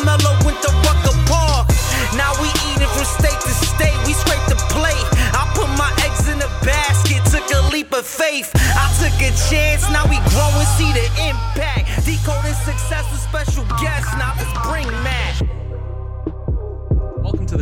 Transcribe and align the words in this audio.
Carmelo 0.00 0.32
went 0.46 0.56
to 0.62 0.72
Rucker 0.88 1.16
Park. 1.28 1.68
Now 2.16 2.32
we 2.40 2.48
eating 2.72 2.88
from 2.88 3.04
state 3.04 3.38
to 3.44 3.52
state. 3.52 3.96
We 4.06 4.14
scrape 4.14 4.40
the 4.48 4.56
plate. 4.72 5.04
I 5.36 5.44
put 5.54 5.68
my 5.76 5.92
eggs 6.06 6.26
in 6.26 6.40
a 6.40 6.48
basket. 6.64 7.20
Took 7.26 7.44
a 7.52 7.68
leap 7.70 7.92
of 7.92 8.06
faith. 8.06 8.50
I 8.54 8.88
took 8.96 9.12
a 9.20 9.30
chance. 9.50 9.84
Now 9.92 10.08
we 10.08 10.16
grow 10.32 10.48
and 10.56 10.68
see 10.80 10.90
the 10.96 11.04
impact. 11.28 12.06
Decoding 12.06 12.56
success 12.64 13.04
with 13.12 13.20
special 13.20 13.64
guests. 13.76 14.10
Now 14.16 14.32
let's 14.38 14.52
bring 14.66 14.88
Matt. 15.04 15.49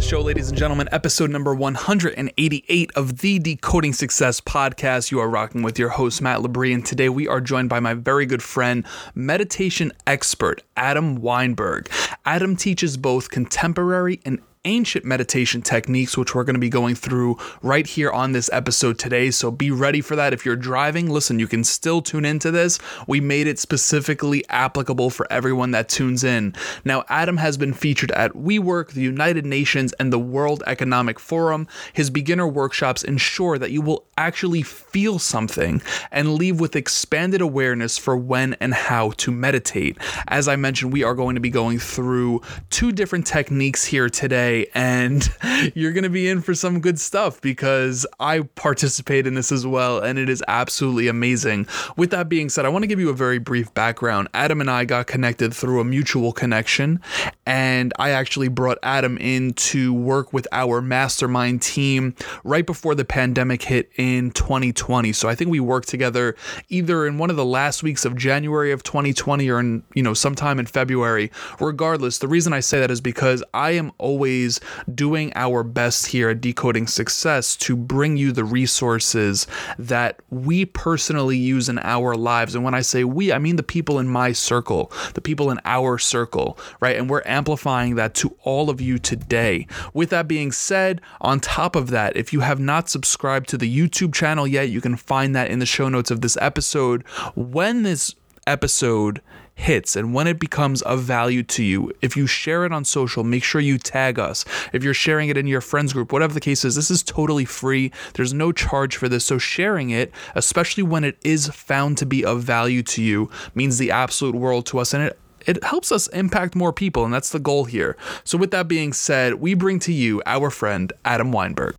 Show, 0.09 0.23
ladies 0.23 0.49
and 0.49 0.57
gentlemen. 0.57 0.89
Episode 0.91 1.29
number 1.29 1.55
188 1.55 2.91
of 2.97 3.19
the 3.19 3.39
Decoding 3.41 3.93
Success 3.93 4.41
podcast. 4.41 5.11
You 5.11 5.21
are 5.21 5.29
rocking 5.29 5.61
with 5.61 5.79
your 5.79 5.91
host, 5.91 6.23
Matt 6.23 6.41
Labrie, 6.41 6.73
and 6.73 6.87
today 6.87 7.11
we 7.11 7.29
are 7.29 7.43
joined 7.43 7.69
by 7.69 7.79
my 7.79 7.93
very 7.93 8.25
good 8.25 8.43
friend, 8.43 8.87
meditation 9.15 9.93
expert, 10.07 10.63
Adam 10.79 11.17
Weinberg. 11.17 11.91
Adam 12.25 12.57
teaches 12.57 12.97
both 12.97 13.31
contemporary 13.31 14.19
and 14.25 14.41
ancient 14.65 15.05
meditation 15.05 15.63
techniques, 15.63 16.17
which 16.17 16.35
we're 16.35 16.45
going 16.45 16.55
to 16.55 16.61
be 16.61 16.69
going 16.69 16.95
through 16.95 17.37
right 17.63 17.87
here 17.87 18.11
on 18.11 18.33
this 18.33 18.51
episode 18.53 18.99
today. 18.99 19.31
So 19.31 19.51
be 19.51 19.71
ready 19.71 20.01
for 20.01 20.17
that. 20.17 20.33
If 20.33 20.45
you're 20.45 20.57
driving, 20.57 21.09
listen, 21.09 21.39
you 21.39 21.47
can 21.47 21.65
still 21.65 22.03
tune 22.03 22.25
into 22.25 22.51
this. 22.51 22.79
We 23.07 23.21
made 23.21 23.47
it 23.47 23.59
specifically 23.59 24.45
applicable 24.49 25.11
for 25.11 25.31
everyone 25.31 25.71
that 25.73 25.89
tunes 25.89 26.25
in. 26.25 26.55
Now, 26.85 27.05
Adam 27.09 27.37
has 27.37 27.57
been 27.57 27.73
featured 27.73 28.11
at 28.13 28.33
WeWork, 28.33 28.93
the 28.93 29.03
United 29.03 29.47
Nations, 29.47 29.93
and 29.95 30.13
the 30.13 30.19
World 30.19 30.63
Economic 30.67 31.21
Forum. 31.21 31.67
His 31.93 32.11
beginner 32.11 32.49
workshops 32.49 33.05
ensure 33.05 33.59
that 33.59 33.71
you 33.71 33.83
will 33.83 34.07
actually 34.17 34.63
feel 34.63 35.19
something 35.19 35.83
and 36.11 36.35
leave 36.35 36.59
with 36.61 36.75
expanded 36.75 37.41
awareness 37.41 37.99
for 37.99 38.17
when 38.17 38.55
and 38.55 38.75
how 38.75 39.11
to 39.13 39.31
meditate. 39.31 39.97
As 40.27 40.49
I 40.49 40.57
mentioned, 40.57 40.93
we 40.93 41.05
are 41.05 41.15
going 41.15 41.35
to 41.35 41.41
be 41.41 41.51
going 41.51 41.79
through 41.79 42.43
two 42.71 42.93
different 42.93 43.27
techniques 43.27 43.85
here 43.85 44.09
today 44.09 44.48
and 44.75 45.29
you're 45.75 45.93
going 45.93 46.05
to 46.05 46.11
be 46.11 46.29
in 46.29 46.41
for 46.41 46.55
some 46.55 46.81
good 46.81 46.99
stuff 46.99 47.41
because 47.41 48.07
I 48.21 48.41
participate 48.41 49.27
in 49.27 49.35
this 49.35 49.53
as 49.53 49.67
well, 49.67 49.99
and 50.01 50.19
it 50.19 50.29
is 50.29 50.43
absolutely 50.49 51.09
amazing. 51.09 51.67
With 51.97 52.11
that 52.11 52.29
being 52.29 52.49
said, 52.49 52.65
I 52.65 52.69
want 52.69 52.83
to 52.83 52.87
give 52.87 53.01
you 53.01 53.11
a 53.11 53.15
very 53.15 53.39
brief 53.39 53.73
background. 53.75 54.29
Adam 54.35 54.61
and 54.61 54.71
I 54.71 54.85
got 54.85 55.07
connected 55.07 55.55
through 55.55 55.81
a 55.81 55.85
mutual 55.85 56.33
connection, 56.33 57.01
and 57.47 57.93
I 57.99 58.11
actually 58.11 58.49
brought 58.49 58.79
Adam 58.83 59.19
in 59.19 59.55
to 59.55 59.93
work 59.93 60.33
with 60.33 60.47
our 60.53 60.81
mastermind 60.81 61.63
team 61.63 62.15
right 62.45 62.67
before 62.67 62.95
the 62.95 63.05
pandemic 63.05 63.63
hit 63.63 63.91
in 63.97 64.31
2020. 64.33 65.13
So 65.13 65.29
I 65.29 65.35
think 65.35 65.51
we 65.51 65.61
worked 65.61 65.89
together 65.89 66.37
either 66.69 67.07
in 67.07 67.19
one 67.19 67.31
of 67.31 67.37
the 67.37 67.45
last 67.45 67.83
weeks 67.83 68.05
of 68.05 68.17
January 68.17 68.73
of 68.73 68.83
2020 68.83 69.49
or 69.51 69.61
in, 69.61 69.83
you 69.95 70.03
know, 70.03 70.15
sometime 70.15 70.59
in 70.59 70.67
February. 70.67 71.31
Regardless, 71.61 72.19
the 72.19 72.29
reason 72.29 72.53
I 72.53 72.61
say 72.61 72.81
that 72.81 72.91
is 72.91 73.01
because 73.01 73.43
I 73.55 73.73
am 73.73 73.93
always 73.99 74.38
always 74.39 74.61
doing 74.95 75.33
our 75.35 75.65
best 75.65 76.07
here 76.07 76.31
at 76.31 76.41
Decoding 76.41 76.87
Success 76.87 77.57
to 77.57 77.75
bring 77.77 78.17
you 78.17 78.31
the 78.31 78.45
resources 78.45 79.47
that 79.79 80.21
we 80.31 80.65
personally 80.65 81.37
use 81.37 81.69
in 81.69 81.79
our 81.81 82.15
lives. 82.15 82.55
And 82.55 82.63
when 82.63 82.75
I 82.75 82.83
say 82.83 83.03
we, 83.03 83.33
I 83.33 83.39
mean 83.39 83.57
the 83.57 83.63
people 83.63 83.99
in 83.99 84.09
my 84.09 84.31
circle, 84.33 84.93
the 85.15 85.21
people 85.21 85.51
in 85.51 85.61
our 85.65 85.99
circle, 85.99 86.57
right? 86.81 86.97
And 86.97 87.11
we're 87.11 87.23
amplifying 87.27 87.97
that 87.97 88.15
to 88.17 88.37
all 88.45 88.71
of 88.71 88.81
you 88.81 88.99
today. 88.99 89.67
With 89.93 90.11
that 90.11 90.29
being 90.29 90.53
said, 90.53 91.01
on 91.21 91.41
top 91.41 91.75
of 91.75 91.91
that, 91.91 92.17
if 92.17 92.33
you 92.33 92.41
have 92.41 92.61
not 92.61 92.89
subscribed 92.89 93.49
to 93.49 93.59
the 93.59 93.69
YouTube 93.69 94.15
channel 94.15 94.47
yet, 94.47 94.69
you 94.69 94.81
can 94.81 94.97
find 94.97 95.35
that 95.35 95.51
in 95.51 95.59
the 95.59 95.67
show 95.67 95.89
notes 95.89 96.13
of 96.13 96.21
this 96.21 96.39
episode. 96.41 97.03
When 97.35 97.83
this 97.83 98.15
episode 98.47 99.21
hits 99.59 99.97
and 99.97 100.15
when 100.15 100.27
it 100.27 100.39
becomes 100.39 100.83
of 100.83 101.03
value 101.03 101.43
to 101.43 101.63
you, 101.65 101.93
if 102.01 102.17
you 102.17 102.27
share 102.27 102.65
it 102.65 102.73
on 102.73 102.85
social, 102.85 103.25
make 103.25 103.43
sure 103.43 103.61
you 103.61 103.77
tag 103.77 104.19
us. 104.19 104.45
If 104.73 104.85
you're 104.85 104.95
sharing 104.95 105.29
it 105.29 105.37
in 105.37 105.47
your 105.47 105.61
friends 105.61 105.93
group, 105.93 106.13
whatever 106.13 106.33
the 106.33 106.41
case 106.41 106.65
is, 106.65 106.77
this 106.77 106.91
is 106.91 107.03
totally 107.03 107.45
free. 107.45 107.91
There's 108.15 108.33
no 108.33 108.53
charge 108.53 108.97
for 108.97 109.09
this. 109.09 109.25
So 109.25 109.37
sharing 109.37 109.91
it, 109.91 110.13
especially 110.35 110.85
when 110.85 111.05
it 111.05 111.19
is 111.25 111.49
found 111.49 111.99
to 111.99 112.07
be 112.07 112.25
of 112.25 112.43
value 112.43 112.83
to 112.85 113.03
you, 113.03 113.31
means 113.55 113.79
the 113.79 113.91
absolute 113.91 114.35
world 114.35 114.65
to 114.67 114.79
us 114.79 114.95
and 114.95 115.03
it 115.03 115.19
it 115.47 115.63
helps 115.65 115.91
us 115.93 116.09
impact 116.09 116.55
more 116.55 116.75
people, 116.75 117.05
and 117.05 117.15
that's 117.15 117.31
the 117.31 117.39
goal 117.39 117.65
here. 117.65 117.97
So, 118.23 118.37
with 118.37 118.51
that 118.51 118.69
being 118.69 118.93
said, 118.93 119.35
we 119.35 119.55
bring 119.55 119.79
to 119.81 119.93
you 119.93 120.21
our 120.27 120.51
friend 120.51 120.93
Adam 121.07 121.33
Weinberg. 121.33 121.75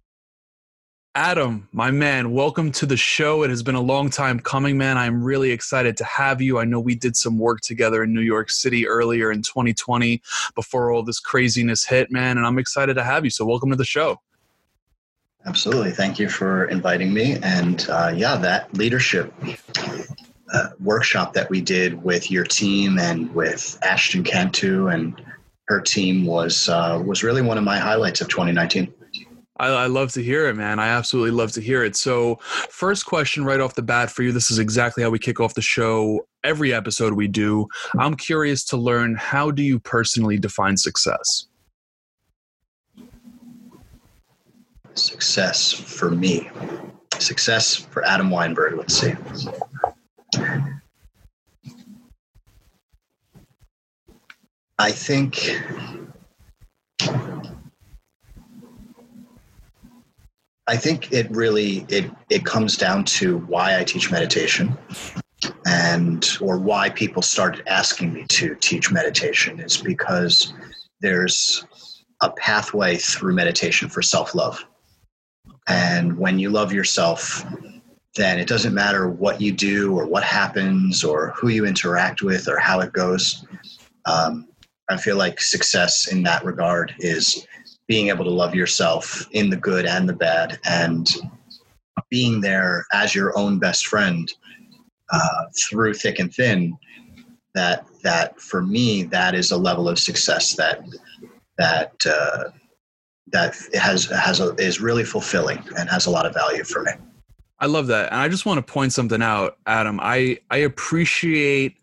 Adam, 1.15 1.67
my 1.71 1.89
man, 1.89 2.31
welcome 2.33 2.71
to 2.71 2.85
the 2.85 2.95
show. 2.95 3.41
It 3.41 3.49
has 3.49 3.63
been 3.63 3.73
a 3.73 3.81
long 3.81 4.11
time 4.11 4.39
coming, 4.39 4.77
man. 4.77 4.95
I'm 4.95 5.23
really 5.23 5.49
excited 5.49 5.97
to 5.97 6.03
have 6.03 6.39
you. 6.39 6.59
I 6.59 6.65
know 6.65 6.79
we 6.79 6.93
did 6.93 7.17
some 7.17 7.39
work 7.39 7.61
together 7.61 8.03
in 8.03 8.13
New 8.13 8.21
York 8.21 8.51
City 8.51 8.87
earlier 8.87 9.31
in 9.31 9.41
2020 9.41 10.21
before 10.53 10.91
all 10.91 11.01
this 11.01 11.19
craziness 11.19 11.83
hit, 11.83 12.11
man, 12.11 12.37
and 12.37 12.45
I'm 12.45 12.59
excited 12.59 12.93
to 12.93 13.03
have 13.03 13.23
you. 13.23 13.31
So, 13.31 13.43
welcome 13.43 13.71
to 13.71 13.75
the 13.75 13.85
show. 13.85 14.21
Absolutely. 15.47 15.91
Thank 15.91 16.19
you 16.19 16.29
for 16.29 16.65
inviting 16.65 17.11
me. 17.11 17.37
And 17.41 17.87
uh, 17.89 18.13
yeah, 18.15 18.35
that 18.35 18.71
leadership 18.75 19.33
uh, 20.53 20.69
workshop 20.79 21.33
that 21.33 21.49
we 21.49 21.59
did 21.59 22.03
with 22.03 22.29
your 22.29 22.43
team 22.43 22.99
and 22.99 23.33
with 23.33 23.79
Ashton 23.81 24.23
Cantu 24.23 24.89
and 24.89 25.19
her 25.69 25.81
team 25.81 26.25
was 26.27 26.69
uh, 26.69 27.01
was 27.03 27.23
really 27.23 27.41
one 27.41 27.57
of 27.57 27.63
my 27.63 27.79
highlights 27.79 28.21
of 28.21 28.27
2019. 28.27 28.93
I, 29.59 29.67
I, 29.67 29.85
love 29.87 30.11
to 30.13 30.23
hear 30.23 30.47
it, 30.47 30.55
man. 30.55 30.79
I 30.79 30.87
absolutely 30.87 31.31
love 31.31 31.51
to 31.53 31.61
hear 31.61 31.83
it. 31.83 31.95
So, 31.95 32.35
first 32.69 33.05
question 33.05 33.43
right 33.43 33.59
off 33.59 33.75
the 33.75 33.81
bat 33.81 34.09
for 34.09 34.23
you 34.23 34.31
this 34.31 34.49
is 34.49 34.57
exactly 34.57 35.03
how 35.03 35.09
we 35.09 35.19
kick 35.19 35.39
off 35.39 35.53
the 35.53 35.61
show 35.61 36.25
every 36.43 36.73
episode 36.73 37.13
we 37.13 37.27
do. 37.27 37.67
I'm 37.97 38.15
curious 38.15 38.63
to 38.65 38.77
learn 38.77 39.15
how 39.15 39.51
do 39.51 39.61
you 39.61 39.79
personally 39.79 40.37
define 40.37 40.77
success? 40.77 41.47
Success 44.93 45.71
for 45.71 46.09
me. 46.09 46.49
Success 47.19 47.75
for 47.75 48.05
Adam 48.05 48.29
Weinberg, 48.29 48.77
let's 48.77 48.93
see. 48.95 49.13
I 54.77 54.91
think 54.91 55.61
I 60.69 60.77
think 60.77 61.11
it 61.11 61.27
really 61.31 61.83
it 61.89 62.11
it 62.29 62.45
comes 62.45 62.77
down 62.77 63.03
to 63.05 63.39
why 63.47 63.79
I 63.79 63.83
teach 63.83 64.11
meditation 64.11 64.77
and 65.65 66.37
or 66.39 66.59
why 66.59 66.91
people 66.91 67.23
started 67.23 67.67
asking 67.67 68.13
me 68.13 68.25
to 68.29 68.53
teach 68.53 68.91
meditation 68.91 69.59
is 69.59 69.77
because 69.77 70.53
there's 71.01 71.65
a 72.21 72.29
pathway 72.33 72.97
through 72.97 73.33
meditation 73.33 73.89
for 73.89 74.03
self-love. 74.03 74.63
And 75.67 76.15
when 76.19 76.37
you 76.37 76.51
love 76.51 76.71
yourself, 76.71 77.43
then 78.15 78.37
it 78.37 78.47
doesn't 78.47 78.73
matter 78.73 79.09
what 79.09 79.41
you 79.41 79.51
do 79.51 79.97
or 79.97 80.05
what 80.05 80.23
happens 80.23 81.03
or 81.03 81.33
who 81.35 81.47
you 81.47 81.65
interact 81.65 82.21
with 82.21 82.47
or 82.47 82.59
how 82.59 82.79
it 82.81 82.93
goes. 82.93 83.43
Um, 84.05 84.47
I 84.87 84.97
feel 84.97 85.17
like 85.17 85.41
success 85.41 86.11
in 86.11 86.21
that 86.23 86.45
regard 86.45 86.93
is 86.99 87.47
being 87.89 88.07
able 88.09 88.23
to 88.23 88.31
love 88.31 88.53
yourself 88.55 89.27
in 89.31 89.49
the 89.49 89.57
good 89.57 89.85
and 89.85 90.07
the 90.07 90.13
bad 90.13 90.59
and 90.63 91.09
being 92.09 92.39
there 92.39 92.85
as 92.93 93.13
your 93.13 93.37
own 93.37 93.59
best 93.59 93.87
friend 93.87 94.31
uh, 95.11 95.45
through 95.59 95.93
thick 95.93 96.19
and 96.19 96.33
thin 96.33 96.77
that 97.55 97.85
that 98.03 98.39
for 98.39 98.61
me 98.61 99.03
that 99.03 99.33
is 99.35 99.51
a 99.51 99.57
level 99.57 99.89
of 99.89 99.97
success 99.99 100.55
that 100.55 100.81
that 101.57 101.91
uh, 102.05 102.51
that 103.31 103.55
has 103.73 104.05
has 104.05 104.39
a, 104.39 104.53
is 104.55 104.79
really 104.79 105.03
fulfilling 105.03 105.61
and 105.77 105.89
has 105.89 106.05
a 106.05 106.11
lot 106.11 106.25
of 106.27 106.33
value 106.33 106.63
for 106.63 106.83
me 106.83 106.91
I 107.61 107.65
love 107.65 107.87
that. 107.87 108.11
And 108.11 108.21
I 108.21 108.29
just 108.29 108.45
want 108.45 108.65
to 108.65 108.73
point 108.73 108.93
something 108.93 109.21
out, 109.21 109.57
Adam. 109.65 109.99
I, 110.01 110.37
I 110.49 110.57
appreciate 110.57 111.75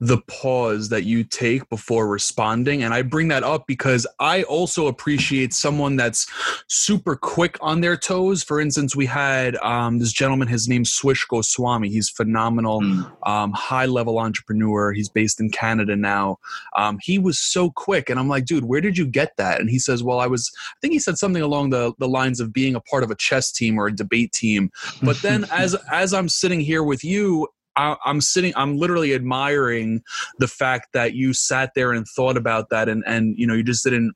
the 0.00 0.18
pause 0.22 0.88
that 0.88 1.04
you 1.04 1.22
take 1.22 1.68
before 1.68 2.08
responding. 2.08 2.82
And 2.82 2.92
I 2.92 3.02
bring 3.02 3.28
that 3.28 3.44
up 3.44 3.68
because 3.68 4.08
I 4.18 4.42
also 4.44 4.88
appreciate 4.88 5.54
someone 5.54 5.94
that's 5.94 6.26
super 6.66 7.14
quick 7.14 7.58
on 7.60 7.80
their 7.80 7.96
toes. 7.96 8.42
For 8.42 8.60
instance, 8.60 8.96
we 8.96 9.06
had 9.06 9.54
um, 9.56 10.00
this 10.00 10.12
gentleman, 10.12 10.48
his 10.48 10.68
name's 10.68 10.92
Swish 10.92 11.24
Goswami. 11.26 11.90
He's 11.90 12.08
phenomenal, 12.08 12.80
mm. 12.80 13.12
um, 13.28 13.52
high 13.52 13.86
level 13.86 14.18
entrepreneur. 14.18 14.92
He's 14.92 15.08
based 15.08 15.38
in 15.38 15.50
Canada 15.50 15.94
now. 15.94 16.38
Um, 16.76 16.98
he 17.00 17.20
was 17.20 17.38
so 17.38 17.70
quick. 17.70 18.10
And 18.10 18.18
I'm 18.18 18.28
like, 18.28 18.46
dude, 18.46 18.64
where 18.64 18.80
did 18.80 18.98
you 18.98 19.06
get 19.06 19.36
that? 19.36 19.60
And 19.60 19.70
he 19.70 19.78
says, 19.78 20.02
well, 20.02 20.18
I 20.18 20.26
was, 20.26 20.50
I 20.76 20.78
think 20.80 20.92
he 20.92 20.98
said 20.98 21.18
something 21.18 21.42
along 21.42 21.70
the, 21.70 21.92
the 21.98 22.08
lines 22.08 22.40
of 22.40 22.52
being 22.52 22.74
a 22.74 22.80
part 22.80 23.04
of 23.04 23.12
a 23.12 23.14
chess 23.14 23.52
team 23.52 23.78
or 23.78 23.86
a 23.86 23.94
debate 23.94 24.32
team. 24.32 24.72
But 25.02 25.19
then 25.22 25.46
as 25.50 25.74
as 25.90 26.12
I'm 26.12 26.28
sitting 26.28 26.60
here 26.60 26.82
with 26.82 27.04
you, 27.04 27.48
I, 27.76 27.96
am 28.04 28.20
sitting. 28.20 28.52
I'm 28.56 28.76
literally 28.76 29.14
admiring 29.14 30.02
the 30.38 30.48
fact 30.48 30.88
that 30.92 31.14
you 31.14 31.32
sat 31.32 31.72
there 31.74 31.92
and 31.92 32.06
thought 32.06 32.36
about 32.36 32.70
that, 32.70 32.88
and 32.88 33.02
and 33.06 33.38
you 33.38 33.46
know 33.46 33.54
you 33.54 33.62
just 33.62 33.84
didn't 33.84 34.14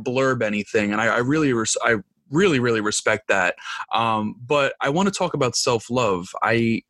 blurb 0.00 0.42
anything, 0.42 0.92
and 0.92 1.00
I, 1.00 1.06
I 1.06 1.18
really 1.18 1.52
res- 1.52 1.76
I 1.84 1.96
really 2.30 2.58
really 2.58 2.80
respect 2.80 3.28
that. 3.28 3.56
Um, 3.92 4.36
but 4.46 4.74
I 4.80 4.90
want 4.90 5.08
to 5.08 5.14
talk 5.14 5.34
about 5.34 5.56
self 5.56 5.90
love. 5.90 6.28
I 6.42 6.82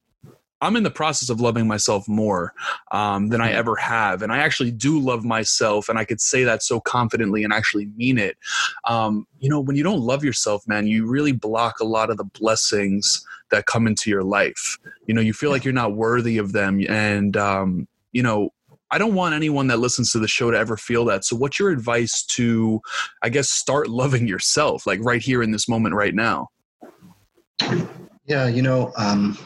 I'm 0.60 0.76
in 0.76 0.82
the 0.82 0.90
process 0.90 1.28
of 1.28 1.40
loving 1.40 1.66
myself 1.66 2.08
more 2.08 2.54
um, 2.90 3.28
than 3.28 3.40
I 3.40 3.52
ever 3.52 3.76
have. 3.76 4.22
And 4.22 4.32
I 4.32 4.38
actually 4.38 4.70
do 4.70 4.98
love 4.98 5.24
myself. 5.24 5.88
And 5.88 5.98
I 5.98 6.04
could 6.04 6.20
say 6.20 6.44
that 6.44 6.62
so 6.62 6.80
confidently 6.80 7.44
and 7.44 7.52
actually 7.52 7.86
mean 7.96 8.18
it. 8.18 8.36
Um, 8.84 9.26
you 9.38 9.50
know, 9.50 9.60
when 9.60 9.76
you 9.76 9.82
don't 9.82 10.00
love 10.00 10.24
yourself, 10.24 10.66
man, 10.66 10.86
you 10.86 11.06
really 11.06 11.32
block 11.32 11.80
a 11.80 11.84
lot 11.84 12.10
of 12.10 12.16
the 12.16 12.24
blessings 12.24 13.24
that 13.50 13.66
come 13.66 13.86
into 13.86 14.08
your 14.08 14.24
life. 14.24 14.78
You 15.06 15.14
know, 15.14 15.20
you 15.20 15.32
feel 15.32 15.50
like 15.50 15.64
you're 15.64 15.74
not 15.74 15.94
worthy 15.94 16.38
of 16.38 16.52
them. 16.52 16.80
And, 16.88 17.36
um, 17.36 17.86
you 18.12 18.22
know, 18.22 18.50
I 18.90 18.98
don't 18.98 19.14
want 19.14 19.34
anyone 19.34 19.66
that 19.66 19.78
listens 19.78 20.12
to 20.12 20.18
the 20.18 20.28
show 20.28 20.50
to 20.50 20.56
ever 20.56 20.76
feel 20.76 21.04
that. 21.06 21.24
So, 21.24 21.36
what's 21.36 21.58
your 21.58 21.70
advice 21.70 22.22
to, 22.22 22.80
I 23.20 23.28
guess, 23.28 23.50
start 23.50 23.88
loving 23.88 24.28
yourself, 24.28 24.86
like 24.86 25.00
right 25.02 25.20
here 25.20 25.42
in 25.42 25.50
this 25.50 25.68
moment, 25.68 25.96
right 25.96 26.14
now? 26.14 26.48
Yeah, 28.26 28.46
you 28.46 28.62
know, 28.62 28.92
um, 28.96 29.36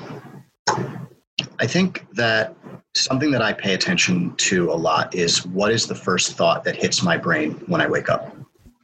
I 1.58 1.67
think 1.67 2.06
that 2.14 2.56
something 2.94 3.31
that 3.31 3.43
I 3.43 3.52
pay 3.52 3.75
attention 3.75 4.34
to 4.37 4.72
a 4.72 4.75
lot 4.75 5.14
is 5.14 5.46
what 5.46 5.70
is 5.70 5.87
the 5.87 5.94
first 5.94 6.32
thought 6.32 6.64
that 6.64 6.75
hits 6.75 7.02
my 7.02 7.17
brain 7.17 7.52
when 7.67 7.81
I 7.81 7.88
wake 7.88 8.08
up. 8.08 8.37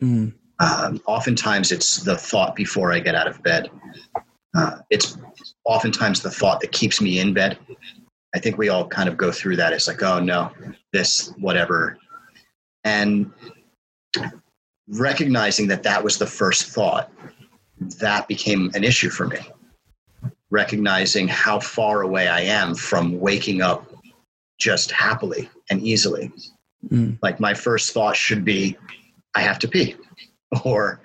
Mm. 0.02 0.34
Um, 0.58 1.00
oftentimes, 1.06 1.72
it's 1.72 1.98
the 1.98 2.16
thought 2.16 2.54
before 2.54 2.92
I 2.92 3.00
get 3.00 3.14
out 3.14 3.26
of 3.26 3.42
bed. 3.42 3.70
Uh, 4.56 4.78
it's 4.90 5.18
oftentimes 5.64 6.20
the 6.20 6.30
thought 6.30 6.60
that 6.60 6.72
keeps 6.72 7.00
me 7.00 7.18
in 7.18 7.34
bed. 7.34 7.58
I 8.34 8.38
think 8.38 8.58
we 8.58 8.68
all 8.68 8.86
kind 8.86 9.08
of 9.08 9.16
go 9.16 9.32
through 9.32 9.56
that. 9.56 9.72
It's 9.72 9.88
like, 9.88 10.02
oh 10.02 10.20
no, 10.20 10.50
this, 10.92 11.32
whatever. 11.38 11.98
And 12.84 13.30
recognizing 14.88 15.66
that 15.68 15.82
that 15.82 16.02
was 16.02 16.18
the 16.18 16.26
first 16.26 16.66
thought, 16.66 17.10
that 17.98 18.28
became 18.28 18.70
an 18.74 18.84
issue 18.84 19.10
for 19.10 19.26
me 19.26 19.38
recognizing 20.56 21.28
how 21.28 21.60
far 21.60 22.00
away 22.00 22.28
I 22.28 22.40
am 22.40 22.74
from 22.74 23.20
waking 23.20 23.60
up 23.60 23.92
just 24.58 24.90
happily 24.90 25.50
and 25.68 25.82
easily. 25.82 26.32
Mm. 26.88 27.18
Like 27.20 27.38
my 27.40 27.52
first 27.52 27.92
thought 27.92 28.16
should 28.16 28.42
be, 28.42 28.78
I 29.34 29.40
have 29.42 29.58
to 29.60 29.68
pee. 29.68 29.94
Or 30.64 31.00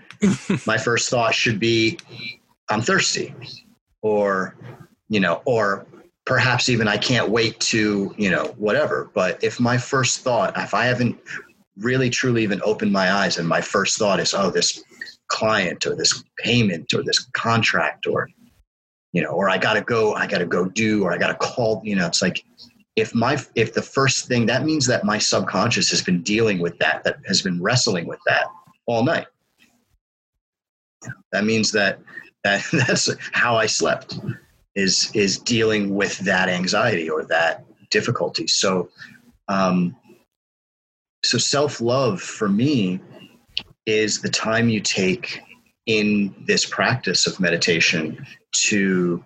my 0.68 0.78
first 0.78 1.10
thought 1.10 1.34
should 1.34 1.60
be, 1.60 2.00
I'm 2.70 2.82
thirsty. 2.82 3.34
Or, 4.04 4.56
you 5.10 5.20
know, 5.20 5.42
or 5.46 5.88
perhaps 6.26 6.70
even 6.70 6.88
I 6.88 6.98
can't 6.98 7.30
wait 7.30 7.60
to, 7.72 8.14
you 8.18 8.30
know, 8.30 8.46
whatever. 8.58 9.10
But 9.14 9.44
if 9.44 9.60
my 9.60 9.78
first 9.78 10.22
thought, 10.22 10.54
if 10.56 10.74
I 10.76 10.86
haven't 10.86 11.20
really 11.76 12.10
truly 12.10 12.44
even 12.44 12.62
opened 12.64 12.94
my 12.94 13.12
eyes 13.12 13.40
and 13.40 13.48
my 13.48 13.62
first 13.62 13.98
thought 13.98 14.20
is, 14.20 14.34
oh, 14.34 14.52
this 14.52 14.84
client 15.28 15.88
or 15.88 15.96
this 15.96 16.24
payment 16.38 16.94
or 16.94 17.04
this 17.04 17.20
contract 17.34 18.06
or 18.06 18.30
you 19.14 19.22
know, 19.22 19.30
or 19.30 19.50
I 19.50 19.58
got 19.58 19.74
to 19.74 19.82
go, 19.82 20.14
I 20.14 20.28
got 20.28 20.40
to 20.40 20.46
go 20.46 20.66
do, 20.66 21.04
or 21.04 21.12
I 21.12 21.18
got 21.18 21.28
to 21.28 21.36
call, 21.36 21.82
you 21.84 21.96
know, 21.96 22.08
it's 22.08 22.22
like, 22.22 22.44
if 22.96 23.16
my, 23.16 23.38
if 23.56 23.74
the 23.74 23.82
first 23.82 24.28
thing, 24.28 24.46
that 24.48 24.66
means 24.66 24.86
that 24.88 25.04
my 25.06 25.18
subconscious 25.18 25.90
has 25.92 26.02
been 26.02 26.22
dealing 26.22 26.60
with 26.60 26.78
that, 26.80 27.04
that 27.04 27.18
has 27.26 27.42
been 27.42 27.62
wrestling 27.62 28.06
with 28.06 28.20
that 28.28 28.46
all 28.86 29.04
night. 29.04 29.28
That 31.32 31.46
means 31.46 31.72
that, 31.72 32.00
that 32.44 32.66
that's 32.74 33.10
how 33.32 33.56
I 33.56 33.66
slept 33.66 34.20
is, 34.76 35.12
is 35.14 35.38
dealing 35.38 35.96
with 35.96 36.18
that 36.20 36.50
anxiety 36.50 37.10
or 37.10 37.24
that 37.26 37.66
difficulty. 37.90 38.48
So, 38.48 38.90
um, 39.48 39.96
so 41.24 41.38
self-love 41.38 42.22
for 42.22 42.50
me 42.50 43.00
is 43.86 44.22
the 44.22 44.30
time 44.30 44.70
you 44.70 44.80
take 44.80 45.42
in 45.86 46.34
this 46.46 46.66
practice 46.66 47.26
of 47.28 47.40
meditation 47.40 48.26
to 48.52 49.24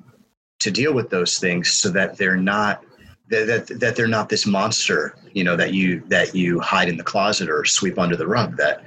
to 0.59 0.71
deal 0.71 0.93
with 0.93 1.09
those 1.09 1.37
things 1.37 1.73
so 1.73 1.89
that 1.89 2.17
they're 2.17 2.37
not 2.37 2.83
that, 3.29 3.67
that, 3.67 3.79
that 3.79 3.95
they're 3.95 4.07
not 4.07 4.29
this 4.29 4.45
monster 4.45 5.17
you 5.33 5.43
know 5.43 5.55
that 5.55 5.73
you 5.73 6.01
that 6.07 6.33
you 6.33 6.59
hide 6.59 6.87
in 6.87 6.97
the 6.97 7.03
closet 7.03 7.49
or 7.49 7.65
sweep 7.65 7.99
under 7.99 8.15
the 8.15 8.27
rug 8.27 8.55
that 8.55 8.83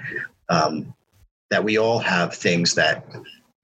um, 0.48 0.94
that 1.50 1.62
we 1.62 1.76
all 1.78 1.98
have 1.98 2.34
things 2.34 2.74
that 2.74 3.06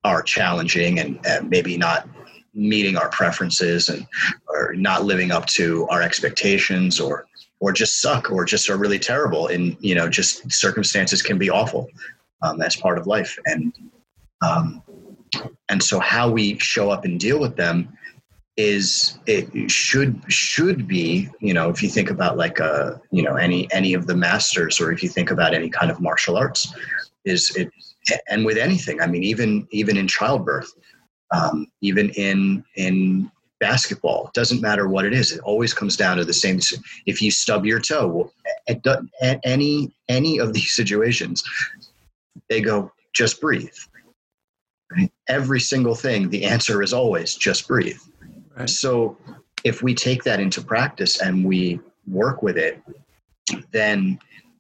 are 0.04 0.22
challenging 0.22 0.98
and, 0.98 1.18
and 1.26 1.48
maybe 1.48 1.78
not 1.78 2.06
meeting 2.52 2.96
our 2.96 3.08
preferences 3.08 3.88
and 3.88 4.06
or 4.48 4.74
not 4.74 5.04
living 5.04 5.30
up 5.30 5.46
to 5.46 5.86
our 5.88 6.02
expectations 6.02 7.00
or 7.00 7.26
or 7.60 7.72
just 7.72 8.02
suck 8.02 8.30
or 8.30 8.44
just 8.44 8.68
are 8.68 8.76
really 8.76 8.98
terrible 8.98 9.46
and 9.46 9.78
you 9.80 9.94
know 9.94 10.10
just 10.10 10.52
circumstances 10.52 11.22
can 11.22 11.38
be 11.38 11.48
awful 11.48 11.88
um, 12.44 12.58
that's 12.58 12.76
part 12.76 12.98
of 12.98 13.06
life. 13.06 13.38
And 13.46 13.72
um, 14.42 14.82
and 15.68 15.82
so 15.82 15.98
how 15.98 16.30
we 16.30 16.58
show 16.58 16.90
up 16.90 17.04
and 17.04 17.18
deal 17.18 17.40
with 17.40 17.56
them 17.56 17.96
is 18.56 19.18
it 19.26 19.48
should 19.68 20.20
should 20.28 20.86
be 20.86 21.28
you 21.40 21.52
know 21.52 21.70
if 21.70 21.82
you 21.82 21.88
think 21.88 22.08
about 22.08 22.36
like 22.36 22.60
a 22.60 23.00
you 23.10 23.22
know 23.22 23.34
any 23.34 23.70
any 23.72 23.94
of 23.94 24.06
the 24.06 24.14
masters 24.14 24.80
or 24.80 24.92
if 24.92 25.02
you 25.02 25.08
think 25.08 25.32
about 25.32 25.54
any 25.54 25.68
kind 25.68 25.90
of 25.90 26.00
martial 26.00 26.36
arts 26.36 26.72
is 27.24 27.54
it 27.56 27.68
and 28.28 28.44
with 28.44 28.56
anything 28.56 29.00
i 29.00 29.06
mean 29.06 29.24
even 29.24 29.66
even 29.72 29.96
in 29.96 30.06
childbirth 30.06 30.72
um, 31.32 31.66
even 31.80 32.10
in 32.10 32.64
in 32.76 33.28
basketball 33.58 34.28
it 34.28 34.34
doesn't 34.34 34.60
matter 34.60 34.86
what 34.86 35.04
it 35.04 35.12
is 35.12 35.32
it 35.32 35.40
always 35.40 35.74
comes 35.74 35.96
down 35.96 36.16
to 36.16 36.24
the 36.24 36.32
same 36.32 36.60
if 37.06 37.20
you 37.20 37.32
stub 37.32 37.66
your 37.66 37.80
toe 37.80 38.30
at, 38.68 38.80
at 39.20 39.40
any 39.42 39.92
any 40.08 40.38
of 40.38 40.52
these 40.52 40.72
situations 40.76 41.42
they 42.48 42.60
go 42.60 42.92
just 43.12 43.40
breathe 43.40 43.74
every 45.28 45.60
single 45.60 45.94
thing, 45.94 46.30
the 46.30 46.44
answer 46.44 46.82
is 46.82 46.92
always 46.92 47.34
just 47.34 47.66
breathe. 47.68 47.98
Right. 48.56 48.68
So 48.68 49.16
if 49.64 49.82
we 49.82 49.94
take 49.94 50.22
that 50.24 50.40
into 50.40 50.62
practice 50.62 51.20
and 51.20 51.44
we 51.44 51.80
work 52.06 52.42
with 52.42 52.56
it, 52.56 52.82
then 53.72 54.18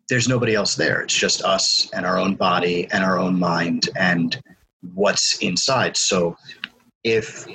there's 0.08 0.28
nobody 0.28 0.54
else 0.54 0.74
there. 0.74 1.02
It's 1.02 1.14
just 1.14 1.42
us 1.42 1.88
and 1.92 2.04
our 2.04 2.18
own 2.18 2.34
body 2.34 2.88
and 2.92 3.04
our 3.04 3.18
own 3.18 3.38
mind 3.38 3.88
and 3.96 4.40
what's 4.94 5.38
inside. 5.38 5.96
So 5.96 6.36
if 7.04 7.46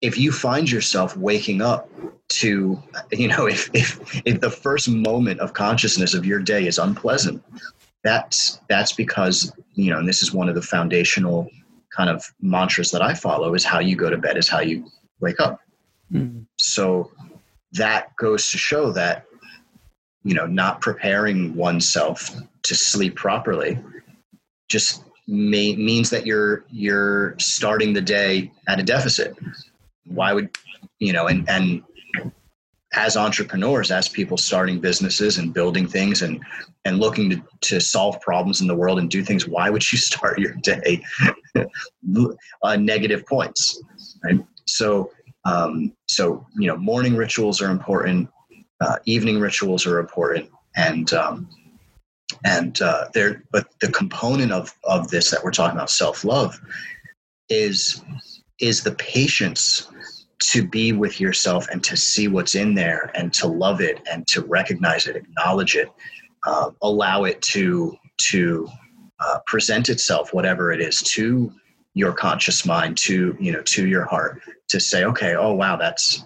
if 0.00 0.16
you 0.16 0.32
find 0.32 0.70
yourself 0.70 1.16
waking 1.16 1.60
up 1.62 1.88
to 2.28 2.82
you 3.12 3.28
know 3.28 3.46
if 3.48 3.70
if 3.74 4.22
if 4.26 4.40
the 4.40 4.50
first 4.50 4.88
moment 4.88 5.40
of 5.40 5.52
consciousness 5.52 6.14
of 6.14 6.24
your 6.24 6.40
day 6.40 6.66
is 6.66 6.78
unpleasant 6.78 7.42
that's 8.02 8.60
that's 8.68 8.92
because 8.92 9.52
you 9.74 9.90
know 9.90 9.98
and 9.98 10.08
this 10.08 10.22
is 10.22 10.32
one 10.32 10.48
of 10.48 10.54
the 10.54 10.62
foundational 10.62 11.48
kind 11.94 12.08
of 12.08 12.24
mantras 12.40 12.90
that 12.90 13.02
i 13.02 13.14
follow 13.14 13.54
is 13.54 13.64
how 13.64 13.78
you 13.78 13.96
go 13.96 14.10
to 14.10 14.16
bed 14.16 14.36
is 14.36 14.48
how 14.48 14.60
you 14.60 14.84
wake 15.20 15.40
up 15.40 15.60
mm. 16.12 16.44
so 16.58 17.10
that 17.72 18.14
goes 18.16 18.50
to 18.50 18.58
show 18.58 18.90
that 18.90 19.26
you 20.24 20.34
know 20.34 20.46
not 20.46 20.80
preparing 20.80 21.54
oneself 21.54 22.30
to 22.62 22.74
sleep 22.74 23.16
properly 23.16 23.78
just 24.68 25.04
may, 25.26 25.76
means 25.76 26.10
that 26.10 26.26
you're 26.26 26.64
you're 26.70 27.34
starting 27.38 27.92
the 27.92 28.00
day 28.00 28.50
at 28.68 28.80
a 28.80 28.82
deficit 28.82 29.36
why 30.06 30.32
would 30.32 30.50
you 30.98 31.12
know 31.12 31.26
and 31.26 31.48
and 31.48 31.82
as 32.94 33.16
entrepreneurs, 33.16 33.90
as 33.90 34.08
people 34.08 34.36
starting 34.36 34.80
businesses 34.80 35.38
and 35.38 35.54
building 35.54 35.86
things 35.86 36.22
and 36.22 36.40
and 36.84 36.98
looking 36.98 37.30
to, 37.30 37.42
to 37.60 37.80
solve 37.80 38.20
problems 38.20 38.60
in 38.60 38.66
the 38.66 38.74
world 38.74 38.98
and 38.98 39.10
do 39.10 39.22
things, 39.22 39.46
why 39.46 39.70
would 39.70 39.92
you 39.92 39.98
start 40.10 40.38
your 40.38 40.54
day 40.62 41.02
uh, 42.62 42.76
negative 42.76 43.24
points? 43.26 43.82
Right. 44.24 44.40
So 44.66 45.10
um, 45.44 45.92
so 46.06 46.46
you 46.56 46.68
know, 46.68 46.76
morning 46.76 47.16
rituals 47.16 47.62
are 47.62 47.70
important. 47.70 48.28
Uh, 48.80 48.96
evening 49.04 49.40
rituals 49.40 49.86
are 49.86 49.98
important, 49.98 50.48
and 50.76 51.12
um, 51.12 51.48
and 52.44 52.80
uh, 52.82 53.06
there. 53.14 53.44
But 53.52 53.68
the 53.80 53.90
component 53.90 54.52
of 54.52 54.74
of 54.84 55.10
this 55.10 55.30
that 55.30 55.42
we're 55.44 55.50
talking 55.50 55.76
about, 55.76 55.90
self 55.90 56.24
love, 56.24 56.60
is 57.48 58.02
is 58.58 58.82
the 58.82 58.92
patience 58.92 59.88
to 60.40 60.66
be 60.66 60.92
with 60.92 61.20
yourself 61.20 61.68
and 61.70 61.84
to 61.84 61.96
see 61.96 62.28
what's 62.28 62.54
in 62.54 62.74
there 62.74 63.10
and 63.14 63.32
to 63.34 63.46
love 63.46 63.80
it 63.80 64.00
and 64.10 64.26
to 64.28 64.42
recognize 64.42 65.06
it, 65.06 65.16
acknowledge 65.16 65.76
it, 65.76 65.90
uh, 66.46 66.70
allow 66.82 67.24
it 67.24 67.40
to 67.42 67.96
to 68.18 68.68
uh, 69.20 69.38
present 69.46 69.88
itself, 69.88 70.32
whatever 70.32 70.72
it 70.72 70.80
is, 70.80 70.98
to 71.02 71.52
your 71.94 72.12
conscious 72.12 72.64
mind, 72.64 72.96
to 72.96 73.36
you 73.38 73.52
know, 73.52 73.62
to 73.62 73.86
your 73.86 74.04
heart, 74.04 74.40
to 74.68 74.80
say, 74.80 75.04
okay, 75.04 75.36
oh 75.36 75.52
wow, 75.52 75.76
that's 75.76 76.24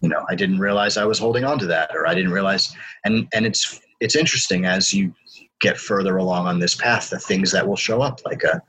you 0.00 0.08
know, 0.08 0.24
I 0.28 0.36
didn't 0.36 0.60
realize 0.60 0.96
I 0.96 1.04
was 1.04 1.18
holding 1.18 1.44
on 1.44 1.58
to 1.58 1.66
that, 1.66 1.90
or 1.94 2.06
I 2.06 2.14
didn't 2.14 2.32
realize, 2.32 2.74
and 3.04 3.26
and 3.34 3.44
it's 3.44 3.80
it's 4.00 4.14
interesting 4.14 4.66
as 4.66 4.94
you 4.94 5.12
get 5.60 5.76
further 5.76 6.18
along 6.18 6.46
on 6.46 6.60
this 6.60 6.76
path, 6.76 7.10
the 7.10 7.18
things 7.18 7.50
that 7.50 7.66
will 7.66 7.76
show 7.76 8.00
up, 8.00 8.20
like 8.24 8.44
a 8.44 8.62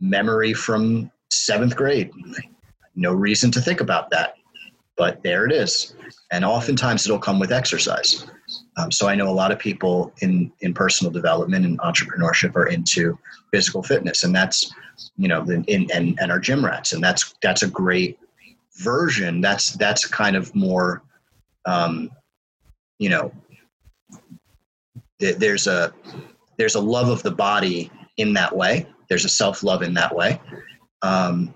memory 0.00 0.52
from 0.52 1.08
seventh 1.30 1.76
grade 1.76 2.10
no 2.94 3.12
reason 3.12 3.50
to 3.52 3.60
think 3.60 3.80
about 3.80 4.10
that, 4.10 4.34
but 4.96 5.22
there 5.22 5.46
it 5.46 5.52
is. 5.52 5.94
And 6.30 6.44
oftentimes 6.44 7.06
it'll 7.06 7.18
come 7.18 7.38
with 7.38 7.52
exercise. 7.52 8.26
Um, 8.76 8.90
so 8.90 9.08
I 9.08 9.14
know 9.14 9.28
a 9.28 9.32
lot 9.32 9.52
of 9.52 9.58
people 9.58 10.12
in 10.20 10.52
in 10.60 10.74
personal 10.74 11.10
development 11.10 11.64
and 11.64 11.78
entrepreneurship 11.80 12.56
are 12.56 12.66
into 12.66 13.18
physical 13.52 13.82
fitness, 13.82 14.24
and 14.24 14.34
that's 14.34 14.72
you 15.16 15.28
know 15.28 15.42
in, 15.42 15.64
in 15.64 15.90
and 15.92 16.18
and 16.20 16.32
are 16.32 16.40
gym 16.40 16.64
rats, 16.64 16.92
and 16.92 17.02
that's 17.02 17.34
that's 17.42 17.62
a 17.62 17.68
great 17.68 18.18
version, 18.76 19.40
that's 19.40 19.72
that's 19.72 20.06
kind 20.06 20.36
of 20.36 20.54
more, 20.54 21.02
um, 21.66 22.10
you 22.98 23.08
know, 23.08 23.32
th- 25.20 25.36
there's 25.36 25.66
a 25.66 25.92
there's 26.58 26.74
a 26.74 26.80
love 26.80 27.08
of 27.08 27.22
the 27.22 27.30
body 27.30 27.90
in 28.16 28.32
that 28.34 28.54
way. 28.54 28.86
There's 29.08 29.24
a 29.24 29.28
self 29.28 29.62
love 29.62 29.82
in 29.82 29.94
that 29.94 30.14
way. 30.14 30.40
Um, 31.02 31.54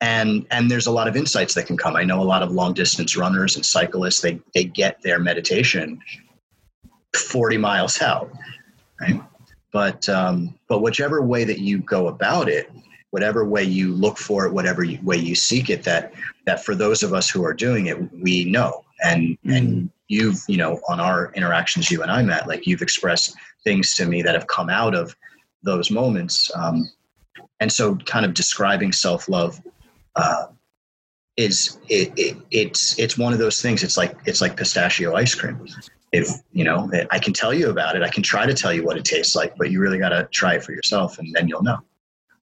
and 0.00 0.46
and 0.50 0.70
there's 0.70 0.86
a 0.86 0.90
lot 0.90 1.08
of 1.08 1.16
insights 1.16 1.54
that 1.54 1.66
can 1.66 1.76
come. 1.76 1.96
I 1.96 2.04
know 2.04 2.20
a 2.20 2.24
lot 2.24 2.42
of 2.42 2.52
long 2.52 2.74
distance 2.74 3.16
runners 3.16 3.56
and 3.56 3.64
cyclists. 3.64 4.20
They 4.20 4.40
they 4.54 4.64
get 4.64 5.00
their 5.02 5.18
meditation 5.18 6.00
40 7.14 7.56
miles 7.56 8.00
out, 8.02 8.30
right? 9.00 9.20
But 9.72 10.08
um, 10.08 10.54
but 10.68 10.80
whichever 10.80 11.22
way 11.22 11.44
that 11.44 11.60
you 11.60 11.78
go 11.78 12.08
about 12.08 12.48
it, 12.48 12.70
whatever 13.10 13.44
way 13.44 13.62
you 13.62 13.94
look 13.94 14.18
for 14.18 14.46
it, 14.46 14.52
whatever 14.52 14.84
you, 14.84 14.98
way 15.02 15.16
you 15.16 15.34
seek 15.34 15.70
it, 15.70 15.82
that 15.84 16.12
that 16.44 16.64
for 16.64 16.74
those 16.74 17.02
of 17.02 17.14
us 17.14 17.30
who 17.30 17.44
are 17.44 17.54
doing 17.54 17.86
it, 17.86 17.98
we 18.14 18.44
know. 18.44 18.84
And 19.04 19.38
mm. 19.44 19.56
and 19.56 19.90
you've 20.08 20.42
you 20.46 20.58
know 20.58 20.80
on 20.88 21.00
our 21.00 21.32
interactions, 21.34 21.90
you 21.90 22.02
and 22.02 22.10
I 22.10 22.22
met, 22.22 22.46
like 22.46 22.66
you've 22.66 22.82
expressed 22.82 23.34
things 23.64 23.94
to 23.94 24.06
me 24.06 24.22
that 24.22 24.34
have 24.34 24.46
come 24.46 24.68
out 24.68 24.94
of 24.94 25.16
those 25.62 25.90
moments. 25.90 26.50
Um, 26.54 26.90
and 27.60 27.72
so, 27.72 27.96
kind 27.96 28.26
of 28.26 28.34
describing 28.34 28.92
self 28.92 29.28
love 29.28 29.60
uh, 30.16 30.46
is 31.36 31.78
it, 31.88 32.12
it, 32.16 32.36
it's 32.50 32.98
it's 32.98 33.18
one 33.18 33.32
of 33.32 33.38
those 33.38 33.60
things. 33.60 33.82
It's 33.82 33.96
like 33.96 34.16
it's 34.24 34.40
like 34.40 34.56
pistachio 34.56 35.14
ice 35.14 35.34
cream. 35.34 35.66
If 36.12 36.30
you 36.52 36.64
know, 36.64 36.90
I 37.10 37.18
can 37.18 37.32
tell 37.32 37.52
you 37.52 37.70
about 37.70 37.96
it. 37.96 38.02
I 38.02 38.08
can 38.08 38.22
try 38.22 38.46
to 38.46 38.54
tell 38.54 38.72
you 38.72 38.84
what 38.84 38.96
it 38.96 39.04
tastes 39.04 39.36
like, 39.36 39.54
but 39.56 39.70
you 39.70 39.80
really 39.80 39.98
got 39.98 40.10
to 40.10 40.28
try 40.32 40.54
it 40.54 40.64
for 40.64 40.72
yourself, 40.72 41.18
and 41.18 41.32
then 41.34 41.46
you'll 41.48 41.62
know. 41.62 41.78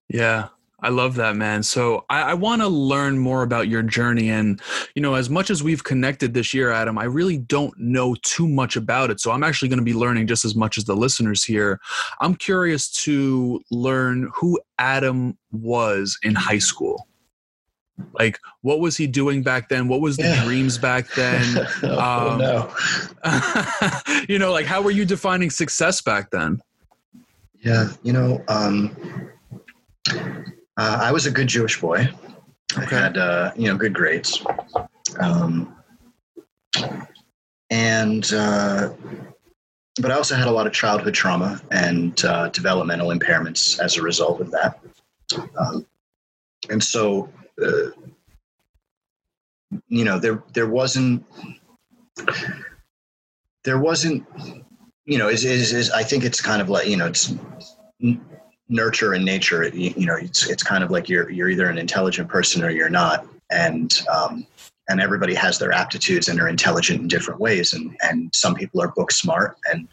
Yeah, 0.08 0.48
I 0.84 0.90
love 0.90 1.14
that, 1.14 1.34
man. 1.34 1.62
So 1.62 2.04
I, 2.10 2.22
I 2.22 2.34
want 2.34 2.60
to 2.60 2.68
learn 2.68 3.18
more 3.18 3.42
about 3.42 3.68
your 3.68 3.82
journey. 3.82 4.28
And, 4.28 4.60
you 4.94 5.00
know, 5.00 5.14
as 5.14 5.30
much 5.30 5.48
as 5.48 5.62
we've 5.62 5.82
connected 5.82 6.34
this 6.34 6.52
year, 6.52 6.70
Adam, 6.70 6.98
I 6.98 7.04
really 7.04 7.38
don't 7.38 7.72
know 7.78 8.14
too 8.22 8.46
much 8.46 8.76
about 8.76 9.10
it. 9.10 9.18
So 9.18 9.30
I'm 9.30 9.42
actually 9.42 9.70
going 9.70 9.78
to 9.78 9.84
be 9.84 9.94
learning 9.94 10.26
just 10.26 10.44
as 10.44 10.54
much 10.54 10.76
as 10.76 10.84
the 10.84 10.94
listeners 10.94 11.42
here. 11.42 11.80
I'm 12.20 12.34
curious 12.34 12.90
to 13.04 13.62
learn 13.70 14.30
who 14.34 14.60
Adam 14.78 15.38
was 15.52 16.18
in 16.22 16.34
high 16.34 16.58
school. 16.58 17.08
Like, 18.12 18.38
what 18.62 18.80
was 18.80 18.96
he 18.96 19.06
doing 19.06 19.42
back 19.42 19.68
then? 19.68 19.88
What 19.88 20.00
was 20.00 20.16
the 20.16 20.24
yeah. 20.24 20.44
dreams 20.44 20.78
back 20.78 21.12
then? 21.14 21.66
oh, 21.82 22.30
um, 22.30 22.38
no. 22.38 22.74
you 24.28 24.38
know, 24.38 24.52
like, 24.52 24.66
how 24.66 24.82
were 24.82 24.90
you 24.90 25.04
defining 25.04 25.50
success 25.50 26.00
back 26.00 26.30
then? 26.30 26.60
Yeah, 27.60 27.88
you 28.02 28.12
know, 28.12 28.44
um, 28.48 28.94
uh, 30.10 30.98
I 31.00 31.12
was 31.12 31.26
a 31.26 31.30
good 31.30 31.46
Jewish 31.46 31.80
boy. 31.80 32.08
Okay. 32.76 32.96
I 32.96 33.00
had 33.00 33.16
uh, 33.16 33.52
you 33.56 33.68
know 33.68 33.76
good 33.76 33.94
grades, 33.94 34.44
um, 35.20 35.76
and 37.70 38.32
uh, 38.32 38.90
but 40.00 40.10
I 40.10 40.14
also 40.14 40.34
had 40.34 40.48
a 40.48 40.50
lot 40.50 40.66
of 40.66 40.72
childhood 40.72 41.14
trauma 41.14 41.60
and 41.70 42.22
uh, 42.24 42.48
developmental 42.48 43.08
impairments 43.10 43.78
as 43.78 43.96
a 43.96 44.02
result 44.02 44.40
of 44.40 44.50
that. 44.50 44.80
Um, 45.58 45.86
and 46.68 46.82
so, 46.82 47.28
uh, 47.62 47.90
you 49.88 50.04
know, 50.04 50.18
there 50.18 50.42
there 50.52 50.68
wasn't 50.68 51.24
there 53.64 53.78
wasn't 53.78 54.24
you 55.04 55.18
know 55.18 55.28
is, 55.28 55.44
is, 55.44 55.72
is 55.72 55.90
I 55.90 56.02
think 56.02 56.24
it's 56.24 56.40
kind 56.40 56.62
of 56.62 56.68
like 56.68 56.86
you 56.86 56.96
know 56.96 57.06
it's 57.06 57.34
nurture 58.68 59.12
and 59.12 59.24
nature. 59.24 59.68
You, 59.68 59.94
you, 59.96 60.06
know 60.06 60.16
it's 60.16 60.48
it's 60.48 60.62
kind 60.62 60.84
of 60.84 60.90
like 60.90 61.08
you're 61.08 61.30
you're 61.30 61.48
either 61.48 61.68
an 61.68 61.78
intelligent 61.78 62.28
person 62.28 62.62
or 62.62 62.70
you're 62.70 62.90
not. 62.90 63.26
And 63.50 63.92
um, 64.12 64.46
and 64.88 65.00
everybody 65.00 65.34
has 65.34 65.58
their 65.58 65.72
aptitudes 65.72 66.28
and 66.28 66.40
are 66.40 66.48
intelligent 66.48 67.00
in 67.00 67.08
different 67.08 67.40
ways. 67.40 67.72
And 67.72 67.96
and 68.02 68.30
some 68.34 68.54
people 68.54 68.82
are 68.82 68.88
book 68.88 69.12
smart. 69.12 69.56
And 69.70 69.88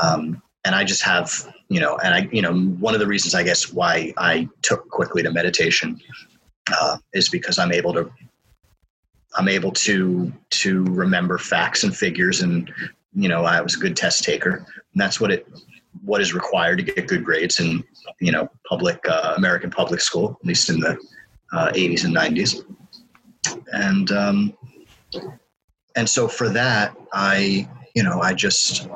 um, 0.00 0.42
and 0.64 0.74
I 0.74 0.84
just 0.84 1.02
have 1.02 1.52
you 1.68 1.80
know 1.80 1.96
and 1.98 2.14
I 2.14 2.28
you 2.32 2.42
know 2.42 2.54
one 2.54 2.94
of 2.94 3.00
the 3.00 3.06
reasons 3.06 3.34
I 3.34 3.42
guess 3.42 3.72
why 3.72 4.12
I 4.16 4.48
took 4.62 4.88
quickly 4.88 5.22
to 5.22 5.30
meditation 5.30 6.00
uh, 6.72 6.98
is 7.14 7.28
because 7.28 7.58
I'm 7.58 7.72
able 7.72 7.92
to 7.94 8.10
I'm 9.34 9.48
able 9.48 9.72
to 9.72 10.32
to 10.50 10.84
remember 10.84 11.38
facts 11.38 11.84
and 11.84 11.96
figures 11.96 12.40
and 12.40 12.72
you 13.14 13.28
know 13.28 13.44
I 13.44 13.60
was 13.60 13.76
a 13.76 13.78
good 13.78 13.96
test 13.96 14.24
taker 14.24 14.56
and 14.56 15.00
that's 15.00 15.20
what 15.20 15.30
it 15.30 15.46
what 16.04 16.20
is 16.20 16.34
required 16.34 16.76
to 16.78 16.82
get 16.82 17.06
good 17.06 17.24
grades 17.24 17.60
in 17.60 17.84
you 18.20 18.32
know 18.32 18.48
public 18.68 19.04
uh, 19.08 19.34
American 19.36 19.70
public 19.70 20.00
school, 20.00 20.38
at 20.40 20.46
least 20.46 20.68
in 20.70 20.80
the 20.80 20.98
uh, 21.52 21.70
80s 21.72 22.04
and 22.04 22.14
90s. 22.14 22.64
And 23.72 24.10
um, 24.10 24.56
and 25.96 26.08
so 26.08 26.28
for 26.28 26.48
that, 26.50 26.96
I 27.12 27.68
you 27.94 28.02
know 28.02 28.20
I 28.20 28.34
just 28.34 28.88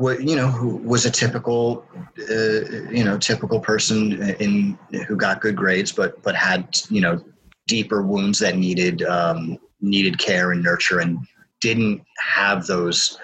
what 0.00 0.22
you 0.26 0.34
know 0.34 0.48
who 0.48 0.76
was 0.78 1.04
a 1.04 1.10
typical 1.10 1.84
uh, 2.30 2.64
you 2.90 3.04
know 3.04 3.18
typical 3.18 3.60
person 3.60 4.22
in 4.40 4.78
who 5.06 5.14
got 5.14 5.42
good 5.42 5.54
grades, 5.54 5.92
but 5.92 6.22
but 6.22 6.34
had 6.34 6.80
you 6.88 7.02
know 7.02 7.22
deeper 7.66 8.00
wounds 8.02 8.38
that 8.38 8.56
needed 8.56 9.02
um, 9.02 9.58
needed 9.82 10.18
care 10.18 10.52
and 10.52 10.62
nurture 10.62 11.00
and 11.00 11.18
didn't 11.60 12.02
have 12.18 12.66
those 12.66 13.18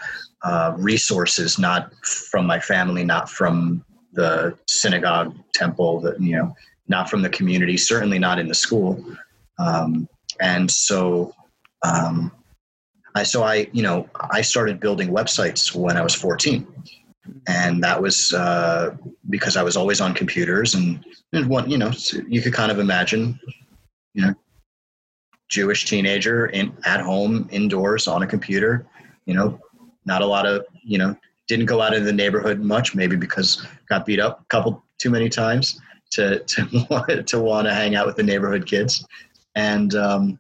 uh, 0.45 0.75
resources, 0.77 1.59
not 1.59 1.95
from 2.05 2.47
my 2.47 2.61
family, 2.61 3.05
not 3.05 3.31
from 3.31 3.83
the 4.13 4.55
synagogue, 4.69 5.35
temple, 5.55 6.01
that 6.01 6.21
you 6.21 6.37
know, 6.37 6.55
not 6.89 7.09
from 7.09 7.23
the 7.23 7.31
community, 7.31 7.79
certainly 7.79 8.19
not 8.19 8.39
in 8.39 8.49
the 8.49 8.55
school. 8.55 9.03
Um, 9.59 10.07
and 10.43 10.71
so, 10.71 11.35
um, 11.83 12.31
I 13.17 13.23
so 13.23 13.43
I 13.43 13.67
you 13.73 13.83
know 13.83 14.09
I 14.31 14.43
started 14.43 14.79
building 14.79 15.09
websites 15.09 15.75
when 15.75 15.97
I 15.97 16.03
was 16.03 16.15
14, 16.15 16.67
and 17.49 17.83
that 17.83 18.01
was 18.01 18.35
uh, 18.35 18.95
because 19.31 19.57
I 19.57 19.63
was 19.63 19.75
always 19.75 20.03
on 20.03 20.13
computers 20.13 20.75
and 20.75 21.03
and 21.33 21.51
you 21.71 21.79
know 21.79 21.93
you 22.29 22.43
could 22.43 22.53
kind 22.53 22.71
of 22.71 22.79
imagine, 22.79 23.41
you 24.13 24.23
know, 24.23 24.35
Jewish 25.49 25.87
teenager 25.87 26.47
in 26.49 26.77
at 26.85 27.01
home 27.01 27.49
indoors 27.51 28.07
on 28.07 28.23
a 28.23 28.27
computer, 28.27 28.87
you 29.25 29.33
know, 29.33 29.59
not 30.05 30.21
a 30.21 30.27
lot 30.27 30.45
of 30.45 30.67
you 30.85 30.99
know 30.99 31.17
didn't 31.49 31.67
go 31.67 31.81
out 31.81 31.95
in 31.95 32.05
the 32.05 32.13
neighborhood 32.13 32.61
much 32.61 32.95
maybe 32.95 33.17
because 33.17 33.67
got 33.89 34.05
beat 34.05 34.21
up 34.21 34.43
a 34.43 34.45
couple 34.47 34.85
too 34.99 35.09
many 35.09 35.31
times 35.31 35.81
to 36.11 36.41
to 36.41 36.87
want 36.91 37.27
to 37.27 37.41
want 37.41 37.67
to 37.67 37.73
hang 37.73 37.95
out 37.97 38.07
with 38.07 38.17
the 38.17 38.23
neighborhood 38.23 38.67
kids. 38.67 39.07
And 39.55 39.95
um, 39.95 40.39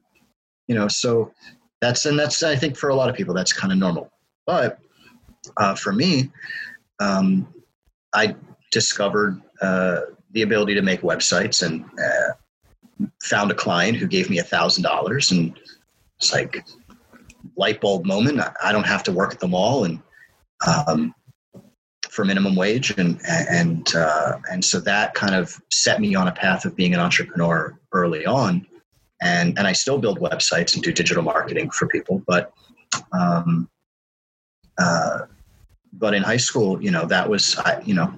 you 0.66 0.74
know 0.74 0.88
so 0.88 1.32
that's 1.80 2.06
and 2.06 2.18
that's 2.18 2.42
i 2.42 2.56
think 2.56 2.76
for 2.76 2.88
a 2.88 2.94
lot 2.94 3.08
of 3.08 3.16
people 3.16 3.34
that's 3.34 3.52
kind 3.52 3.72
of 3.72 3.78
normal 3.78 4.10
but 4.46 4.78
uh, 5.58 5.74
for 5.74 5.92
me 5.92 6.30
um, 7.00 7.46
i 8.14 8.34
discovered 8.70 9.40
uh, 9.62 10.00
the 10.32 10.42
ability 10.42 10.74
to 10.74 10.82
make 10.82 11.00
websites 11.00 11.64
and 11.64 11.84
uh, 11.84 13.06
found 13.22 13.50
a 13.50 13.54
client 13.54 13.96
who 13.96 14.06
gave 14.06 14.28
me 14.28 14.38
a 14.38 14.42
thousand 14.42 14.82
dollars 14.82 15.30
and 15.30 15.58
it's 16.18 16.32
like 16.32 16.64
light 17.56 17.80
bulb 17.80 18.04
moment. 18.04 18.40
I 18.62 18.72
don't 18.72 18.86
have 18.86 19.02
to 19.04 19.12
work 19.12 19.32
at 19.32 19.40
the 19.40 19.48
mall 19.48 19.84
and 19.84 20.00
um, 20.66 21.14
for 22.08 22.24
minimum 22.24 22.56
wage, 22.56 22.90
and 22.96 23.20
and 23.28 23.94
uh, 23.94 24.38
and 24.50 24.64
so 24.64 24.80
that 24.80 25.14
kind 25.14 25.34
of 25.34 25.60
set 25.70 26.00
me 26.00 26.14
on 26.14 26.28
a 26.28 26.32
path 26.32 26.64
of 26.64 26.74
being 26.74 26.94
an 26.94 27.00
entrepreneur 27.00 27.78
early 27.92 28.24
on, 28.24 28.66
and 29.20 29.58
and 29.58 29.66
I 29.66 29.72
still 29.72 29.98
build 29.98 30.20
websites 30.20 30.74
and 30.74 30.82
do 30.82 30.92
digital 30.92 31.22
marketing 31.22 31.70
for 31.70 31.86
people, 31.88 32.22
but. 32.26 32.52
Um, 33.12 33.68
uh, 34.78 35.20
but 35.98 36.14
in 36.14 36.22
high 36.22 36.36
school, 36.36 36.82
you 36.82 36.90
know, 36.90 37.06
that 37.06 37.28
was, 37.28 37.56
I, 37.58 37.80
you 37.84 37.94
know, 37.94 38.12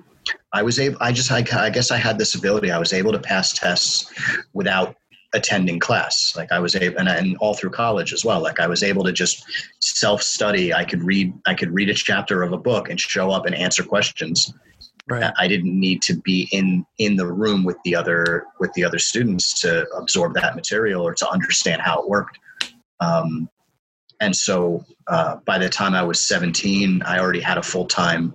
I 0.53 0.63
was 0.63 0.79
able, 0.79 0.97
I 1.01 1.13
just, 1.13 1.31
I, 1.31 1.45
I 1.53 1.71
guess 1.71 1.91
I 1.91 1.97
had 1.97 2.19
this 2.19 2.35
ability. 2.35 2.71
I 2.71 2.79
was 2.79 2.93
able 2.93 3.13
to 3.13 3.19
pass 3.19 3.53
tests 3.53 4.13
without 4.53 4.97
attending 5.35 5.79
class 5.79 6.33
like 6.37 6.51
i 6.51 6.59
was 6.59 6.75
able 6.75 6.99
and, 6.99 7.07
and 7.07 7.37
all 7.37 7.53
through 7.53 7.69
college 7.69 8.15
as 8.15 8.25
well 8.25 8.41
like 8.41 8.59
i 8.61 8.67
was 8.67 8.83
able 8.83 9.05
to 9.05 9.13
just 9.13 9.45
self 9.79 10.23
study 10.23 10.73
i 10.73 10.83
could 10.83 11.03
read 11.03 11.35
i 11.47 11.53
could 11.53 11.71
read 11.71 11.91
a 11.91 11.95
chapter 11.95 12.43
of 12.43 12.55
a 12.55 12.57
book 12.57 12.89
and 12.89 12.99
show 12.99 13.31
up 13.31 13.45
and 13.45 13.55
answer 13.55 13.83
questions 13.83 14.55
right. 15.09 15.33
I 15.39 15.49
didn't 15.49 15.79
need 15.79 16.03
to 16.03 16.15
be 16.15 16.49
in 16.53 16.85
in 16.99 17.17
the 17.17 17.27
room 17.27 17.65
with 17.65 17.77
the 17.85 17.95
other 17.95 18.47
with 18.61 18.73
the 18.75 18.85
other 18.85 18.99
students 18.99 19.61
to 19.61 19.87
absorb 19.97 20.35
that 20.35 20.55
material 20.55 21.03
or 21.03 21.15
to 21.15 21.29
understand 21.29 21.83
how 21.83 22.03
it 22.03 22.09
worked. 22.09 22.39
Um, 23.01 23.49
and 24.21 24.35
so 24.35 24.85
uh, 25.07 25.37
by 25.47 25.59
the 25.59 25.69
time 25.69 25.95
i 25.95 26.03
was 26.03 26.19
17 26.27 27.03
i 27.05 27.21
already 27.21 27.41
had 27.41 27.57
a 27.57 27.63
full-time 27.63 28.35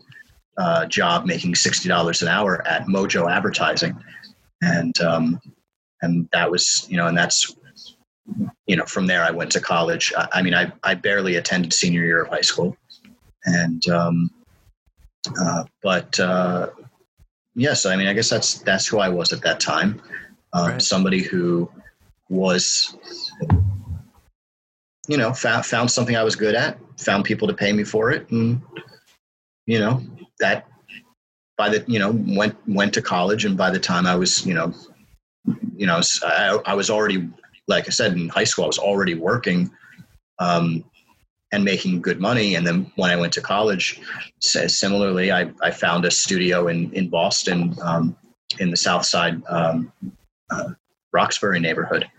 uh, 0.58 0.86
job 0.86 1.26
making 1.26 1.54
$60 1.54 2.22
an 2.22 2.28
hour 2.28 2.66
at 2.68 2.86
mojo 2.86 3.30
advertising. 3.30 3.98
And 4.62 5.00
um, 5.02 5.42
and 6.02 6.30
that 6.32 6.50
was 6.50 6.86
you 6.90 6.98
know 6.98 7.08
and 7.08 7.18
that's 7.18 7.56
you 8.66 8.76
know 8.76 8.86
from 8.86 9.08
there 9.08 9.24
i 9.24 9.32
went 9.32 9.52
to 9.52 9.60
college. 9.60 10.14
I, 10.18 10.28
I 10.34 10.42
mean 10.42 10.54
I, 10.54 10.72
I 10.84 10.96
barely 10.96 11.36
attended 11.36 11.74
senior 11.74 12.04
year 12.06 12.22
of 12.24 12.30
high 12.30 12.42
school. 12.42 12.78
And 13.46 13.86
um, 13.90 14.30
uh, 15.40 15.64
but 15.82 16.20
uh, 16.20 16.70
yes 17.56 17.86
i 17.86 17.96
mean 17.96 18.08
i 18.08 18.14
guess 18.14 18.30
that's 18.30 18.60
that's 18.60 18.88
who 18.88 19.00
i 19.00 19.10
was 19.10 19.32
at 19.34 19.42
that 19.42 19.60
time 19.60 20.02
um, 20.54 20.68
Right. 20.68 20.82
somebody 20.82 21.22
who 21.22 21.70
was, 22.30 22.96
you 25.08 25.18
know, 25.18 25.34
found 25.34 25.66
found 25.66 25.92
something 25.92 26.16
I 26.16 26.24
was 26.24 26.36
good 26.36 26.56
at, 26.56 26.78
found 27.00 27.26
people 27.26 27.48
to 27.48 27.54
pay 27.54 27.74
me 27.74 27.84
for 27.84 28.12
it, 28.12 28.30
and 28.30 28.62
you 29.66 29.80
know 29.80 30.02
that 30.40 30.68
by 31.58 31.70
the 31.70 31.84
you 31.88 32.00
know 32.00 32.12
went 32.28 32.56
went 32.68 32.94
to 32.94 33.02
college, 33.02 33.46
and 33.46 33.58
by 33.58 33.72
the 33.72 33.80
time 33.80 34.06
I 34.06 34.16
was 34.16 34.46
you 34.46 34.54
know, 34.54 34.74
you 35.76 35.88
know, 35.88 36.02
I 36.24 36.74
was 36.76 36.90
already 36.90 37.30
like 37.68 37.88
I 37.88 37.92
said 37.92 38.14
in 38.14 38.30
high 38.30 38.44
school, 38.44 38.66
I 38.66 38.68
was 38.68 38.80
already 38.80 39.16
working. 39.16 39.72
Um, 40.40 40.86
and 41.54 41.64
making 41.64 42.02
good 42.02 42.20
money. 42.20 42.56
And 42.56 42.66
then 42.66 42.92
when 42.96 43.12
I 43.12 43.16
went 43.16 43.32
to 43.34 43.42
college, 43.42 44.02
similarly, 44.40 45.32
I, 45.32 45.52
I 45.62 45.70
found 45.70 46.04
a 46.04 46.12
studio 46.12 46.68
in, 46.68 46.92
in 46.94 47.10
Boston, 47.10 47.76
um, 47.82 48.18
in 48.60 48.72
the 48.72 48.78
South 48.78 49.06
Side, 49.06 49.42
um, 49.48 49.94
uh, 50.50 50.70
Roxbury 51.14 51.60
neighborhood 51.60 52.10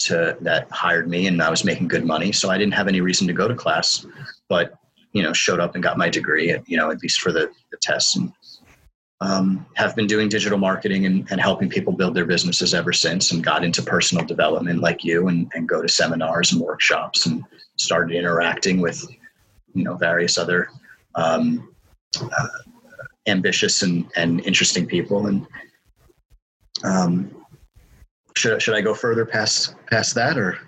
to 0.00 0.38
that 0.40 0.70
hired 0.70 1.06
me 1.06 1.26
and 1.26 1.42
I 1.42 1.50
was 1.50 1.64
making 1.64 1.88
good 1.88 2.06
money. 2.06 2.32
So 2.32 2.48
I 2.48 2.56
didn't 2.56 2.74
have 2.74 2.88
any 2.88 3.02
reason 3.02 3.26
to 3.26 3.34
go 3.34 3.46
to 3.46 3.54
class, 3.54 4.06
but, 4.48 4.74
you 5.12 5.22
know, 5.22 5.34
showed 5.34 5.60
up 5.60 5.74
and 5.74 5.82
got 5.82 5.98
my 5.98 6.08
degree, 6.08 6.50
at, 6.50 6.66
you 6.66 6.78
know, 6.78 6.90
at 6.90 7.02
least 7.02 7.20
for 7.20 7.30
the, 7.30 7.50
the 7.70 7.76
tests 7.82 8.16
and, 8.16 8.32
um, 9.20 9.66
have 9.74 9.96
been 9.96 10.06
doing 10.06 10.28
digital 10.30 10.58
marketing 10.58 11.04
and, 11.04 11.26
and 11.30 11.40
helping 11.40 11.68
people 11.68 11.92
build 11.92 12.14
their 12.14 12.24
businesses 12.24 12.72
ever 12.72 12.92
since 12.92 13.32
and 13.32 13.44
got 13.44 13.64
into 13.64 13.82
personal 13.82 14.24
development 14.24 14.80
like 14.80 15.04
you 15.04 15.28
and, 15.28 15.50
and 15.54 15.68
go 15.68 15.82
to 15.82 15.88
seminars 15.88 16.52
and 16.52 16.62
workshops 16.62 17.26
and 17.26 17.44
started 17.78 18.16
interacting 18.16 18.80
with 18.80 19.04
you 19.74 19.84
know 19.84 19.96
various 19.96 20.38
other 20.38 20.68
um, 21.14 21.74
uh, 22.20 22.48
ambitious 23.26 23.82
and, 23.82 24.10
and 24.16 24.40
interesting 24.46 24.86
people 24.86 25.26
and 25.26 25.46
um, 26.84 27.44
should, 28.36 28.62
should 28.62 28.74
I 28.74 28.80
go 28.80 28.94
further 28.94 29.26
past 29.26 29.74
past 29.86 30.14
that 30.14 30.38
or 30.38 30.58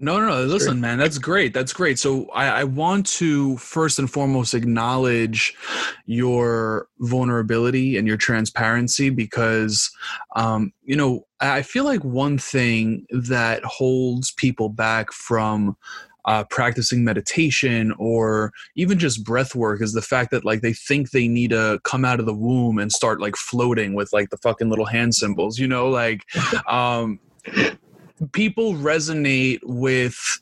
No, 0.00 0.18
no, 0.18 0.28
no. 0.28 0.44
Listen, 0.44 0.80
man, 0.80 0.98
that's 0.98 1.18
great. 1.18 1.52
That's 1.52 1.72
great. 1.72 1.98
So 1.98 2.28
I, 2.30 2.60
I 2.60 2.64
want 2.64 3.06
to 3.18 3.56
first 3.58 3.98
and 3.98 4.10
foremost 4.10 4.54
acknowledge 4.54 5.54
your 6.06 6.88
vulnerability 7.00 7.96
and 7.96 8.06
your 8.06 8.16
transparency 8.16 9.10
because, 9.10 9.90
um, 10.36 10.72
you 10.84 10.96
know, 10.96 11.26
I 11.40 11.62
feel 11.62 11.84
like 11.84 12.04
one 12.04 12.38
thing 12.38 13.06
that 13.10 13.64
holds 13.64 14.32
people 14.32 14.68
back 14.68 15.12
from 15.12 15.76
uh, 16.28 16.44
practicing 16.44 17.02
meditation 17.02 17.90
or 17.98 18.52
even 18.76 18.98
just 18.98 19.24
breath 19.24 19.54
work 19.54 19.80
is 19.80 19.94
the 19.94 20.02
fact 20.02 20.30
that 20.30 20.44
like 20.44 20.60
they 20.60 20.74
think 20.74 21.10
they 21.10 21.26
need 21.26 21.48
to 21.48 21.80
come 21.84 22.04
out 22.04 22.20
of 22.20 22.26
the 22.26 22.34
womb 22.34 22.78
and 22.78 22.92
start 22.92 23.18
like 23.18 23.34
floating 23.34 23.94
with 23.94 24.12
like 24.12 24.28
the 24.28 24.36
fucking 24.36 24.68
little 24.68 24.84
hand 24.84 25.14
symbols, 25.14 25.58
you 25.58 25.66
know, 25.66 25.88
like 25.88 26.20
um, 26.68 27.18
people 28.32 28.74
resonate 28.74 29.58
with 29.62 30.38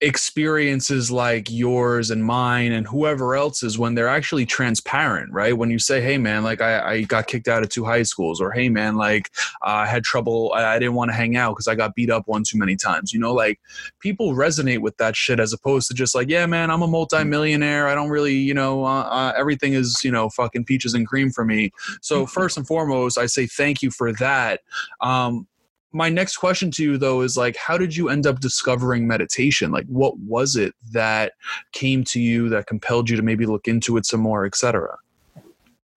experiences 0.00 1.10
like 1.10 1.50
yours 1.50 2.10
and 2.10 2.24
mine 2.24 2.70
and 2.70 2.86
whoever 2.86 3.34
else's 3.34 3.78
when 3.78 3.94
they're 3.94 4.08
actually 4.08 4.46
transparent 4.46 5.32
right? 5.32 5.56
When 5.56 5.70
you 5.70 5.78
say 5.78 6.00
hey 6.00 6.18
man 6.18 6.44
like 6.44 6.60
i, 6.60 6.92
I 6.92 7.02
got 7.02 7.26
kicked 7.26 7.48
out 7.48 7.62
of 7.62 7.68
two 7.68 7.84
high 7.84 8.04
schools 8.04 8.40
or 8.40 8.52
hey 8.52 8.68
man 8.68 8.96
like 8.96 9.30
uh, 9.62 9.82
i 9.82 9.86
had 9.86 10.04
trouble 10.04 10.52
i, 10.54 10.74
I 10.76 10.78
didn't 10.78 10.94
want 10.94 11.10
to 11.10 11.16
hang 11.16 11.36
out 11.36 11.54
because 11.54 11.66
i 11.66 11.74
got 11.74 11.94
beat 11.94 12.10
up 12.10 12.28
one 12.28 12.44
too 12.44 12.58
many 12.58 12.76
times 12.76 13.12
you 13.12 13.18
know? 13.18 13.32
Like 13.32 13.60
people 14.00 14.34
resonate 14.34 14.80
with 14.80 14.96
that 14.98 15.16
shit 15.16 15.40
as 15.40 15.52
opposed 15.52 15.88
to 15.88 15.94
just 15.94 16.14
like 16.14 16.28
yeah 16.28 16.46
man 16.46 16.70
i'm 16.70 16.82
a 16.82 16.86
multimillionaire. 16.86 17.88
I 17.88 17.94
don't 17.94 18.10
really 18.10 18.34
you 18.34 18.54
know 18.54 18.84
uh, 18.84 19.02
uh, 19.02 19.32
everything 19.36 19.72
is 19.72 20.04
you 20.04 20.12
know 20.12 20.28
fucking 20.30 20.64
peaches 20.64 20.94
and 20.94 21.06
cream 21.06 21.30
for 21.30 21.44
me. 21.44 21.72
So 22.02 22.26
first 22.26 22.56
and 22.56 22.66
foremost 22.66 23.18
i 23.18 23.26
say 23.26 23.46
thank 23.46 23.82
you 23.82 23.90
for 23.90 24.12
that. 24.14 24.60
Um, 25.00 25.46
my 25.92 26.08
next 26.08 26.36
question 26.36 26.70
to 26.72 26.82
you 26.82 26.98
though 26.98 27.22
is 27.22 27.36
like 27.36 27.56
how 27.56 27.78
did 27.78 27.96
you 27.96 28.08
end 28.08 28.26
up 28.26 28.40
discovering 28.40 29.06
meditation? 29.06 29.70
Like 29.70 29.86
what 29.86 30.18
was 30.18 30.56
it 30.56 30.74
that 30.92 31.32
came 31.72 32.04
to 32.04 32.20
you 32.20 32.48
that 32.50 32.66
compelled 32.66 33.08
you 33.08 33.16
to 33.16 33.22
maybe 33.22 33.46
look 33.46 33.68
into 33.68 33.96
it 33.96 34.06
some 34.06 34.20
more 34.20 34.44
etc 34.44 34.96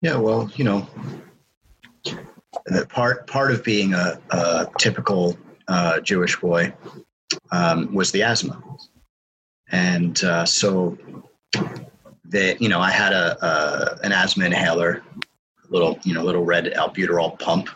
Yeah, 0.01 0.15
well, 0.15 0.49
you 0.55 0.63
know, 0.63 0.87
the 2.65 2.85
part 2.87 3.27
part 3.27 3.51
of 3.51 3.63
being 3.63 3.93
a, 3.93 4.19
a 4.31 4.67
typical 4.77 5.37
uh, 5.67 5.99
Jewish 5.99 6.39
boy 6.39 6.73
um, 7.51 7.93
was 7.93 8.11
the 8.11 8.23
asthma, 8.23 8.61
and 9.71 10.23
uh, 10.23 10.45
so 10.45 10.97
that 12.25 12.61
you 12.61 12.69
know 12.69 12.79
I 12.79 12.91
had 12.91 13.11
a, 13.11 13.45
a 13.45 13.99
an 14.05 14.11
asthma 14.11 14.45
inhaler, 14.45 15.03
little 15.69 15.99
you 16.03 16.13
know 16.13 16.23
little 16.23 16.45
red 16.45 16.65
albuterol 16.65 17.37
pump, 17.39 17.69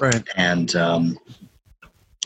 right. 0.00 0.22
And 0.36 0.76
um, 0.76 1.18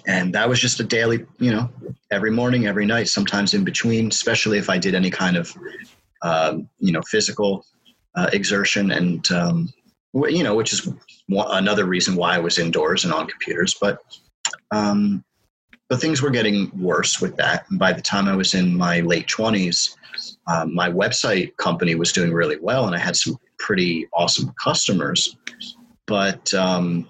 and 0.07 0.35
that 0.35 0.49
was 0.49 0.61
just 0.61 0.81
a 0.81 0.85
daily 0.85 1.25
you 1.39 1.51
know 1.51 1.71
every 2.11 2.31
morning, 2.31 2.67
every 2.67 2.87
night, 2.87 3.09
sometimes 3.09 3.55
in 3.55 3.65
between, 3.65 4.09
especially 4.09 4.59
if 4.59 4.71
I 4.71 4.79
did 4.79 4.95
any 4.95 5.11
kind 5.11 5.37
of 5.37 5.57
um, 6.23 6.69
you 6.79 6.93
know 6.93 7.03
physical 7.03 7.65
uh, 8.15 8.31
exertion 8.33 8.93
and 8.93 9.31
um, 9.33 9.73
you 10.15 10.43
know 10.43 10.55
which 10.55 10.73
is 10.73 10.89
another 11.29 11.85
reason 11.85 12.17
why 12.17 12.35
I 12.35 12.39
was 12.39 12.59
indoors 12.59 13.05
and 13.05 13.13
on 13.13 13.27
computers. 13.27 13.75
But 13.81 13.99
um, 14.71 15.25
but 15.89 16.01
things 16.01 16.21
were 16.21 16.31
getting 16.31 16.71
worse 16.77 17.21
with 17.21 17.37
that. 17.37 17.67
And 17.71 17.79
by 17.79 17.93
the 17.93 18.03
time 18.03 18.27
I 18.27 18.35
was 18.35 18.55
in 18.55 18.77
my 18.77 19.01
late 19.01 19.29
20s 19.29 19.95
um, 20.47 20.75
my 20.75 20.91
website 20.91 21.57
company 21.57 21.95
was 21.95 22.13
doing 22.13 22.33
really 22.33 22.59
well 22.61 22.87
and 22.87 22.95
I 22.95 22.99
had 22.99 23.17
some 23.17 23.39
pretty 23.59 24.09
awesome 24.13 24.53
customers. 24.63 25.37
But 26.07 26.53
um, 26.55 27.09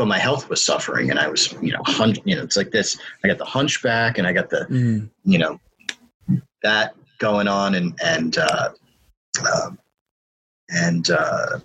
but 0.00 0.06
my 0.06 0.18
health 0.18 0.48
was 0.48 0.64
suffering 0.64 1.10
and 1.10 1.18
I 1.18 1.28
was 1.28 1.52
you 1.60 1.74
know 1.74 1.82
hun- 1.84 2.16
you 2.24 2.34
know 2.34 2.42
it's 2.42 2.56
like 2.56 2.70
this. 2.70 2.96
I 3.22 3.28
got 3.28 3.36
the 3.36 3.44
hunchback 3.44 4.16
and 4.16 4.26
I 4.26 4.32
got 4.32 4.48
the 4.48 4.64
mm, 4.70 5.10
you 5.24 5.36
know 5.38 5.60
that 6.62 6.94
going 7.18 7.46
on 7.46 7.74
and 7.74 7.92
and 8.02 8.38
uh, 8.38 8.70
um, 9.52 9.78
and 10.70 11.10
uh, 11.10 11.58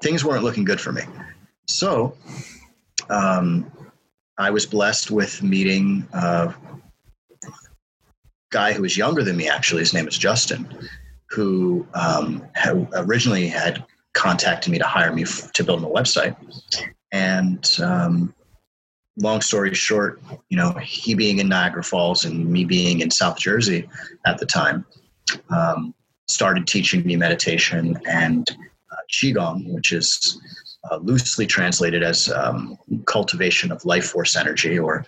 things 0.00 0.24
weren't 0.24 0.44
looking 0.44 0.64
good 0.64 0.80
for 0.80 0.92
me. 0.92 1.02
So 1.66 2.16
um, 3.08 3.68
i 4.38 4.48
was 4.48 4.64
blessed 4.64 5.10
with 5.10 5.42
meeting 5.42 6.06
a 6.12 6.54
guy 8.52 8.72
who 8.72 8.82
was 8.82 8.96
younger 8.96 9.24
than 9.24 9.36
me 9.36 9.48
actually. 9.48 9.80
His 9.80 9.92
name 9.92 10.06
is 10.06 10.16
justin 10.16 10.88
who 11.30 11.84
um, 11.94 12.46
had 12.54 12.86
originally 12.94 13.48
had 13.48 13.84
contacted 14.12 14.70
me 14.70 14.78
to 14.78 14.86
hire 14.86 15.12
me 15.12 15.22
f- 15.22 15.50
to 15.54 15.64
build 15.64 15.80
him 15.80 15.86
a 15.86 15.90
website 15.90 16.36
and 17.12 17.68
um, 17.82 18.34
long 19.16 19.40
story 19.40 19.74
short, 19.74 20.20
you 20.48 20.56
know, 20.56 20.72
he 20.72 21.14
being 21.14 21.38
in 21.38 21.48
Niagara 21.48 21.82
Falls 21.82 22.24
and 22.24 22.46
me 22.46 22.64
being 22.64 23.00
in 23.00 23.10
South 23.10 23.38
Jersey 23.38 23.88
at 24.26 24.38
the 24.38 24.46
time, 24.46 24.84
um, 25.50 25.94
started 26.28 26.66
teaching 26.66 27.04
me 27.04 27.16
meditation 27.16 27.98
and 28.08 28.48
uh, 28.92 28.96
Qigong, 29.12 29.72
which 29.72 29.92
is 29.92 30.40
uh, 30.90 30.96
loosely 30.96 31.46
translated 31.46 32.02
as 32.02 32.30
um, 32.30 32.78
cultivation 33.06 33.70
of 33.70 33.84
life 33.84 34.06
force 34.06 34.36
energy, 34.36 34.78
or, 34.78 35.04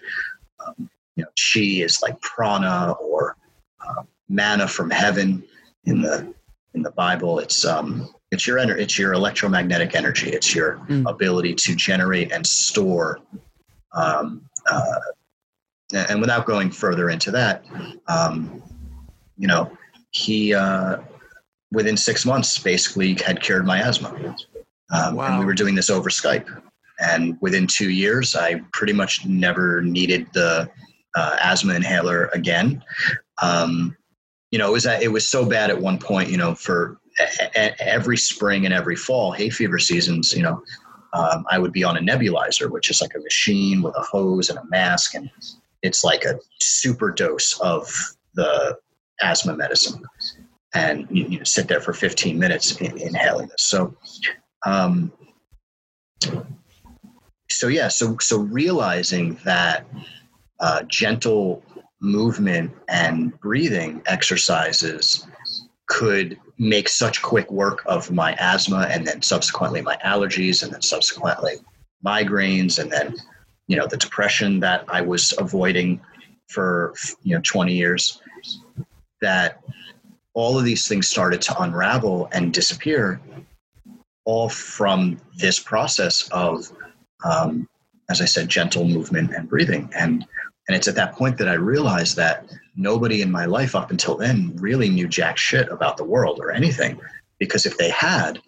um, 0.66 0.90
you 1.16 1.24
know, 1.24 1.30
Qi 1.38 1.84
is 1.84 2.02
like 2.02 2.20
prana 2.20 2.92
or 3.00 3.36
uh, 3.86 4.02
manna 4.28 4.68
from 4.68 4.90
heaven 4.90 5.42
in 5.84 6.02
the 6.02 6.32
in 6.74 6.82
the 6.82 6.90
Bible. 6.92 7.38
It's 7.38 7.64
um, 7.64 8.08
it's 8.32 8.46
your 8.46 8.56
ener- 8.56 8.78
it's 8.78 8.98
your 8.98 9.12
electromagnetic 9.12 9.94
energy. 9.94 10.30
It's 10.30 10.54
your 10.54 10.78
Mm. 10.88 11.08
ability 11.08 11.54
to 11.54 11.76
generate 11.76 12.32
and 12.32 12.44
store 12.46 13.20
um, 13.94 14.48
uh, 14.70 15.00
and 15.94 16.20
without 16.20 16.46
going 16.46 16.70
further 16.70 17.10
into 17.10 17.30
that, 17.30 17.62
um, 18.08 18.62
you 19.36 19.46
know, 19.46 19.70
he 20.10 20.54
uh, 20.54 20.96
within 21.70 21.96
six 21.98 22.24
months 22.24 22.58
basically 22.58 23.14
had 23.14 23.42
cured 23.42 23.66
my 23.66 23.78
asthma, 23.78 24.08
um, 24.90 25.18
and 25.18 25.38
we 25.38 25.44
were 25.44 25.52
doing 25.52 25.74
this 25.74 25.90
over 25.90 26.08
Skype. 26.08 26.48
And 27.00 27.36
within 27.42 27.66
two 27.66 27.90
years, 27.90 28.34
I 28.34 28.62
pretty 28.72 28.94
much 28.94 29.26
never 29.26 29.82
needed 29.82 30.26
the 30.32 30.70
uh, 31.14 31.36
asthma 31.42 31.74
inhaler 31.74 32.30
again. 32.32 32.82
Um, 33.42 33.94
you 34.50 34.58
know, 34.58 34.68
it 34.68 34.72
was 34.72 34.86
it 34.86 35.12
was 35.12 35.28
so 35.28 35.44
bad 35.44 35.68
at 35.68 35.78
one 35.78 35.98
point. 35.98 36.30
You 36.30 36.38
know, 36.38 36.54
for 36.54 36.98
every 37.80 38.16
spring 38.16 38.64
and 38.64 38.74
every 38.74 38.96
fall, 38.96 39.32
hay 39.32 39.50
fever 39.50 39.78
seasons. 39.78 40.32
You 40.32 40.42
know, 40.42 40.62
um, 41.12 41.44
I 41.50 41.58
would 41.58 41.72
be 41.72 41.84
on 41.84 41.96
a 41.96 42.00
nebulizer, 42.00 42.70
which 42.70 42.90
is 42.90 43.00
like 43.00 43.14
a 43.14 43.20
machine 43.20 43.82
with 43.82 43.94
a 43.96 44.02
hose 44.02 44.50
and 44.50 44.58
a 44.58 44.64
mask, 44.66 45.14
and 45.14 45.30
it's 45.82 46.04
like 46.04 46.24
a 46.24 46.38
super 46.60 47.10
dose 47.10 47.58
of 47.60 47.92
the 48.34 48.78
asthma 49.20 49.56
medicine. 49.56 50.02
And 50.74 51.06
you, 51.10 51.26
you 51.26 51.44
sit 51.44 51.68
there 51.68 51.80
for 51.80 51.92
15 51.92 52.38
minutes 52.38 52.76
in, 52.80 52.96
inhaling 52.98 53.48
this. 53.48 53.64
So, 53.64 53.94
um, 54.64 55.12
so 57.50 57.68
yeah, 57.68 57.88
so 57.88 58.16
so 58.18 58.38
realizing 58.38 59.38
that 59.44 59.86
uh, 60.60 60.82
gentle 60.84 61.62
movement 62.00 62.72
and 62.88 63.38
breathing 63.40 64.02
exercises 64.06 65.26
could 65.86 66.38
make 66.62 66.88
such 66.88 67.20
quick 67.22 67.50
work 67.50 67.82
of 67.86 68.12
my 68.12 68.36
asthma 68.38 68.86
and 68.88 69.04
then 69.04 69.20
subsequently 69.20 69.80
my 69.82 69.96
allergies 70.04 70.62
and 70.62 70.72
then 70.72 70.80
subsequently 70.80 71.54
migraines 72.06 72.78
and 72.78 72.88
then 72.88 73.16
you 73.66 73.76
know 73.76 73.84
the 73.88 73.96
depression 73.96 74.60
that 74.60 74.84
I 74.86 75.00
was 75.00 75.34
avoiding 75.38 76.00
for 76.48 76.94
you 77.24 77.34
know 77.34 77.42
20 77.44 77.74
years 77.74 78.22
that 79.20 79.60
all 80.34 80.56
of 80.56 80.64
these 80.64 80.86
things 80.86 81.08
started 81.08 81.42
to 81.42 81.62
unravel 81.62 82.28
and 82.30 82.54
disappear 82.54 83.20
all 84.24 84.48
from 84.48 85.20
this 85.38 85.58
process 85.58 86.28
of 86.30 86.70
um, 87.24 87.68
as 88.08 88.20
i 88.20 88.24
said 88.24 88.48
gentle 88.48 88.86
movement 88.86 89.34
and 89.34 89.48
breathing. 89.48 89.90
And 89.96 90.24
and 90.68 90.76
it's 90.76 90.86
at 90.86 90.94
that 90.94 91.14
point 91.16 91.38
that 91.38 91.48
i 91.48 91.54
realized 91.54 92.14
that 92.18 92.48
nobody 92.74 93.22
in 93.22 93.30
my 93.30 93.44
life 93.44 93.74
up 93.74 93.90
until 93.90 94.16
then 94.16 94.54
really 94.56 94.88
knew 94.88 95.06
jack 95.06 95.36
shit 95.36 95.68
about 95.70 95.96
the 95.96 96.04
world 96.04 96.38
or 96.40 96.50
anything. 96.50 97.00
Because 97.38 97.66
if 97.66 97.76
they 97.78 97.90
had 97.90 98.40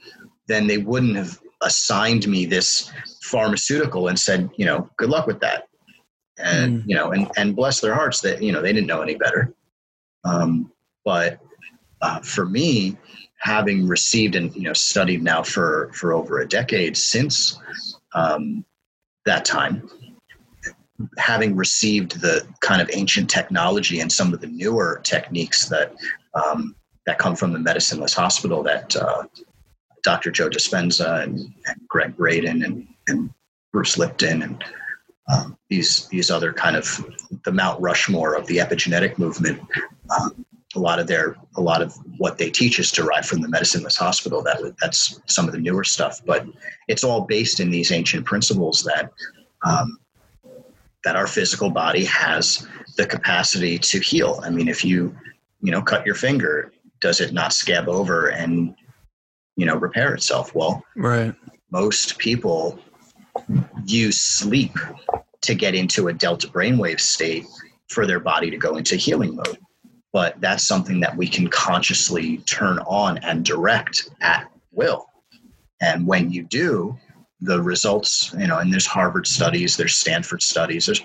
then 0.46 0.66
they 0.66 0.78
wouldn't 0.78 1.16
have 1.16 1.40
assigned 1.62 2.28
me 2.28 2.44
this 2.44 2.92
pharmaceutical 3.22 4.08
and 4.08 4.18
said 4.18 4.50
you 4.56 4.66
know 4.66 4.88
good 4.96 5.10
luck 5.10 5.26
with 5.26 5.40
that. 5.40 5.68
And 6.38 6.82
mm. 6.82 6.84
you 6.86 6.94
know 6.94 7.12
and 7.12 7.30
and 7.36 7.56
bless 7.56 7.80
their 7.80 7.94
hearts 7.94 8.20
that 8.22 8.42
you 8.42 8.52
know 8.52 8.62
they 8.62 8.72
didn't 8.72 8.88
know 8.88 9.02
any 9.02 9.14
better. 9.14 9.54
Um, 10.24 10.72
but 11.04 11.40
uh, 12.00 12.20
for 12.20 12.46
me 12.46 12.96
having 13.38 13.86
received 13.86 14.36
and 14.36 14.54
you 14.56 14.62
know 14.62 14.72
studied 14.72 15.22
now 15.22 15.42
for 15.42 15.90
for 15.92 16.12
over 16.12 16.40
a 16.40 16.48
decade 16.48 16.96
since 16.96 17.58
um, 18.14 18.64
that 19.26 19.44
time 19.44 19.88
having 21.18 21.56
received 21.56 22.20
the 22.20 22.46
kind 22.60 22.80
of 22.80 22.88
ancient 22.92 23.28
technology 23.28 24.00
and 24.00 24.10
some 24.10 24.32
of 24.32 24.40
the 24.40 24.46
newer 24.46 25.00
techniques 25.02 25.68
that 25.68 25.94
um, 26.34 26.74
that 27.06 27.18
come 27.18 27.36
from 27.36 27.52
the 27.52 27.58
medicineless 27.58 28.14
hospital 28.14 28.62
that 28.62 28.94
uh, 28.96 29.24
Dr. 30.02 30.30
Joe 30.30 30.48
Dispenza 30.48 31.22
and, 31.22 31.38
and 31.38 31.88
Gregg 31.88 32.16
Braden 32.16 32.62
and, 32.62 32.86
and 33.08 33.30
Bruce 33.72 33.98
Lipton 33.98 34.42
and 34.42 34.64
um, 35.32 35.56
these 35.68 36.06
these 36.08 36.30
other 36.30 36.52
kind 36.52 36.76
of 36.76 37.04
the 37.44 37.52
Mount 37.52 37.80
Rushmore 37.80 38.34
of 38.34 38.46
the 38.46 38.58
epigenetic 38.58 39.18
movement. 39.18 39.60
Um, 40.10 40.44
a 40.76 40.78
lot 40.78 40.98
of 40.98 41.06
their 41.06 41.36
a 41.56 41.60
lot 41.60 41.82
of 41.82 41.94
what 42.18 42.36
they 42.36 42.50
teach 42.50 42.78
is 42.78 42.90
derived 42.90 43.26
from 43.26 43.40
the 43.40 43.48
medicineless 43.48 43.96
hospital. 43.96 44.42
That 44.42 44.58
that's 44.80 45.20
some 45.26 45.46
of 45.46 45.52
the 45.52 45.60
newer 45.60 45.84
stuff, 45.84 46.20
but 46.24 46.46
it's 46.88 47.04
all 47.04 47.22
based 47.22 47.60
in 47.60 47.70
these 47.70 47.90
ancient 47.90 48.26
principles 48.26 48.82
that 48.82 49.12
um, 49.64 49.98
that 51.04 51.16
our 51.16 51.26
physical 51.26 51.70
body 51.70 52.04
has 52.04 52.66
the 52.96 53.06
capacity 53.06 53.78
to 53.78 54.00
heal. 54.00 54.40
I 54.42 54.50
mean, 54.50 54.68
if 54.68 54.84
you 54.84 55.14
you 55.60 55.70
know 55.70 55.82
cut 55.82 56.04
your 56.06 56.14
finger, 56.14 56.72
does 57.00 57.20
it 57.20 57.32
not 57.32 57.52
scab 57.52 57.88
over 57.88 58.28
and 58.28 58.74
you 59.56 59.66
know 59.66 59.76
repair 59.76 60.14
itself? 60.14 60.54
Well, 60.54 60.84
right. 60.96 61.34
Most 61.70 62.18
people 62.18 62.78
use 63.84 64.20
sleep 64.20 64.76
to 65.42 65.54
get 65.54 65.74
into 65.74 66.08
a 66.08 66.12
delta 66.12 66.48
brainwave 66.48 67.00
state 67.00 67.44
for 67.88 68.06
their 68.06 68.20
body 68.20 68.50
to 68.50 68.56
go 68.56 68.76
into 68.76 68.96
healing 68.96 69.36
mode. 69.36 69.58
But 70.12 70.40
that's 70.40 70.62
something 70.62 71.00
that 71.00 71.16
we 71.16 71.28
can 71.28 71.48
consciously 71.48 72.38
turn 72.38 72.78
on 72.86 73.18
and 73.18 73.44
direct 73.44 74.10
at 74.20 74.48
will. 74.70 75.06
And 75.82 76.06
when 76.06 76.30
you 76.30 76.44
do, 76.44 76.96
the 77.44 77.62
results, 77.62 78.34
you 78.38 78.46
know, 78.46 78.58
and 78.58 78.72
there's 78.72 78.86
Harvard 78.86 79.26
studies, 79.26 79.76
there's 79.76 79.96
Stanford 79.96 80.42
studies, 80.42 80.86
there's 80.86 81.04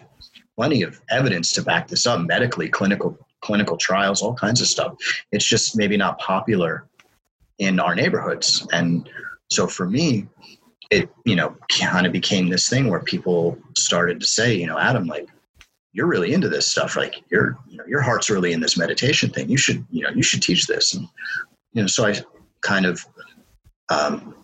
plenty 0.57 0.81
of 0.81 1.01
evidence 1.09 1.51
to 1.53 1.61
back 1.61 1.87
this 1.87 2.05
up 2.07 2.21
medically, 2.21 2.69
clinical 2.69 3.17
clinical 3.41 3.77
trials, 3.77 4.21
all 4.21 4.33
kinds 4.33 4.59
of 4.59 4.67
stuff. 4.67 4.95
It's 5.31 5.45
just 5.45 5.77
maybe 5.77 5.95
not 5.95 6.19
popular 6.19 6.87
in 7.57 7.79
our 7.79 7.95
neighborhoods. 7.95 8.67
And 8.73 9.09
so 9.49 9.67
for 9.67 9.89
me, 9.89 10.27
it 10.89 11.09
you 11.25 11.35
know 11.35 11.55
kind 11.69 12.05
of 12.05 12.13
became 12.13 12.49
this 12.49 12.67
thing 12.67 12.89
where 12.89 13.01
people 13.01 13.57
started 13.75 14.19
to 14.19 14.25
say 14.25 14.55
you 14.55 14.65
know 14.65 14.79
adam 14.79 15.05
like 15.05 15.27
you're 15.93 16.07
really 16.07 16.33
into 16.33 16.49
this 16.49 16.69
stuff 16.69 16.95
like 16.95 17.23
your 17.29 17.57
you 17.67 17.77
know 17.77 17.85
your 17.85 18.01
heart's 18.01 18.29
really 18.29 18.53
in 18.53 18.59
this 18.59 18.77
meditation 18.77 19.29
thing 19.29 19.47
you 19.49 19.57
should 19.57 19.85
you 19.91 20.03
know 20.03 20.09
you 20.09 20.23
should 20.23 20.41
teach 20.41 20.65
this 20.65 20.95
and 20.95 21.07
you 21.73 21.81
know 21.81 21.87
so 21.87 22.05
i 22.05 22.15
kind 22.61 22.85
of 22.85 23.05
um, 23.91 24.35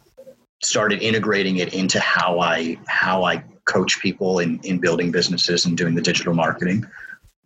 started 0.65 1.01
integrating 1.01 1.57
it 1.57 1.73
into 1.73 1.99
how 1.99 2.39
i 2.39 2.77
how 2.87 3.23
i 3.23 3.43
coach 3.65 3.99
people 4.01 4.39
in 4.39 4.59
in 4.63 4.79
building 4.79 5.11
businesses 5.11 5.65
and 5.65 5.77
doing 5.77 5.95
the 5.95 6.01
digital 6.01 6.33
marketing. 6.33 6.85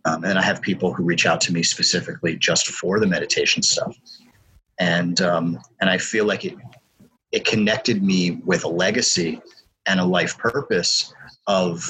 Um, 0.06 0.24
and 0.24 0.40
i 0.40 0.42
have 0.42 0.62
people 0.62 0.94
who 0.94 1.04
reach 1.04 1.26
out 1.26 1.42
to 1.42 1.54
me 1.54 1.64
specifically 1.64 2.36
just 2.38 2.68
for 2.68 3.00
the 3.00 3.08
meditation 3.08 3.62
stuff. 3.64 3.96
And 4.80 5.22
um, 5.22 5.60
and 5.82 5.90
i 5.90 5.98
feel 5.98 6.26
like 6.26 6.46
it 6.46 6.56
it 7.32 7.46
connected 7.46 8.02
me 8.04 8.32
with 8.46 8.64
a 8.64 8.68
legacy 8.68 9.42
and 9.86 10.00
a 10.00 10.06
life 10.06 10.38
purpose 10.38 11.14
of 11.48 11.90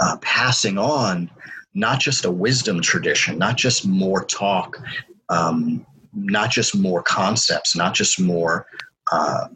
uh, 0.00 0.16
passing 0.20 0.78
on 0.78 1.30
not 1.74 1.98
just 2.00 2.24
a 2.24 2.30
wisdom 2.30 2.80
tradition, 2.80 3.36
not 3.36 3.56
just 3.56 3.86
more 3.86 4.24
talk, 4.24 4.80
um, 5.28 5.84
not 6.12 6.50
just 6.50 6.76
more 6.76 7.02
concepts, 7.02 7.74
not 7.74 7.94
just 7.94 8.20
more 8.20 8.66
uh, 9.12 9.48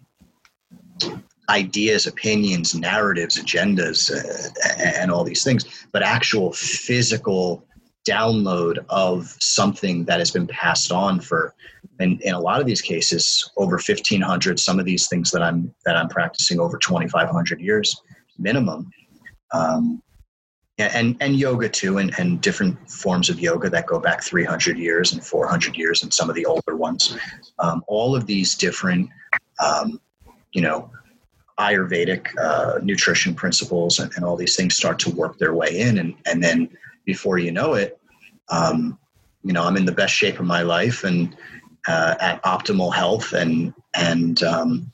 ideas, 1.50 2.06
opinions, 2.06 2.74
narratives, 2.74 3.38
agendas, 3.38 4.10
uh, 4.10 4.82
and 4.82 5.10
all 5.10 5.24
these 5.24 5.44
things, 5.44 5.86
but 5.92 6.02
actual 6.02 6.52
physical 6.52 7.64
download 8.08 8.78
of 8.88 9.36
something 9.40 10.04
that 10.04 10.18
has 10.18 10.30
been 10.30 10.46
passed 10.46 10.92
on 10.92 11.20
for 11.20 11.54
in, 12.00 12.18
in 12.22 12.34
a 12.34 12.40
lot 12.40 12.60
of 12.60 12.66
these 12.66 12.80
cases 12.80 13.50
over 13.58 13.74
1500 13.74 14.58
some 14.58 14.78
of 14.78 14.86
these 14.86 15.08
things 15.08 15.30
that 15.30 15.42
i'm 15.42 15.74
that 15.84 15.94
i'm 15.94 16.08
practicing 16.08 16.58
over 16.58 16.78
2500 16.78 17.60
years 17.60 18.00
minimum. 18.38 18.90
Um, 19.52 20.02
and 20.80 21.16
and 21.20 21.36
yoga 21.36 21.68
too 21.68 21.98
and, 21.98 22.16
and 22.20 22.40
different 22.40 22.88
forms 22.88 23.28
of 23.28 23.40
yoga 23.40 23.68
that 23.68 23.86
go 23.86 23.98
back 23.98 24.22
300 24.22 24.78
years 24.78 25.12
and 25.12 25.24
400 25.24 25.76
years 25.76 26.04
and 26.04 26.14
some 26.14 26.28
of 26.28 26.36
the 26.36 26.46
older 26.46 26.76
ones. 26.76 27.18
Um, 27.58 27.82
all 27.88 28.14
of 28.14 28.26
these 28.26 28.54
different 28.54 29.10
um, 29.64 30.00
you 30.52 30.62
know 30.62 30.90
ayurvedic 31.58 32.28
uh, 32.40 32.78
nutrition 32.82 33.34
principles 33.34 33.98
and, 33.98 34.12
and 34.14 34.24
all 34.24 34.36
these 34.36 34.54
things 34.54 34.76
start 34.76 34.96
to 35.00 35.10
work 35.10 35.38
their 35.38 35.54
way 35.54 35.80
in. 35.80 35.98
And, 35.98 36.14
and 36.24 36.42
then 36.42 36.68
before 37.04 37.38
you 37.38 37.50
know 37.50 37.72
it 37.74 37.98
um, 38.50 38.98
you 39.42 39.52
know 39.52 39.64
i'm 39.64 39.76
in 39.76 39.86
the 39.86 39.92
best 39.92 40.14
shape 40.14 40.38
of 40.38 40.46
my 40.46 40.62
life 40.62 41.04
and 41.04 41.34
uh, 41.88 42.14
at 42.20 42.42
optimal 42.42 42.92
health 42.92 43.32
and 43.32 43.72
and 43.94 44.42
um, 44.42 44.92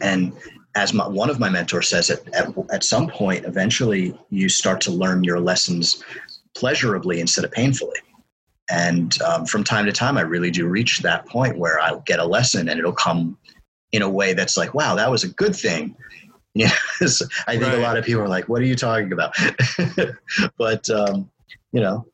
and 0.00 0.32
as 0.74 0.94
my, 0.94 1.06
one 1.06 1.28
of 1.28 1.38
my 1.38 1.50
mentors 1.50 1.88
says 1.88 2.08
at, 2.08 2.26
at, 2.34 2.48
at 2.72 2.82
some 2.82 3.08
point 3.08 3.44
eventually 3.44 4.18
you 4.30 4.48
start 4.48 4.80
to 4.80 4.90
learn 4.90 5.22
your 5.22 5.38
lessons 5.38 6.02
pleasurably 6.56 7.20
instead 7.20 7.44
of 7.44 7.52
painfully. 7.52 7.98
And 8.70 9.20
um, 9.22 9.44
from 9.44 9.64
time 9.64 9.86
to 9.86 9.92
time 9.92 10.16
i 10.16 10.22
really 10.22 10.50
do 10.50 10.66
reach 10.66 11.00
that 11.00 11.26
point 11.26 11.58
where 11.58 11.78
i'll 11.80 12.00
get 12.00 12.20
a 12.20 12.24
lesson 12.24 12.68
and 12.68 12.78
it'll 12.78 12.92
come 12.92 13.36
in 13.92 14.02
a 14.02 14.08
way 14.08 14.32
that's 14.32 14.56
like 14.56 14.74
wow 14.74 14.94
that 14.94 15.10
was 15.10 15.24
a 15.24 15.28
good 15.28 15.54
thing 15.54 15.94
yeah 16.54 16.72
i 17.00 17.52
think 17.52 17.62
right. 17.62 17.74
a 17.74 17.80
lot 17.80 17.96
of 17.96 18.04
people 18.04 18.22
are 18.22 18.28
like 18.28 18.48
what 18.48 18.60
are 18.60 18.66
you 18.66 18.74
talking 18.74 19.12
about 19.12 19.34
but 20.58 20.88
um, 20.90 21.30
you 21.72 21.80
know 21.80 22.06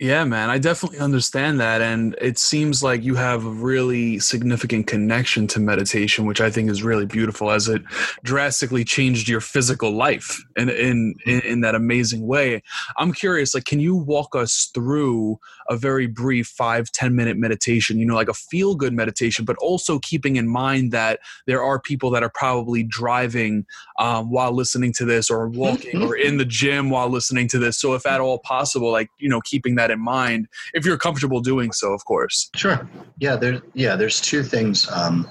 yeah, 0.00 0.24
man, 0.24 0.48
I 0.48 0.56
definitely 0.56 0.98
understand 0.98 1.60
that. 1.60 1.82
And 1.82 2.16
it 2.22 2.38
seems 2.38 2.82
like 2.82 3.04
you 3.04 3.16
have 3.16 3.44
a 3.44 3.50
really 3.50 4.18
significant 4.18 4.86
connection 4.86 5.46
to 5.48 5.60
meditation, 5.60 6.24
which 6.24 6.40
I 6.40 6.50
think 6.50 6.70
is 6.70 6.82
really 6.82 7.04
beautiful 7.04 7.50
as 7.50 7.68
it 7.68 7.82
drastically 8.24 8.82
changed 8.82 9.28
your 9.28 9.42
physical 9.42 9.94
life 9.94 10.42
in, 10.56 10.70
in, 10.70 11.16
in, 11.26 11.40
in 11.40 11.60
that 11.60 11.74
amazing 11.74 12.26
way. 12.26 12.62
I'm 12.96 13.12
curious, 13.12 13.54
like, 13.54 13.66
can 13.66 13.78
you 13.78 13.94
walk 13.94 14.34
us 14.34 14.70
through 14.74 15.38
a 15.70 15.76
very 15.76 16.06
brief 16.06 16.48
five 16.48 16.90
ten 16.90 17.14
minute 17.14 17.38
meditation, 17.38 17.98
you 17.98 18.04
know, 18.04 18.16
like 18.16 18.28
a 18.28 18.34
feel 18.34 18.74
good 18.74 18.92
meditation, 18.92 19.44
but 19.44 19.56
also 19.58 19.98
keeping 20.00 20.36
in 20.36 20.48
mind 20.48 20.90
that 20.92 21.20
there 21.46 21.62
are 21.62 21.80
people 21.80 22.10
that 22.10 22.22
are 22.22 22.32
probably 22.34 22.82
driving 22.82 23.64
um, 23.98 24.30
while 24.30 24.52
listening 24.52 24.92
to 24.92 25.04
this 25.04 25.30
or 25.30 25.48
walking 25.48 26.02
or 26.02 26.16
in 26.16 26.36
the 26.36 26.44
gym 26.44 26.90
while 26.90 27.08
listening 27.08 27.46
to 27.48 27.58
this. 27.58 27.80
So 27.80 27.94
if 27.94 28.04
at 28.04 28.20
all 28.20 28.40
possible, 28.40 28.90
like, 28.90 29.08
you 29.18 29.28
know, 29.28 29.40
keeping 29.40 29.76
that 29.76 29.90
in 29.90 30.00
mind 30.00 30.48
if 30.74 30.84
you're 30.84 30.98
comfortable 30.98 31.40
doing 31.40 31.72
so, 31.72 31.92
of 31.92 32.04
course. 32.04 32.50
Sure. 32.56 32.88
Yeah. 33.18 33.36
There's 33.36 33.60
yeah. 33.72 33.96
There's 33.96 34.20
two 34.20 34.42
things 34.42 34.90
um, 34.90 35.28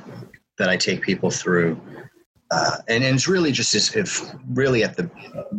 that 0.57 0.69
I 0.69 0.77
take 0.77 1.01
people 1.01 1.29
through. 1.29 1.79
Uh, 2.51 2.77
and, 2.87 3.03
and 3.03 3.15
it's 3.15 3.27
really 3.27 3.51
just 3.51 3.75
as 3.75 3.95
if 3.95 4.33
really 4.53 4.83
at 4.83 4.95
the 4.95 5.09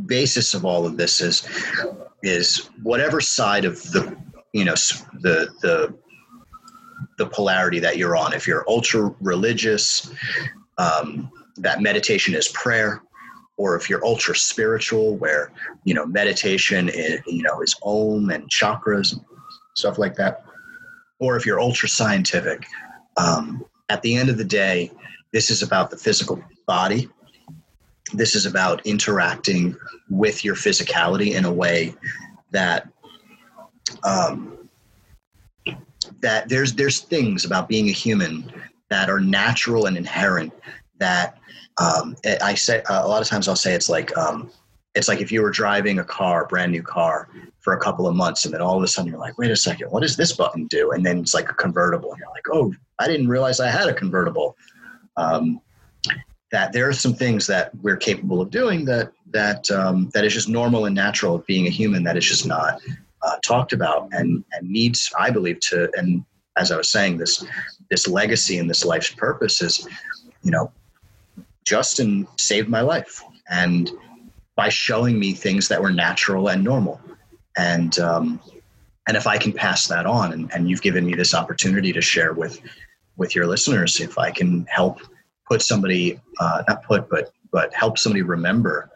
basis 0.07 0.55
of 0.55 0.65
all 0.65 0.87
of 0.87 0.97
this 0.97 1.21
is 1.21 1.47
is 2.23 2.69
whatever 2.83 3.21
side 3.21 3.65
of 3.65 3.81
the 3.93 4.17
you 4.53 4.65
know 4.65 4.75
the 5.21 5.49
the 5.63 5.95
the 7.19 7.27
polarity 7.27 7.79
that 7.81 7.97
you're 7.97 8.17
on. 8.17 8.33
If 8.33 8.47
you're 8.47 8.65
ultra 8.69 9.15
religious 9.21 10.11
um, 10.79 11.31
that 11.57 11.81
meditation 11.81 12.35
is 12.35 12.49
prayer. 12.49 13.03
Or 13.57 13.77
if 13.77 13.91
you're 13.91 14.03
ultra 14.07 14.35
spiritual 14.35 15.17
where 15.19 15.53
you 15.85 15.93
know 15.93 16.07
meditation 16.07 16.89
is, 16.89 17.21
you 17.27 17.43
know 17.43 17.61
is 17.61 17.77
om 17.83 18.31
and 18.31 18.49
chakras 18.49 19.13
and 19.13 19.23
stuff 19.77 19.99
like 19.99 20.15
that. 20.15 20.45
Or 21.19 21.37
if 21.37 21.45
you're 21.45 21.61
ultra 21.61 21.89
scientific 21.89 22.67
um, 23.19 23.63
at 23.91 24.01
the 24.01 24.17
end 24.17 24.31
of 24.31 24.39
the 24.39 24.45
day 24.45 24.91
this 25.33 25.51
is 25.51 25.63
about 25.63 25.91
the 25.91 25.97
physical 25.97 26.43
body. 26.67 27.09
This 28.13 28.35
is 28.35 28.47
about 28.47 28.85
interacting 28.87 29.77
with 30.09 30.45
your 30.45 30.57
physicality 30.57 31.35
in 31.35 31.45
a 31.45 31.53
way 31.53 31.95
that 32.51 32.89
um, 34.05 34.69
that 36.21 36.49
there's 36.49 36.75
there's 36.75 37.01
things 37.01 37.45
about 37.45 37.69
being 37.69 37.89
a 37.89 37.93
human 37.93 38.51
that 38.89 39.09
are 39.09 39.21
natural 39.21 39.87
and 39.87 39.97
inherent 39.97 40.53
that 40.99 41.39
um, 41.79 42.17
I 42.43 42.55
say 42.55 42.83
uh, 42.83 43.05
a 43.05 43.09
lot 43.09 43.23
of 43.23 43.29
times 43.29 43.49
I'll 43.49 43.57
say 43.57 43.73
it's 43.73 43.89
like 43.89 44.17
um, 44.17 44.51
it's 44.95 45.09
like 45.09 45.21
if 45.21 45.31
you 45.31 45.43
were 45.43 45.51
driving 45.51 45.99
a 45.99 46.05
car, 46.05 46.45
a 46.45 46.47
brand 46.47 46.73
new 46.73 46.83
car, 46.83 47.29
for 47.61 47.75
a 47.75 47.81
couple 47.81 48.07
of 48.07 48.15
months, 48.15 48.45
and 48.45 48.53
then 48.53 48.61
all 48.61 48.77
of 48.77 48.83
a 48.83 48.89
sudden 48.89 49.11
you're 49.11 49.21
like, 49.21 49.39
wait 49.39 49.51
a 49.51 49.57
second, 49.57 49.89
what 49.91 50.03
does 50.03 50.17
this 50.17 50.33
button 50.33 50.67
do? 50.67 50.91
And 50.91 51.05
then 51.05 51.19
it's 51.19 51.35
like 51.35 51.49
a 51.49 51.55
convertible, 51.55 52.11
and 52.13 52.19
you're 52.19 52.31
like, 52.31 52.45
oh, 52.53 52.75
I 52.99 53.07
didn't 53.07 53.29
realize 53.29 53.61
I 53.61 53.71
had 53.71 53.89
a 53.89 53.95
convertible. 53.95 54.57
Um, 55.17 55.61
that 56.53 56.73
there 56.73 56.89
are 56.89 56.93
some 56.93 57.15
things 57.15 57.47
that 57.47 57.71
we're 57.77 57.97
capable 57.97 58.41
of 58.41 58.51
doing 58.51 58.85
that 58.85 59.13
that 59.31 59.71
um, 59.71 60.11
that 60.13 60.25
is 60.25 60.35
just 60.35 60.49
normal 60.49 60.87
and 60.87 60.95
natural 60.95 61.37
of 61.37 61.47
being 61.47 61.67
a 61.67 61.71
human 61.71 62.03
that 62.03 62.17
is 62.17 62.27
just 62.27 62.47
not 62.47 62.81
uh, 63.23 63.37
talked 63.45 63.73
about 63.73 64.09
and 64.13 64.45
and 64.53 64.69
needs, 64.69 65.11
I 65.19 65.31
believe, 65.31 65.61
to 65.61 65.91
and 65.97 66.25
as 66.57 66.71
I 66.71 66.77
was 66.77 66.91
saying, 66.91 67.19
this 67.19 67.45
this 67.91 68.07
legacy 68.07 68.59
and 68.59 68.69
this 68.69 68.85
life's 68.85 69.13
purpose 69.13 69.63
is, 69.63 69.87
you 70.43 70.51
know, 70.51 70.71
Justin 71.65 72.27
saved 72.37 72.69
my 72.69 72.81
life. 72.81 73.23
And 73.51 73.91
by 74.57 74.69
showing 74.69 75.19
me 75.19 75.33
things 75.33 75.69
that 75.69 75.81
were 75.81 75.91
natural 75.91 76.49
and 76.49 76.63
normal. 76.63 77.01
And 77.57 77.99
um, 77.99 78.41
and 79.09 79.17
if 79.17 79.27
I 79.27 79.39
can 79.39 79.53
pass 79.53 79.89
that 79.89 80.07
on, 80.07 80.33
and, 80.33 80.51
and 80.53 80.69
you've 80.69 80.83
given 80.83 81.07
me 81.07 81.15
this 81.15 81.35
opportunity 81.35 81.93
to 81.93 82.01
share 82.01 82.33
with 82.35 82.61
with 83.17 83.35
your 83.35 83.47
listeners, 83.47 84.01
if 84.01 84.19
I 84.19 84.31
can 84.31 84.67
help 84.69 85.01
put 85.49 85.63
somebody 85.63 86.21
uh, 86.39 86.63
not 86.69 86.85
put 86.85 87.09
but 87.09 87.33
but 87.51 87.73
help 87.75 87.99
somebody 87.99 88.23
remember 88.23 88.91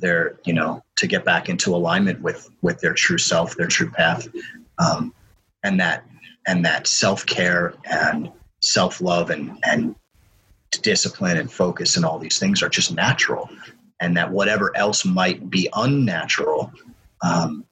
their 0.00 0.38
you 0.44 0.52
know 0.52 0.82
to 0.96 1.06
get 1.06 1.24
back 1.24 1.48
into 1.48 1.74
alignment 1.74 2.20
with 2.20 2.50
with 2.62 2.80
their 2.80 2.94
true 2.94 3.18
self, 3.18 3.56
their 3.56 3.66
true 3.66 3.90
path, 3.90 4.28
um, 4.78 5.14
and 5.64 5.80
that 5.80 6.04
and 6.46 6.64
that 6.64 6.86
self 6.86 7.26
care 7.26 7.74
and 7.84 8.30
self 8.62 9.00
love 9.00 9.30
and 9.30 9.58
and 9.64 9.94
discipline 10.82 11.38
and 11.38 11.50
focus 11.50 11.96
and 11.96 12.04
all 12.04 12.18
these 12.18 12.38
things 12.38 12.62
are 12.62 12.68
just 12.68 12.94
natural, 12.94 13.48
and 14.00 14.16
that 14.16 14.30
whatever 14.30 14.76
else 14.76 15.04
might 15.04 15.50
be 15.50 15.68
unnatural 15.74 16.72
um, 17.22 17.64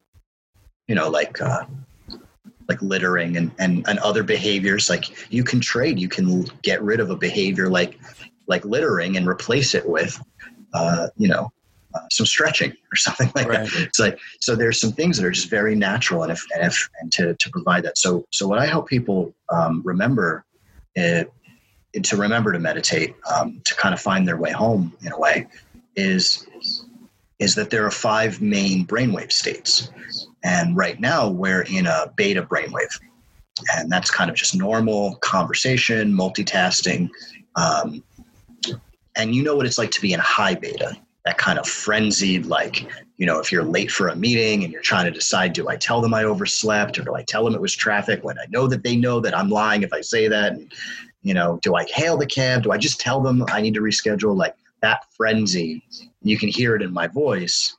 you 0.86 0.94
know, 0.94 1.08
like 1.08 1.40
uh, 1.40 1.64
like 2.68 2.80
littering 2.82 3.36
and, 3.36 3.50
and 3.58 3.86
and 3.88 3.98
other 4.00 4.22
behaviors. 4.22 4.88
Like 4.88 5.32
you 5.32 5.44
can 5.44 5.60
trade, 5.60 5.98
you 5.98 6.08
can 6.08 6.44
get 6.62 6.82
rid 6.82 7.00
of 7.00 7.10
a 7.10 7.16
behavior 7.16 7.68
like 7.68 7.98
like 8.46 8.64
littering 8.64 9.16
and 9.16 9.26
replace 9.26 9.74
it 9.74 9.88
with, 9.88 10.20
uh, 10.72 11.08
you 11.16 11.28
know, 11.28 11.50
some 12.10 12.26
stretching 12.26 12.70
or 12.92 12.96
something 12.96 13.30
like 13.34 13.48
right. 13.48 13.70
that. 13.70 13.82
It's 13.82 13.98
like 13.98 14.18
so. 14.40 14.54
There's 14.54 14.80
some 14.80 14.92
things 14.92 15.16
that 15.16 15.26
are 15.26 15.30
just 15.30 15.50
very 15.50 15.74
natural, 15.74 16.22
and 16.22 16.32
if 16.32 16.44
and 16.54 16.66
if 16.66 16.88
and 17.00 17.12
to 17.12 17.34
to 17.34 17.50
provide 17.50 17.84
that. 17.84 17.98
So 17.98 18.24
so 18.32 18.46
what 18.46 18.58
I 18.58 18.66
help 18.66 18.88
people 18.88 19.34
um, 19.52 19.82
remember. 19.84 20.44
It, 20.94 21.30
to 22.02 22.16
remember 22.16 22.52
to 22.52 22.58
meditate, 22.58 23.14
um, 23.34 23.60
to 23.64 23.74
kind 23.74 23.94
of 23.94 24.00
find 24.00 24.28
their 24.28 24.36
way 24.36 24.50
home 24.50 24.94
in 25.02 25.12
a 25.12 25.18
way, 25.18 25.46
is 25.94 26.46
is 27.38 27.54
that 27.54 27.70
there 27.70 27.84
are 27.84 27.90
five 27.90 28.40
main 28.40 28.86
brainwave 28.86 29.32
states. 29.32 29.90
And 30.42 30.76
right 30.76 30.98
now 30.98 31.28
we're 31.28 31.62
in 31.62 31.86
a 31.86 32.12
beta 32.16 32.42
brainwave. 32.42 32.98
And 33.74 33.90
that's 33.90 34.10
kind 34.10 34.30
of 34.30 34.36
just 34.36 34.54
normal 34.54 35.16
conversation, 35.16 36.12
multitasking. 36.12 37.08
Um, 37.56 38.02
and 39.16 39.34
you 39.34 39.42
know 39.42 39.56
what 39.56 39.66
it's 39.66 39.78
like 39.78 39.90
to 39.92 40.00
be 40.00 40.12
in 40.12 40.20
high 40.20 40.54
beta, 40.54 40.96
that 41.26 41.36
kind 41.36 41.58
of 41.58 41.68
frenzied, 41.68 42.46
like, 42.46 42.88
you 43.18 43.26
know, 43.26 43.38
if 43.38 43.52
you're 43.52 43.64
late 43.64 43.90
for 43.90 44.08
a 44.08 44.16
meeting 44.16 44.64
and 44.64 44.72
you're 44.72 44.82
trying 44.82 45.04
to 45.04 45.10
decide, 45.10 45.52
do 45.52 45.68
I 45.68 45.76
tell 45.76 46.00
them 46.00 46.14
I 46.14 46.24
overslept 46.24 46.98
or 46.98 47.02
do 47.02 47.14
I 47.14 47.22
tell 47.22 47.44
them 47.44 47.54
it 47.54 47.60
was 47.60 47.74
traffic 47.74 48.24
when 48.24 48.38
I 48.38 48.46
know 48.48 48.66
that 48.68 48.82
they 48.82 48.96
know 48.96 49.20
that 49.20 49.36
I'm 49.36 49.50
lying 49.50 49.82
if 49.82 49.92
I 49.92 50.00
say 50.00 50.28
that? 50.28 50.52
And, 50.52 50.72
you 51.22 51.34
know, 51.34 51.58
do 51.62 51.74
I 51.74 51.84
hail 51.84 52.16
the 52.16 52.26
cab? 52.26 52.62
Do 52.62 52.70
I 52.70 52.78
just 52.78 53.00
tell 53.00 53.20
them 53.20 53.44
I 53.52 53.60
need 53.60 53.74
to 53.74 53.80
reschedule? 53.80 54.36
Like 54.36 54.54
that 54.80 55.04
frenzy, 55.16 55.84
you 56.22 56.38
can 56.38 56.48
hear 56.48 56.74
it 56.76 56.82
in 56.82 56.92
my 56.92 57.08
voice 57.08 57.76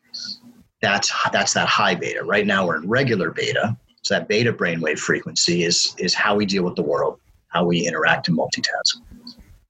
that's 0.81 1.12
that's 1.31 1.53
that 1.53 1.67
high 1.67 1.95
beta. 1.95 2.23
Right 2.23 2.45
now 2.45 2.67
we're 2.67 2.77
in 2.77 2.88
regular 2.88 3.31
beta. 3.31 3.77
So 4.03 4.13
that 4.15 4.27
beta 4.27 4.53
brainwave 4.53 4.99
frequency 4.99 5.63
is 5.63 5.95
is 5.97 6.13
how 6.13 6.36
we 6.36 6.45
deal 6.45 6.63
with 6.63 6.75
the 6.75 6.83
world, 6.83 7.19
how 7.49 7.65
we 7.65 7.88
interact 7.88 8.27
and 8.27 8.38
multitask. 8.38 9.01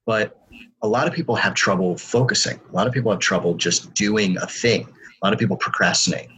But 0.06 0.42
a 0.82 0.88
lot 0.88 1.08
of 1.08 1.14
people 1.14 1.36
have 1.36 1.54
trouble 1.54 1.98
focusing. 1.98 2.60
A 2.72 2.76
lot 2.76 2.88
of 2.88 2.94
people 2.94 3.12
have 3.12 3.20
trouble 3.20 3.56
just 3.56 3.94
doing 3.94 4.38
a 4.38 4.48
thing. 4.48 4.88
A 5.22 5.26
lot 5.26 5.34
of 5.34 5.40
people 5.40 5.58
procrastinate. 5.58 6.30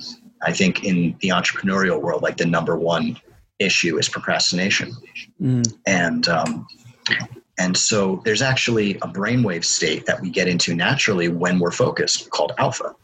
I 0.41 0.53
think 0.53 0.83
in 0.83 1.15
the 1.19 1.29
entrepreneurial 1.29 2.01
world, 2.01 2.23
like 2.23 2.37
the 2.37 2.45
number 2.45 2.77
one 2.77 3.19
issue 3.59 3.97
is 3.97 4.07
procrastination. 4.07 4.93
Mm. 5.41 5.73
And 5.85 6.27
um, 6.29 6.65
and 7.57 7.75
so 7.75 8.21
there's 8.23 8.41
actually 8.41 8.95
a 8.95 9.07
brainwave 9.07 9.65
state 9.65 10.05
that 10.05 10.21
we 10.21 10.29
get 10.29 10.47
into 10.47 10.73
naturally 10.73 11.27
when 11.27 11.59
we're 11.59 11.71
focused 11.71 12.29
called 12.29 12.53
alpha. 12.57 12.95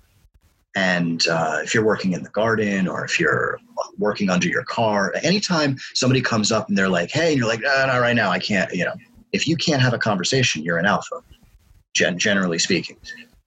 And 0.75 1.25
uh, 1.27 1.59
if 1.63 1.73
you're 1.73 1.85
working 1.85 2.13
in 2.13 2.23
the 2.23 2.29
garden 2.29 2.87
or 2.87 3.03
if 3.05 3.19
you're 3.19 3.59
working 3.97 4.29
under 4.29 4.47
your 4.47 4.63
car, 4.63 5.13
anytime 5.23 5.77
somebody 5.93 6.21
comes 6.21 6.51
up 6.51 6.69
and 6.69 6.77
they're 6.77 6.89
like, 6.89 7.11
hey, 7.11 7.29
and 7.29 7.37
you're 7.37 7.47
like, 7.47 7.61
no, 7.61 7.85
not 7.85 7.97
right 7.99 8.15
now, 8.15 8.29
I 8.29 8.39
can't, 8.39 8.73
you 8.73 8.85
know, 8.85 8.93
if 9.35 9.47
you 9.47 9.55
can't 9.55 9.81
have 9.81 9.93
a 9.93 9.97
conversation, 9.97 10.63
you're 10.63 10.77
an 10.77 10.85
alpha, 10.85 11.21
gen- 11.93 12.17
generally 12.17 12.59
speaking. 12.59 12.97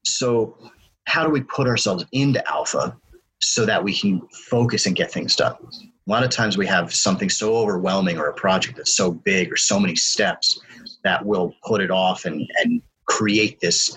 So, 0.05 0.57
how 1.05 1.25
do 1.25 1.31
we 1.31 1.41
put 1.41 1.67
ourselves 1.67 2.05
into 2.13 2.47
alpha 2.49 2.97
so 3.41 3.65
that 3.65 3.83
we 3.83 3.95
can 3.95 4.21
focus 4.29 4.87
and 4.87 4.95
get 4.95 5.11
things 5.11 5.35
done? 5.35 5.55
A 5.73 6.11
lot 6.11 6.23
of 6.23 6.31
times 6.31 6.57
we 6.57 6.67
have 6.67 6.95
something 6.95 7.31
so 7.31 7.57
overwhelming 7.57 8.19
or 8.19 8.27
a 8.27 8.35
project 8.35 8.77
that's 8.77 8.95
so 8.95 9.13
big 9.13 9.51
or 9.53 9.57
so 9.57 9.81
many 9.81 9.97
steps 9.97 10.61
that 11.05 11.25
we'll 11.25 11.55
put 11.65 11.81
it 11.81 11.91
off 11.91 12.25
and, 12.25 12.47
and 12.63 12.83
create 13.07 13.59
this 13.61 13.97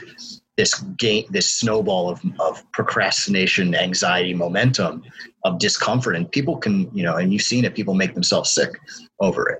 this 0.57 0.79
game, 0.97 1.25
this 1.29 1.49
snowball 1.49 2.09
of, 2.09 2.21
of 2.39 2.69
procrastination, 2.71 3.73
anxiety, 3.73 4.33
momentum, 4.33 5.01
of 5.43 5.57
discomfort, 5.57 6.15
and 6.15 6.31
people 6.31 6.57
can, 6.57 6.93
you 6.95 7.03
know, 7.03 7.15
and 7.15 7.33
you've 7.33 7.41
seen 7.41 7.65
it. 7.65 7.73
People 7.73 7.95
make 7.95 8.13
themselves 8.13 8.51
sick 8.51 8.79
over 9.19 9.49
it. 9.49 9.59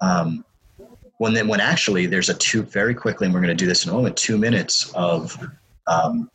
Um, 0.00 0.44
when 1.18 1.32
then, 1.34 1.48
when 1.48 1.60
actually 1.60 2.06
there's 2.06 2.28
a 2.28 2.34
two 2.34 2.62
very 2.62 2.94
quickly, 2.94 3.26
and 3.26 3.34
we're 3.34 3.40
going 3.40 3.56
to 3.56 3.62
do 3.62 3.66
this 3.66 3.84
in 3.84 3.90
a 3.90 3.94
moment. 3.94 4.16
Two 4.16 4.38
minutes 4.38 4.92
of 4.94 5.36
um, 5.86 6.30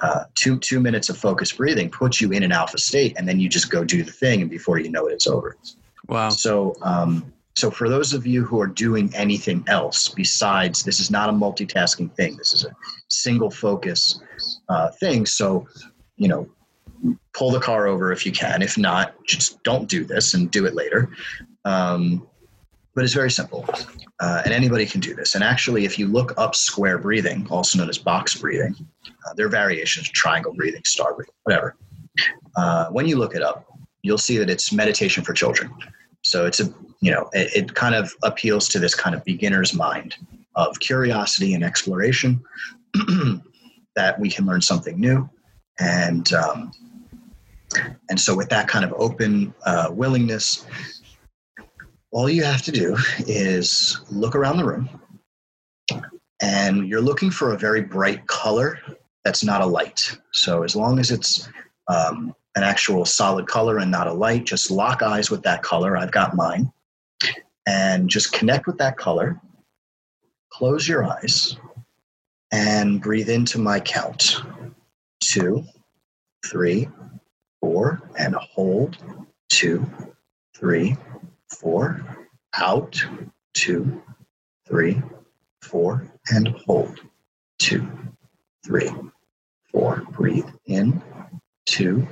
uh, 0.00 0.24
two 0.34 0.58
two 0.58 0.80
minutes 0.80 1.08
of 1.08 1.16
focused 1.16 1.56
breathing 1.56 1.90
puts 1.90 2.20
you 2.20 2.32
in 2.32 2.42
an 2.42 2.52
alpha 2.52 2.78
state, 2.78 3.14
and 3.16 3.26
then 3.28 3.40
you 3.40 3.48
just 3.48 3.70
go 3.70 3.84
do 3.84 4.02
the 4.02 4.12
thing, 4.12 4.42
and 4.42 4.50
before 4.50 4.78
you 4.78 4.90
know 4.90 5.06
it, 5.06 5.12
it's 5.12 5.26
over. 5.26 5.56
Wow. 6.08 6.30
So 6.30 6.74
um, 6.82 7.32
so, 7.58 7.72
for 7.72 7.88
those 7.88 8.12
of 8.12 8.24
you 8.24 8.44
who 8.44 8.60
are 8.60 8.68
doing 8.68 9.10
anything 9.16 9.64
else 9.66 10.08
besides, 10.08 10.84
this 10.84 11.00
is 11.00 11.10
not 11.10 11.28
a 11.28 11.32
multitasking 11.32 12.14
thing. 12.14 12.36
This 12.36 12.54
is 12.54 12.64
a 12.64 12.70
single 13.08 13.50
focus 13.50 14.20
uh, 14.68 14.92
thing. 14.92 15.26
So, 15.26 15.66
you 16.16 16.28
know, 16.28 16.48
pull 17.34 17.50
the 17.50 17.58
car 17.58 17.88
over 17.88 18.12
if 18.12 18.24
you 18.24 18.30
can. 18.30 18.62
If 18.62 18.78
not, 18.78 19.12
just 19.24 19.60
don't 19.64 19.88
do 19.88 20.04
this 20.04 20.34
and 20.34 20.48
do 20.52 20.66
it 20.66 20.76
later. 20.76 21.10
Um, 21.64 22.27
but 22.98 23.04
it's 23.04 23.14
very 23.14 23.30
simple, 23.30 23.64
uh, 24.18 24.42
and 24.44 24.52
anybody 24.52 24.84
can 24.84 25.00
do 25.00 25.14
this. 25.14 25.36
And 25.36 25.44
actually, 25.44 25.84
if 25.84 26.00
you 26.00 26.08
look 26.08 26.34
up 26.36 26.56
square 26.56 26.98
breathing, 26.98 27.46
also 27.48 27.78
known 27.78 27.88
as 27.88 27.96
box 27.96 28.34
breathing, 28.34 28.74
uh, 29.06 29.34
there 29.36 29.46
are 29.46 29.48
variations: 29.48 30.10
triangle 30.10 30.52
breathing, 30.52 30.82
star 30.84 31.14
breathing, 31.14 31.32
whatever. 31.44 31.76
Uh, 32.56 32.88
when 32.88 33.06
you 33.06 33.16
look 33.16 33.36
it 33.36 33.42
up, 33.42 33.66
you'll 34.02 34.18
see 34.18 34.36
that 34.38 34.50
it's 34.50 34.72
meditation 34.72 35.22
for 35.22 35.32
children. 35.32 35.72
So 36.24 36.44
it's 36.44 36.58
a 36.58 36.74
you 36.98 37.12
know 37.12 37.30
it, 37.34 37.54
it 37.54 37.74
kind 37.76 37.94
of 37.94 38.12
appeals 38.24 38.68
to 38.70 38.80
this 38.80 38.96
kind 38.96 39.14
of 39.14 39.24
beginner's 39.24 39.72
mind 39.72 40.16
of 40.56 40.80
curiosity 40.80 41.54
and 41.54 41.62
exploration 41.62 42.42
that 43.94 44.18
we 44.18 44.28
can 44.28 44.44
learn 44.44 44.60
something 44.60 44.98
new 44.98 45.30
and 45.78 46.32
um, 46.32 46.72
and 48.10 48.18
so 48.18 48.36
with 48.36 48.48
that 48.48 48.66
kind 48.66 48.84
of 48.84 48.92
open 48.94 49.54
uh, 49.66 49.88
willingness 49.92 50.66
all 52.10 52.28
you 52.28 52.42
have 52.42 52.62
to 52.62 52.72
do 52.72 52.96
is 53.26 54.00
look 54.10 54.34
around 54.34 54.56
the 54.56 54.64
room 54.64 54.88
and 56.40 56.88
you're 56.88 57.00
looking 57.00 57.30
for 57.30 57.52
a 57.52 57.58
very 57.58 57.82
bright 57.82 58.26
color 58.26 58.78
that's 59.24 59.44
not 59.44 59.60
a 59.60 59.66
light. 59.66 60.16
So 60.32 60.62
as 60.62 60.74
long 60.74 60.98
as 60.98 61.10
it's 61.10 61.48
um, 61.88 62.34
an 62.56 62.62
actual 62.62 63.04
solid 63.04 63.46
color 63.46 63.78
and 63.78 63.90
not 63.90 64.06
a 64.06 64.12
light 64.12 64.44
just 64.44 64.70
lock 64.70 65.02
eyes 65.02 65.30
with 65.30 65.42
that 65.42 65.62
color. 65.62 65.96
I've 65.96 66.12
got 66.12 66.34
mine. 66.34 66.72
And 67.66 68.08
just 68.08 68.32
connect 68.32 68.66
with 68.66 68.78
that 68.78 68.96
color. 68.96 69.40
Close 70.50 70.88
your 70.88 71.04
eyes 71.04 71.56
and 72.50 73.00
breathe 73.02 73.28
into 73.28 73.58
my 73.58 73.78
count. 73.78 74.42
Two, 75.20 75.64
three, 76.46 76.88
four, 77.60 78.00
and 78.18 78.34
hold. 78.34 78.96
Two, 79.50 79.86
three, 80.56 80.96
four, 81.50 82.00
out 82.56 83.02
two, 83.54 84.02
three, 84.66 85.02
four, 85.62 86.10
and 86.30 86.48
hold 86.48 87.00
two, 87.58 87.86
three, 88.64 88.90
four. 89.72 90.02
Breathe 90.10 90.48
in, 90.66 91.02
two, 91.66 92.06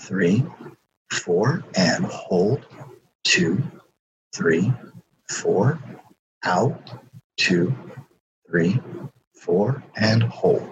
three, 0.00 0.44
four, 1.10 1.64
and 1.76 2.04
hold, 2.06 2.66
two, 3.24 3.62
three, 4.34 4.72
four, 5.30 5.78
out, 6.44 6.90
two, 7.36 7.74
three, 8.48 8.80
four, 9.34 9.82
and 9.96 10.22
hold, 10.22 10.68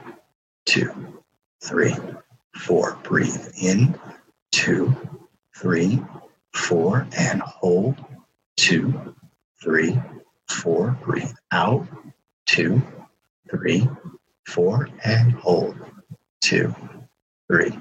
two, 0.67 1.23
three, 1.63 1.95
four. 2.57 2.99
Breathe 3.03 3.53
in, 3.61 3.99
two, 4.53 4.95
three, 5.57 6.01
four, 6.55 7.07
and 7.17 7.41
hold, 7.43 7.97
two, 8.57 9.15
three, 9.63 10.01
four. 10.49 10.97
Breathe 11.05 11.33
out, 11.53 11.87
two, 12.47 12.83
three, 13.51 13.89
four, 14.47 14.89
and 15.05 15.33
hold, 15.33 15.77
two, 16.41 16.75
three, 17.49 17.73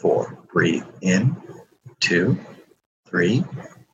four. 0.00 0.38
Breathe 0.52 0.84
in, 1.00 1.36
two, 2.00 2.38
three, 3.08 3.44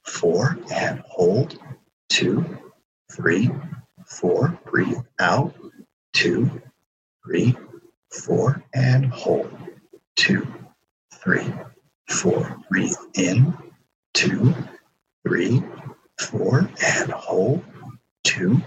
four, 0.05 0.59
and 0.73 1.01
hold, 1.07 1.59
two, 2.09 2.44
three, 3.12 3.51
four. 4.07 4.59
Breathe 4.64 4.99
out, 5.21 5.55
two, 6.12 6.62
three, 7.25 7.57
four, 8.11 8.62
and 8.75 9.07
hold, 9.07 9.51
two, 10.16 10.47
three, 11.14 11.53
four. 12.09 12.57
Breathe 12.71 12.97
in, 13.14 13.55
two, 14.14 14.55
three, 15.27 15.62
four, 16.18 16.71
and 16.83 17.11
hold, 17.12 17.62
two, 18.25 18.61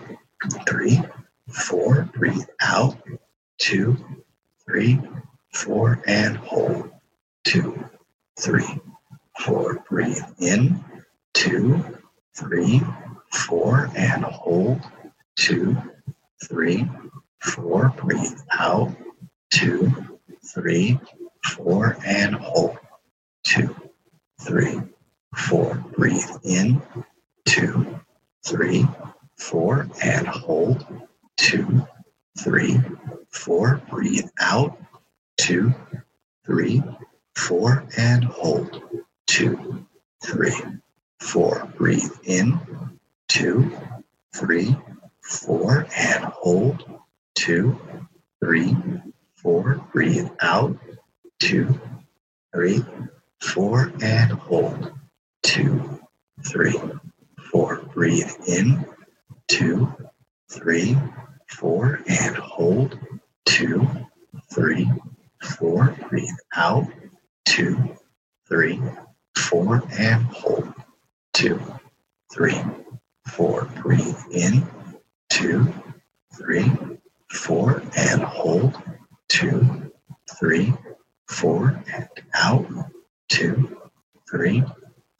three, 0.67 1.01
four. 1.49 2.09
Breathe 2.13 2.45
out, 2.61 2.97
two, 3.59 3.97
three, 4.65 4.99
four, 5.53 6.01
and 6.07 6.37
hold, 6.37 6.91
two, 7.43 7.83
three, 8.39 8.79
four. 9.39 9.83
Breathe 9.89 10.23
in, 10.39 10.83
two, 11.33 11.83
three, 12.35 12.81
four, 13.31 13.89
and 13.95 14.23
hold, 14.23 14.81
two, 15.35 15.77
three, 16.47 16.87
four. 17.41 17.93
Breathe 17.97 18.39
out, 18.51 18.95
two, 19.49 20.19
three, 20.53 20.99
four, 21.45 21.97
and 22.05 22.35
hold, 22.35 22.77
two, 23.43 23.75
three, 24.41 24.81
four. 25.35 25.75
Breathe 25.97 26.29
in, 26.43 26.81
two, 27.45 27.99
three, 28.45 28.85
four, 29.37 29.87
and 30.03 30.27
hold, 30.27 30.85
two, 31.37 31.85
three, 32.39 32.79
four. 33.29 33.81
Breathe 33.89 34.29
out, 34.39 34.77
two, 35.37 35.73
three, 36.45 36.83
four, 37.35 37.85
and 37.97 38.23
hold, 38.23 38.81
two, 39.27 39.85
three, 40.23 40.55
four. 41.19 41.67
Breathe 41.77 42.11
in, 42.23 42.59
two, 43.27 43.71
three, 44.35 44.75
four, 45.21 45.87
and 45.95 46.25
hold, 46.25 46.83
two, 47.35 47.79
three, 48.43 48.75
four. 49.35 49.85
Breathe 49.93 50.29
out, 50.41 50.77
two, 51.39 51.79
three, 52.53 52.83
four, 53.39 53.91
and 54.01 54.31
hold, 54.31 54.91
two, 55.51 55.99
three, 56.47 56.79
four. 57.51 57.81
Breathe 57.93 58.31
in, 58.47 58.85
two, 59.49 59.93
three, 60.49 60.97
four, 61.49 61.99
and 62.07 62.37
hold, 62.37 62.97
two, 63.45 63.85
three, 64.49 64.89
four. 65.43 65.93
Breathe 66.09 66.37
out, 66.55 66.87
two, 67.43 67.97
three, 68.47 68.81
four, 69.35 69.83
and 69.99 70.23
hold, 70.23 70.73
two, 71.33 71.59
three, 72.33 72.55
four. 73.27 73.65
Breathe 73.81 74.23
in, 74.31 74.65
two, 75.29 75.67
three, 76.37 76.71
four, 77.29 77.83
and 77.97 78.21
hold, 78.21 78.81
two, 79.27 79.91
three, 80.39 80.73
four, 81.27 81.83
and 81.93 82.07
out, 82.35 82.65
two, 83.27 83.77
three, 84.29 84.63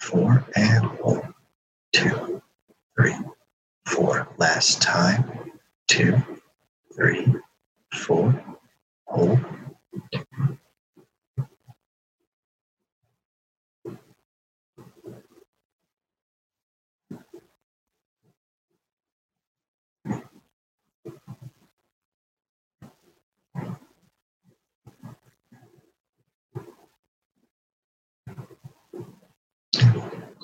four, 0.02 0.44
and 0.56 0.84
hold, 0.84 1.24
two, 1.94 2.42
three, 2.98 3.16
four. 3.86 4.28
Last 4.38 4.82
time, 4.82 5.52
two, 5.88 6.18
three, 6.96 7.34
four, 7.94 8.44
hold. 9.06 9.40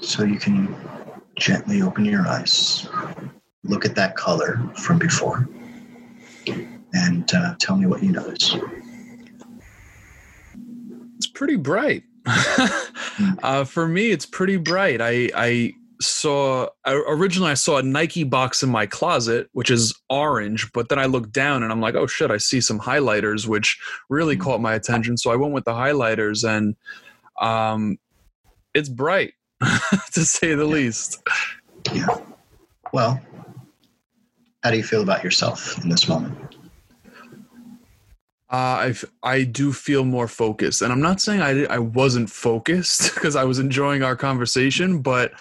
So 0.08 0.24
you 0.24 0.40
can 0.40 0.74
gently 1.38 1.82
open 1.82 2.06
your 2.06 2.26
eyes, 2.26 2.88
look 3.66 3.86
at 3.86 3.94
that 3.96 4.16
color 4.16 4.58
from 4.78 5.00
before, 5.00 5.50
and 6.94 7.30
uh, 7.34 7.56
tell 7.60 7.76
me 7.76 7.88
what 7.88 8.02
you 8.02 8.14
notice. 8.14 8.56
It's 11.18 11.28
pretty 11.28 11.58
bright. 11.58 12.04
uh, 13.44 13.66
for 13.66 13.86
me, 13.86 14.12
it's 14.12 14.26
pretty 14.26 14.56
bright. 14.56 15.02
I 15.02 15.30
I 15.36 15.74
saw 16.00 16.70
I, 16.86 16.94
originally 17.10 17.52
I 17.52 17.56
saw 17.56 17.80
a 17.80 17.84
Nike 17.84 18.24
box 18.24 18.64
in 18.64 18.70
my 18.70 18.86
closet, 18.86 19.50
which 19.52 19.70
is 19.70 19.94
orange, 20.10 20.72
but 20.72 20.88
then 20.88 21.00
I 21.00 21.06
looked 21.08 21.34
down 21.34 21.64
and 21.64 21.72
I'm 21.72 21.82
like, 21.82 21.96
oh 21.96 22.08
shit, 22.08 22.32
I 22.32 22.38
see 22.38 22.62
some 22.62 22.80
highlighters, 22.80 23.46
which 23.46 23.78
really 24.08 24.38
caught 24.38 24.62
my 24.62 24.74
attention. 24.74 25.18
So 25.18 25.32
I 25.32 25.36
went 25.36 25.54
with 25.54 25.66
the 25.66 25.74
highlighters, 25.74 26.48
and 26.48 26.78
um, 27.42 27.98
it's 28.74 28.88
bright 28.88 29.34
to 30.14 30.26
say 30.26 30.56
the 30.56 30.66
least. 30.66 31.22
Yeah. 31.94 32.08
Well, 32.94 33.20
how 34.64 34.72
do 34.72 34.78
you 34.78 34.84
feel 34.84 35.02
about 35.02 35.24
yourself 35.24 35.82
in 35.84 35.90
this 35.90 36.08
moment? 36.08 36.38
Uh, 38.50 38.54
I 38.54 38.94
I 39.24 39.44
do 39.44 39.74
feel 39.74 40.06
more 40.06 40.28
focused, 40.28 40.82
and 40.82 40.92
I'm 40.92 41.02
not 41.02 41.20
saying 41.20 41.42
I 41.42 41.66
I 41.66 41.80
wasn't 41.80 42.30
focused 42.30 43.14
because 43.16 43.36
I 43.36 43.44
was 43.44 43.60
enjoying 43.60 44.04
our 44.04 44.16
conversation, 44.16 45.02
but 45.02 45.34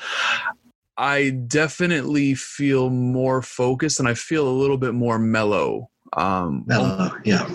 I 0.96 1.30
definitely 1.30 2.34
feel 2.34 2.90
more 2.90 3.42
focused, 3.42 4.00
and 4.00 4.08
I 4.08 4.14
feel 4.14 4.48
a 4.48 4.50
little 4.50 4.78
bit 4.78 4.94
more 4.94 5.18
mellow. 5.18 5.90
Um, 6.16 6.64
Mellow, 6.66 7.16
yeah. 7.24 7.46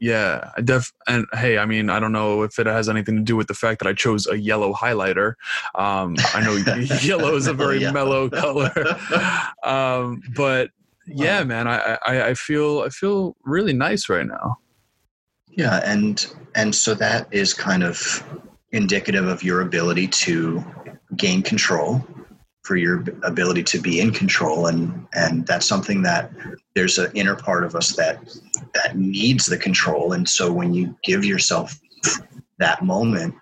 Yeah, 0.00 0.50
I 0.56 0.60
def 0.60 0.92
and 1.06 1.26
hey, 1.32 1.58
I 1.58 1.66
mean, 1.66 1.90
I 1.90 2.00
don't 2.00 2.12
know 2.12 2.42
if 2.42 2.58
it 2.58 2.66
has 2.66 2.88
anything 2.88 3.16
to 3.16 3.22
do 3.22 3.36
with 3.36 3.46
the 3.48 3.54
fact 3.54 3.78
that 3.80 3.88
I 3.88 3.92
chose 3.94 4.26
a 4.26 4.38
yellow 4.38 4.72
highlighter. 4.74 5.34
Um, 5.74 6.16
I 6.34 6.42
know 6.42 6.56
yellow 7.02 7.34
is 7.36 7.46
a 7.46 7.54
very 7.54 7.80
Yellow. 7.80 7.92
mellow 7.92 8.30
color, 8.30 8.72
um, 9.64 10.22
but 10.34 10.70
yeah, 11.06 11.44
man, 11.44 11.68
I, 11.68 11.98
I 12.06 12.28
I 12.28 12.34
feel 12.34 12.80
I 12.80 12.88
feel 12.90 13.36
really 13.44 13.72
nice 13.72 14.08
right 14.08 14.26
now. 14.26 14.58
Yeah, 15.50 15.80
and 15.84 16.26
and 16.54 16.74
so 16.74 16.94
that 16.94 17.28
is 17.30 17.54
kind 17.54 17.82
of 17.82 18.22
indicative 18.72 19.26
of 19.26 19.42
your 19.42 19.62
ability 19.62 20.08
to 20.08 20.62
gain 21.16 21.42
control, 21.42 22.06
for 22.66 22.76
your 22.76 23.04
ability 23.22 23.62
to 23.62 23.78
be 23.78 24.00
in 24.00 24.10
control, 24.10 24.66
and 24.66 25.06
and 25.14 25.46
that's 25.46 25.66
something 25.66 26.02
that 26.02 26.32
there's 26.74 26.98
an 26.98 27.10
inner 27.14 27.36
part 27.36 27.62
of 27.64 27.76
us 27.76 27.94
that 27.94 28.18
that 28.74 28.96
needs 28.96 29.46
the 29.46 29.56
control, 29.56 30.12
and 30.12 30.28
so 30.28 30.52
when 30.52 30.74
you 30.74 30.96
give 31.04 31.24
yourself 31.24 31.78
that 32.58 32.82
moment, 32.82 33.34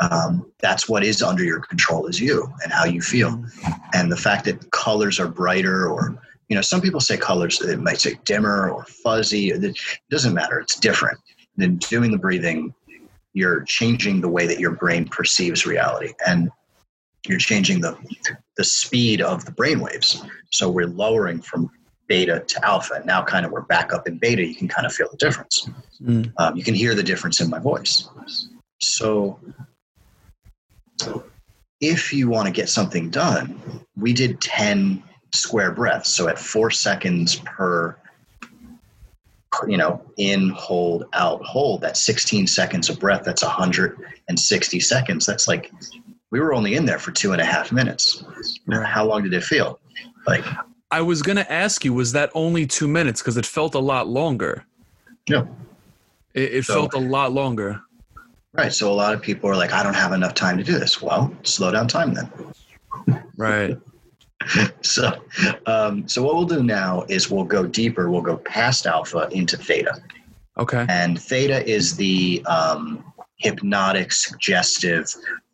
um, 0.00 0.50
that's 0.60 0.88
what 0.88 1.02
is 1.04 1.22
under 1.22 1.42
your 1.42 1.60
control 1.60 2.06
is 2.06 2.20
you 2.20 2.46
and 2.62 2.72
how 2.72 2.84
you 2.84 3.00
feel, 3.00 3.44
and 3.92 4.10
the 4.10 4.16
fact 4.16 4.44
that 4.44 4.70
colors 4.70 5.18
are 5.18 5.28
brighter 5.28 5.90
or 5.90 6.16
you 6.48 6.54
know 6.54 6.62
some 6.62 6.80
people 6.80 7.00
say 7.00 7.16
colors 7.16 7.60
it 7.60 7.80
might 7.80 8.00
say 8.00 8.18
dimmer 8.24 8.70
or 8.70 8.84
fuzzy 8.84 9.50
it 9.50 9.78
doesn't 10.10 10.34
matter 10.34 10.60
it's 10.60 10.78
different. 10.78 11.18
Then 11.56 11.76
doing 11.76 12.12
the 12.12 12.18
breathing, 12.18 12.72
you're 13.32 13.64
changing 13.64 14.20
the 14.20 14.28
way 14.28 14.46
that 14.46 14.60
your 14.60 14.76
brain 14.76 15.06
perceives 15.08 15.66
reality, 15.66 16.12
and 16.26 16.50
you're 17.26 17.38
changing 17.38 17.80
the 17.80 17.96
the 18.56 18.64
speed 18.64 19.20
of 19.20 19.44
the 19.44 19.52
brain 19.52 19.80
waves. 19.80 20.24
So 20.50 20.70
we're 20.70 20.86
lowering 20.86 21.40
from 21.40 21.70
beta 22.10 22.40
to 22.40 22.66
alpha. 22.66 22.94
And 22.94 23.06
now, 23.06 23.22
kind 23.22 23.46
of, 23.46 23.52
we're 23.52 23.62
back 23.62 23.94
up 23.94 24.06
in 24.06 24.18
beta. 24.18 24.44
You 24.44 24.54
can 24.54 24.68
kind 24.68 24.84
of 24.84 24.92
feel 24.92 25.08
the 25.10 25.16
difference. 25.16 25.68
Mm. 26.02 26.32
Um, 26.36 26.56
you 26.56 26.64
can 26.64 26.74
hear 26.74 26.94
the 26.94 27.02
difference 27.02 27.40
in 27.40 27.48
my 27.48 27.60
voice. 27.60 28.08
So, 28.80 29.38
if 31.80 32.12
you 32.12 32.28
want 32.28 32.46
to 32.46 32.52
get 32.52 32.68
something 32.68 33.08
done, 33.10 33.58
we 33.96 34.12
did 34.12 34.40
10 34.40 35.02
square 35.32 35.70
breaths. 35.70 36.10
So, 36.10 36.28
at 36.28 36.38
four 36.38 36.70
seconds 36.70 37.36
per 37.36 37.96
you 39.66 39.76
know, 39.76 40.00
in, 40.16 40.50
hold, 40.50 41.04
out, 41.12 41.42
hold. 41.42 41.80
That's 41.80 42.00
16 42.00 42.46
seconds 42.46 42.88
of 42.88 43.00
breath. 43.00 43.22
That's 43.24 43.42
160 43.42 44.80
seconds. 44.80 45.26
That's 45.26 45.48
like 45.48 45.72
we 46.30 46.40
were 46.40 46.52
only 46.54 46.74
in 46.74 46.84
there 46.86 46.98
for 46.98 47.10
two 47.12 47.32
and 47.32 47.40
a 47.40 47.44
half 47.44 47.72
minutes. 47.72 48.22
How 48.84 49.04
long 49.04 49.22
did 49.22 49.32
it 49.34 49.42
feel? 49.44 49.80
Like 50.26 50.44
I 50.90 51.00
was 51.02 51.22
gonna 51.22 51.46
ask 51.48 51.84
you, 51.84 51.92
was 51.92 52.12
that 52.12 52.30
only 52.34 52.66
two 52.66 52.88
minutes? 52.88 53.20
Because 53.20 53.36
it 53.36 53.46
felt 53.46 53.74
a 53.74 53.78
lot 53.80 54.08
longer. 54.08 54.64
Yeah. 55.28 55.46
It, 56.34 56.54
it 56.54 56.64
So- 56.64 56.74
felt 56.74 56.94
a 56.94 56.98
lot 56.98 57.32
longer. 57.32 57.80
right. 58.52 58.72
So 58.72 58.90
a 58.92 58.94
lot 58.94 59.14
of 59.14 59.20
people 59.22 59.48
are 59.50 59.56
like, 59.56 59.72
I 59.72 59.82
don't 59.82 59.94
have 59.94 60.12
enough 60.12 60.34
time 60.34 60.56
to 60.58 60.64
do 60.64 60.78
this. 60.78 61.00
Well, 61.02 61.32
slow 61.42 61.70
down 61.72 61.88
time 61.88 62.14
then. 62.14 62.30
Right. 63.36 63.76
So, 64.80 65.22
um, 65.66 66.08
so 66.08 66.22
what 66.22 66.34
we'll 66.34 66.46
do 66.46 66.62
now 66.62 67.04
is 67.10 67.30
we'll 67.30 67.44
go 67.44 67.66
deeper. 67.66 68.10
We'll 68.10 68.22
go 68.22 68.38
past 68.38 68.86
alpha 68.86 69.28
into 69.32 69.58
theta. 69.58 70.00
Okay. 70.56 70.86
and 70.88 71.20
theta 71.20 71.62
is 71.70 71.94
the 71.94 72.42
um, 72.46 73.04
hypnotic 73.40 74.12
suggestive 74.12 75.06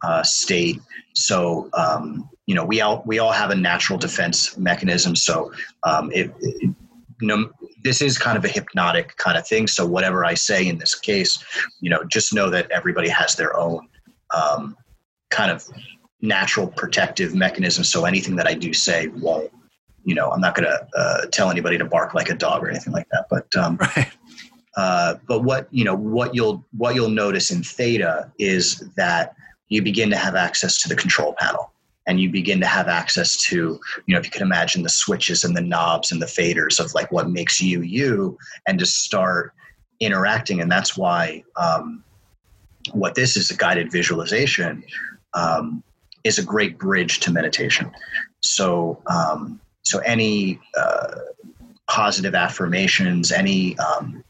uh, 0.02 0.22
state. 0.22 0.80
So 1.14 1.70
um, 1.74 2.28
you 2.46 2.54
know 2.54 2.64
we 2.64 2.80
all 2.80 3.02
we 3.06 3.18
all 3.18 3.32
have 3.32 3.50
a 3.50 3.54
natural 3.54 3.98
defense 3.98 4.56
mechanism. 4.58 5.16
So 5.16 5.52
um, 5.84 6.10
it, 6.12 6.32
it- 6.40 6.74
this 7.82 8.02
is 8.02 8.18
kind 8.18 8.36
of 8.36 8.44
a 8.44 8.48
hypnotic 8.48 9.16
kind 9.16 9.38
of 9.38 9.48
thing. 9.48 9.66
So 9.66 9.86
whatever 9.86 10.26
i 10.26 10.34
say 10.34 10.66
in 10.68 10.76
this 10.76 10.94
case 10.94 11.42
you 11.80 11.88
know 11.88 12.04
just 12.04 12.34
know 12.34 12.50
that 12.50 12.70
everybody 12.70 13.08
has 13.08 13.36
their 13.36 13.56
own 13.56 13.88
um, 14.36 14.76
kind 15.30 15.50
of 15.50 15.64
natural 16.20 16.66
protective 16.68 17.34
mechanism. 17.34 17.84
So 17.84 18.04
anything 18.04 18.36
that 18.36 18.46
i 18.46 18.52
do 18.52 18.74
say 18.74 19.06
won't 19.08 19.50
you 20.04 20.14
know 20.14 20.30
i'm 20.30 20.42
not 20.42 20.54
going 20.54 20.68
to 20.68 20.86
uh, 20.98 21.24
tell 21.32 21.50
anybody 21.50 21.78
to 21.78 21.86
bark 21.86 22.12
like 22.12 22.28
a 22.28 22.34
dog 22.34 22.62
or 22.62 22.68
anything 22.68 22.92
like 22.92 23.08
that. 23.12 23.24
But 23.30 23.48
um, 23.56 23.76
Right. 23.96 24.12
Uh, 24.76 25.14
but 25.26 25.42
what 25.42 25.68
you 25.70 25.84
know 25.84 25.94
what 25.94 26.34
you'll 26.34 26.64
what 26.76 26.94
you'll 26.94 27.08
notice 27.08 27.50
in 27.50 27.62
theta 27.62 28.30
is 28.38 28.78
that 28.96 29.34
you 29.68 29.82
begin 29.82 30.10
to 30.10 30.16
have 30.16 30.34
access 30.34 30.78
to 30.78 30.88
the 30.88 30.96
control 30.96 31.34
panel 31.38 31.72
and 32.06 32.20
you 32.20 32.30
begin 32.30 32.60
to 32.60 32.66
have 32.66 32.86
access 32.86 33.36
to 33.36 33.80
you 34.06 34.14
know 34.14 34.18
if 34.18 34.24
you 34.24 34.30
can 34.30 34.42
imagine 34.42 34.82
the 34.82 34.88
switches 34.88 35.44
and 35.44 35.56
the 35.56 35.60
knobs 35.60 36.12
and 36.12 36.20
the 36.20 36.26
faders 36.26 36.78
of 36.78 36.92
like 36.94 37.10
what 37.10 37.30
makes 37.30 37.60
you 37.60 37.82
you 37.82 38.38
and 38.66 38.78
to 38.78 38.86
start 38.86 39.52
interacting. 40.00 40.60
And 40.60 40.70
that's 40.70 40.96
why 40.96 41.42
um, 41.56 42.04
what 42.92 43.14
this 43.14 43.36
is 43.36 43.50
a 43.50 43.56
guided 43.56 43.90
visualization 43.90 44.84
um, 45.34 45.82
is 46.24 46.38
a 46.38 46.42
great 46.42 46.78
bridge 46.78 47.20
to 47.20 47.32
meditation. 47.32 47.90
So 48.40 49.02
um, 49.06 49.60
so 49.82 49.98
any 50.00 50.58
uh, 50.76 51.14
positive 51.88 52.34
affirmations 52.34 53.30
any 53.30 53.78
um, 53.78 54.24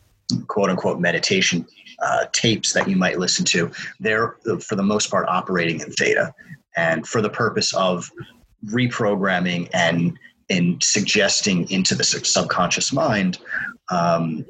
quote 0.49 0.71
unquote 0.71 1.01
meditation 1.01 1.67
uh, 2.03 2.27
tapes 2.33 2.73
that 2.73 2.89
you 2.89 2.97
might 2.97 3.19
listen 3.19 3.45
to, 3.45 3.71
they're 4.01 4.37
for 4.61 4.77
the 4.77 4.83
most 4.83 5.11
part 5.11 5.27
operating 5.29 5.81
in 5.81 5.91
theta. 5.93 6.35
And 6.77 7.07
for 7.07 7.23
the 7.23 7.31
purpose 7.31 7.75
of 7.75 8.11
reprogramming 8.67 9.71
and 9.73 10.19
in 10.49 10.79
suggesting 10.81 11.69
into 11.71 11.95
the 11.95 12.05
subconscious 12.05 12.93
mind 12.93 13.39
um, 13.91 14.45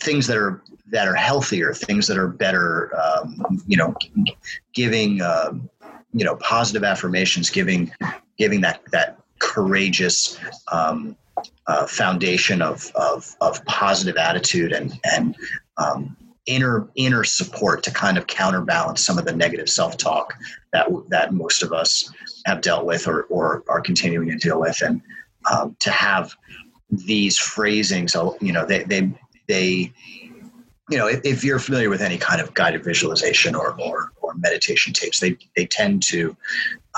things 0.00 0.26
that 0.26 0.36
are 0.36 0.62
that 0.88 1.08
are 1.08 1.14
healthier, 1.14 1.74
things 1.74 2.06
that 2.06 2.16
are 2.16 2.28
better, 2.28 2.92
um, 2.96 3.62
you 3.66 3.76
know, 3.76 3.94
giving 4.72 5.20
um, 5.22 5.68
you 6.12 6.24
know 6.24 6.36
positive 6.36 6.84
affirmations, 6.84 7.50
giving 7.50 7.90
giving 8.38 8.60
that 8.60 8.80
that 8.92 9.18
courageous 9.38 10.38
um, 10.72 11.16
uh, 11.66 11.86
foundation 11.86 12.62
of, 12.62 12.90
of 12.94 13.34
of 13.40 13.64
positive 13.64 14.16
attitude 14.16 14.72
and 14.72 14.98
and 15.04 15.36
um, 15.78 16.16
inner 16.46 16.88
inner 16.94 17.24
support 17.24 17.82
to 17.82 17.90
kind 17.90 18.16
of 18.16 18.26
counterbalance 18.26 19.04
some 19.04 19.18
of 19.18 19.24
the 19.24 19.34
negative 19.34 19.68
self 19.68 19.96
talk 19.96 20.34
that 20.72 20.86
that 21.08 21.32
most 21.32 21.62
of 21.62 21.72
us 21.72 22.10
have 22.46 22.60
dealt 22.60 22.86
with 22.86 23.06
or 23.08 23.24
or 23.24 23.64
are 23.68 23.80
continuing 23.80 24.28
to 24.28 24.36
deal 24.36 24.60
with, 24.60 24.80
and 24.82 25.00
um, 25.50 25.76
to 25.80 25.90
have 25.90 26.34
these 26.90 27.36
phrasings, 27.36 28.14
you 28.40 28.52
know, 28.52 28.64
they 28.64 28.84
they 28.84 29.10
they 29.48 29.92
you 30.88 30.98
know, 30.98 31.08
if, 31.08 31.20
if 31.24 31.44
you're 31.44 31.58
familiar 31.58 31.90
with 31.90 32.00
any 32.00 32.16
kind 32.16 32.40
of 32.40 32.54
guided 32.54 32.84
visualization 32.84 33.54
or, 33.54 33.74
or, 33.80 34.12
or 34.26 34.34
meditation 34.34 34.92
tapes, 34.92 35.20
they, 35.20 35.36
they 35.56 35.66
tend 35.66 36.02
to 36.04 36.36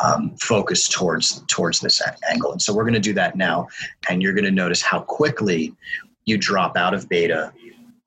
um, 0.03 0.37
focus 0.41 0.89
towards 0.89 1.43
towards 1.49 1.81
this 1.81 2.01
angle. 2.31 2.53
And 2.53 2.63
so 2.63 2.75
we're 2.75 2.85
going 2.85 2.95
to 2.95 3.01
do 3.01 3.15
that 3.15 3.37
now, 3.37 3.69
and 4.09 4.23
you're 4.23 4.33
going 4.33 4.45
to 4.45 4.51
notice 4.51 4.83
how 4.83 5.01
quickly 5.01 5.75
you 6.25 6.39
drop 6.39 6.77
out 6.77 6.95
of 6.95 7.09
beta 7.09 7.53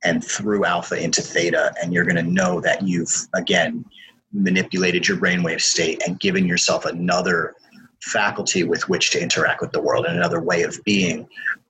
and 0.04 0.24
through 0.24 0.66
alpha 0.66 1.02
into 1.02 1.22
theta, 1.22 1.74
and 1.82 1.94
you're 1.94 2.06
going 2.06 2.16
to 2.16 2.32
know 2.32 2.62
that 2.62 2.82
you've 2.82 3.28
again 3.36 3.86
manipulated 4.34 5.08
your 5.08 5.18
brainwave 5.18 5.62
state 5.62 6.02
and 6.08 6.20
given 6.20 6.48
yourself 6.48 6.86
another 6.86 7.54
faculty 8.02 8.64
with 8.64 8.88
which 8.88 9.12
to 9.12 9.22
interact 9.22 9.62
with 9.62 9.72
the 9.74 9.82
world 9.82 10.06
and 10.06 10.18
another 10.18 10.42
way 10.42 10.64
of 10.64 10.82
being 10.86 11.28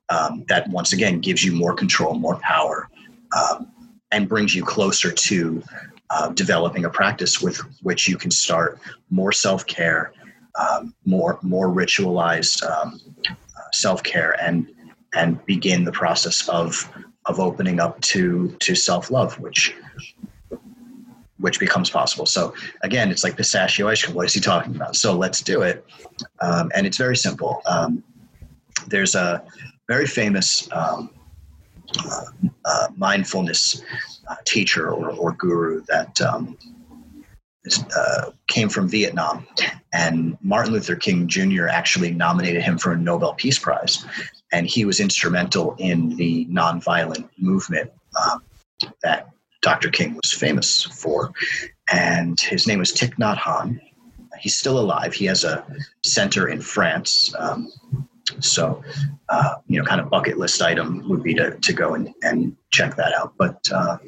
um, 0.08 0.44
that 0.48 0.68
once 0.68 0.92
again 0.92 1.20
gives 1.20 1.44
you 1.44 1.52
more 1.52 1.74
control, 1.74 2.14
more 2.14 2.36
power. 2.36 2.88
Um, 3.36 3.72
and 4.12 4.28
brings 4.28 4.54
you 4.54 4.62
closer 4.62 5.10
to 5.10 5.62
uh, 6.12 6.28
developing 6.28 6.84
a 6.84 6.90
practice 6.90 7.40
with 7.40 7.56
which 7.82 8.06
you 8.06 8.16
can 8.18 8.30
start 8.30 8.78
more 9.08 9.32
self-care, 9.32 10.12
um, 10.60 10.94
more 11.04 11.38
more 11.42 11.68
ritualized 11.68 12.62
um, 12.70 13.00
uh, 13.30 13.70
self-care, 13.72 14.32
and 14.46 14.68
and 15.14 15.44
begin 15.46 15.84
the 15.84 15.92
process 15.92 16.48
of 16.48 16.88
of 17.24 17.40
opening 17.40 17.80
up 17.80 17.98
to 18.02 18.54
to 18.60 18.74
self-love, 18.74 19.40
which 19.40 19.74
which 21.38 21.58
becomes 21.58 21.88
possible. 21.90 22.26
So 22.26 22.54
again, 22.82 23.10
it's 23.10 23.24
like 23.24 23.36
pistachio 23.36 23.88
ice 23.88 24.02
cream. 24.02 24.14
What 24.14 24.26
is 24.26 24.34
he 24.34 24.40
talking 24.40 24.76
about? 24.76 24.96
So 24.96 25.14
let's 25.14 25.40
do 25.40 25.62
it, 25.62 25.84
um, 26.40 26.70
and 26.74 26.86
it's 26.86 26.98
very 26.98 27.16
simple. 27.16 27.62
Um, 27.66 28.04
there's 28.86 29.14
a 29.14 29.42
very 29.88 30.06
famous 30.06 30.68
um, 30.72 31.10
mindfulness 32.96 33.82
uh, 34.28 34.36
teacher 34.44 34.90
or, 34.90 35.10
or 35.10 35.32
guru 35.32 35.82
that 35.88 36.20
um, 36.20 36.56
uh, 37.96 38.30
came 38.48 38.68
from 38.68 38.88
Vietnam. 38.88 39.46
And 39.92 40.36
Martin 40.42 40.72
Luther 40.72 40.96
King 40.96 41.28
Jr. 41.28 41.68
actually 41.68 42.10
nominated 42.10 42.62
him 42.62 42.78
for 42.78 42.92
a 42.92 42.98
Nobel 42.98 43.34
Peace 43.34 43.58
Prize. 43.58 44.04
And 44.52 44.66
he 44.66 44.84
was 44.84 45.00
instrumental 45.00 45.74
in 45.78 46.10
the 46.16 46.46
nonviolent 46.46 47.28
movement 47.38 47.90
um, 48.20 48.42
that 49.02 49.30
Dr. 49.60 49.90
King 49.90 50.14
was 50.14 50.32
famous 50.32 50.82
for. 50.82 51.32
And 51.90 52.38
his 52.40 52.66
name 52.66 52.80
was 52.80 52.92
Thich 52.92 53.14
Nhat 53.14 53.38
Hanh. 53.38 53.80
He's 54.40 54.56
still 54.56 54.78
alive. 54.78 55.14
He 55.14 55.26
has 55.26 55.44
a 55.44 55.64
center 56.02 56.48
in 56.48 56.60
France. 56.60 57.32
Um, 57.38 57.70
so, 58.40 58.82
uh, 59.28 59.54
you 59.66 59.78
know, 59.78 59.84
kind 59.84 60.00
of 60.00 60.10
bucket 60.10 60.38
list 60.38 60.62
item 60.62 61.06
would 61.08 61.22
be 61.22 61.34
to, 61.34 61.56
to 61.56 61.72
go 61.72 61.94
and, 61.94 62.12
and 62.22 62.56
check 62.70 62.96
that 62.96 63.12
out. 63.14 63.34
But 63.36 63.58
uh, 63.72 63.98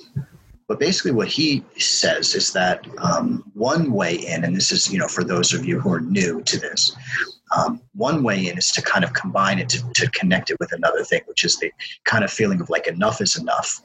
but 0.67 0.81
basically, 0.81 1.11
what 1.11 1.29
he 1.29 1.63
says 1.77 2.35
is 2.35 2.53
that 2.53 2.87
um, 2.99 3.45
one 3.53 3.93
way 3.93 4.15
in, 4.15 4.45
and 4.45 4.57
this 4.57 4.73
is 4.73 4.91
you 4.91 4.99
know 4.99 5.09
for 5.09 5.25
those 5.25 5.53
of 5.53 5.65
you 5.65 5.79
who 5.81 5.93
are 5.93 6.01
new 6.01 6.43
to 6.43 6.59
this, 6.59 6.97
um, 7.57 7.81
one 7.95 8.23
way 8.23 8.47
in 8.47 8.57
is 8.57 8.71
to 8.73 8.83
kind 8.83 9.05
of 9.05 9.13
combine 9.13 9.59
it 9.59 9.69
to, 9.71 9.83
to 9.95 10.11
connect 10.11 10.51
it 10.51 10.59
with 10.61 10.73
another 10.73 11.05
thing, 11.05 11.21
which 11.27 11.45
is 11.45 11.57
the 11.59 11.71
kind 12.05 12.25
of 12.25 12.31
feeling 12.31 12.61
of 12.61 12.71
like 12.71 12.87
enough 12.87 13.21
is 13.21 13.37
enough, 13.37 13.83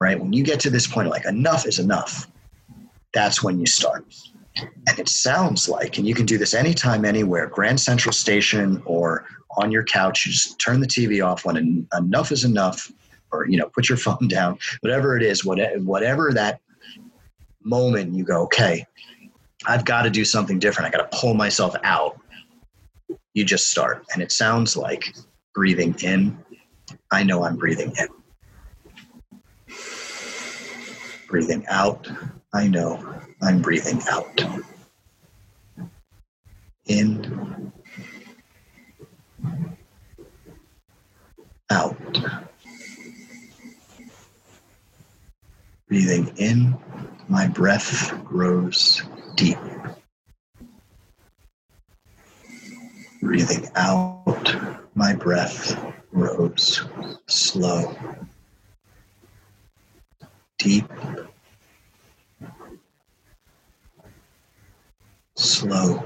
right? 0.00 0.18
When 0.18 0.32
you 0.32 0.42
get 0.42 0.60
to 0.60 0.70
this 0.70 0.86
point 0.86 1.08
like 1.08 1.26
enough 1.26 1.66
is 1.66 1.78
enough, 1.78 2.28
that's 3.12 3.42
when 3.42 3.60
you 3.60 3.66
start. 3.66 4.06
And 4.88 4.98
it 4.98 5.08
sounds 5.08 5.68
like, 5.68 5.98
and 5.98 6.06
you 6.06 6.14
can 6.14 6.24
do 6.24 6.38
this 6.38 6.54
anytime, 6.54 7.04
anywhere, 7.04 7.46
Grand 7.46 7.78
Central 7.78 8.12
Station 8.14 8.82
or 8.86 9.26
on 9.56 9.72
your 9.72 9.84
couch, 9.84 10.26
you 10.26 10.32
just 10.32 10.58
turn 10.58 10.80
the 10.80 10.86
TV 10.86 11.24
off 11.24 11.44
when 11.44 11.56
en- 11.56 11.88
enough 11.96 12.32
is 12.32 12.44
enough, 12.44 12.90
or 13.32 13.46
you 13.48 13.56
know, 13.56 13.68
put 13.74 13.88
your 13.88 13.98
phone 14.06 14.28
down, 14.28 14.58
whatever 14.80 15.16
it 15.16 15.22
is, 15.22 15.44
whatever, 15.44 15.78
whatever 15.80 16.32
that 16.32 16.60
moment 17.62 18.14
you 18.14 18.24
go, 18.24 18.42
okay, 18.42 18.86
I've 19.66 19.84
got 19.84 20.02
to 20.02 20.10
do 20.10 20.24
something 20.24 20.58
different. 20.58 20.94
I 20.94 20.96
got 20.96 21.10
to 21.10 21.18
pull 21.18 21.34
myself 21.34 21.74
out. 21.82 22.20
You 23.34 23.44
just 23.44 23.70
start, 23.70 24.04
and 24.12 24.22
it 24.22 24.32
sounds 24.32 24.76
like 24.76 25.14
breathing 25.54 25.94
in. 26.02 26.38
I 27.10 27.22
know 27.22 27.44
I'm 27.44 27.56
breathing 27.56 27.92
in. 27.98 28.08
Breathing 31.28 31.66
out. 31.68 32.08
I 32.54 32.68
know 32.68 33.20
I'm 33.42 33.60
breathing 33.60 34.00
out. 34.08 34.40
In. 36.86 37.72
Out. 41.70 41.96
Breathing 45.88 46.32
in, 46.36 46.76
my 47.28 47.48
breath 47.48 48.12
grows 48.24 49.02
deep. 49.34 49.58
Breathing 53.20 53.68
out, 53.76 54.56
my 54.94 55.14
breath 55.14 55.78
grows 56.12 56.82
slow. 57.26 57.96
deep, 60.58 60.90
slow. 65.36 66.02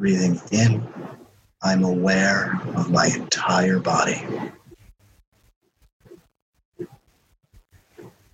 Breathing 0.00 0.40
in, 0.50 0.88
I'm 1.62 1.84
aware 1.84 2.58
of 2.74 2.90
my 2.90 3.08
entire 3.14 3.78
body. 3.80 4.26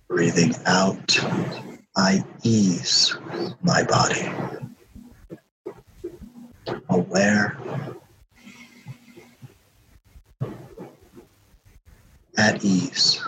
Breathing 0.07 0.55
out, 0.65 1.19
I 1.97 2.23
ease 2.41 3.17
my 3.61 3.83
body. 3.83 4.31
Aware, 6.87 7.57
at 12.37 12.63
ease. 12.63 13.21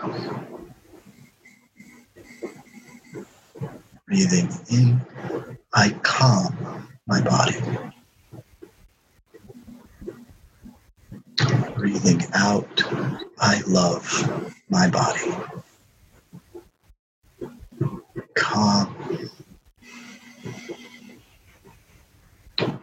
Breathing 4.08 4.50
in, 4.72 5.02
I 5.74 5.90
calm 6.04 6.88
my 7.06 7.20
body. 7.20 7.58
Breathing 11.76 12.22
out, 12.34 12.84
I 13.40 13.62
love 13.68 14.52
my 14.70 14.90
body. 14.90 15.32
Calm 18.36 19.30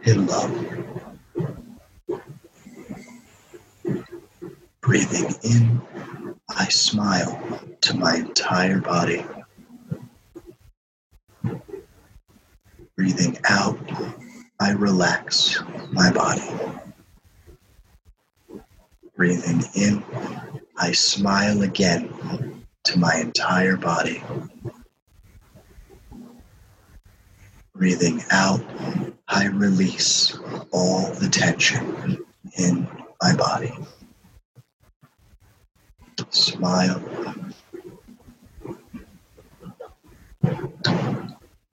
in 0.05 0.25
love. 0.25 0.77
Breathing 4.81 5.35
in, 5.43 5.81
I 6.49 6.65
smile 6.69 7.59
to 7.81 7.95
my 7.95 8.15
entire 8.15 8.79
body. 8.79 9.23
Breathing 12.95 13.37
out, 13.47 13.77
I 14.59 14.71
relax 14.71 15.61
my 15.91 16.11
body. 16.11 16.49
Breathing 19.17 19.63
in, 19.73 20.03
I 20.77 20.91
smile 20.91 21.63
again 21.63 22.13
to 22.83 22.99
my 22.99 23.15
entire 23.15 23.75
body. 23.75 24.23
Breathing 27.73 28.21
out, 28.29 28.61
I 29.27 29.47
release 29.47 30.37
all 30.71 31.11
the 31.13 31.29
tension 31.29 32.23
in 32.59 32.87
my 33.19 33.35
body. 33.35 33.73
Smile. 36.29 37.01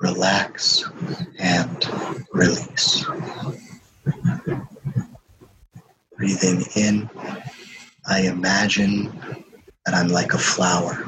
Relax 0.00 0.84
and 1.38 2.24
release. 2.32 3.04
Breathing 6.24 6.64
in, 6.74 7.10
I 8.06 8.22
imagine 8.22 9.12
that 9.84 9.94
I'm 9.94 10.08
like 10.08 10.32
a 10.32 10.38
flower. 10.38 11.06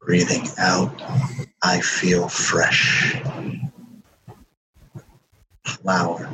Breathing 0.00 0.48
out, 0.58 1.00
I 1.62 1.80
feel 1.80 2.28
fresh. 2.28 3.22
Flower. 5.64 6.28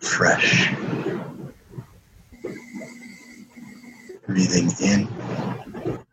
Fresh. 0.00 0.72
Breathing 4.28 4.70
in, 4.80 5.08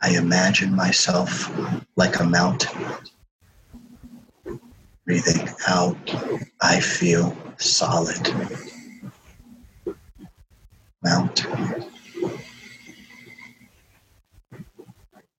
I 0.02 0.18
imagine 0.18 0.76
myself 0.76 1.52
like 1.96 2.20
a 2.20 2.24
mountain. 2.24 2.84
Breathing 5.06 5.50
out, 5.68 5.98
I 6.66 6.80
feel 6.80 7.36
solid. 7.58 8.34
Mountain. 11.04 11.86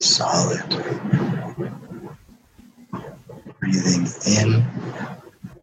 Solid. 0.03 0.63
Breathing 3.59 4.07
in, 4.27 4.65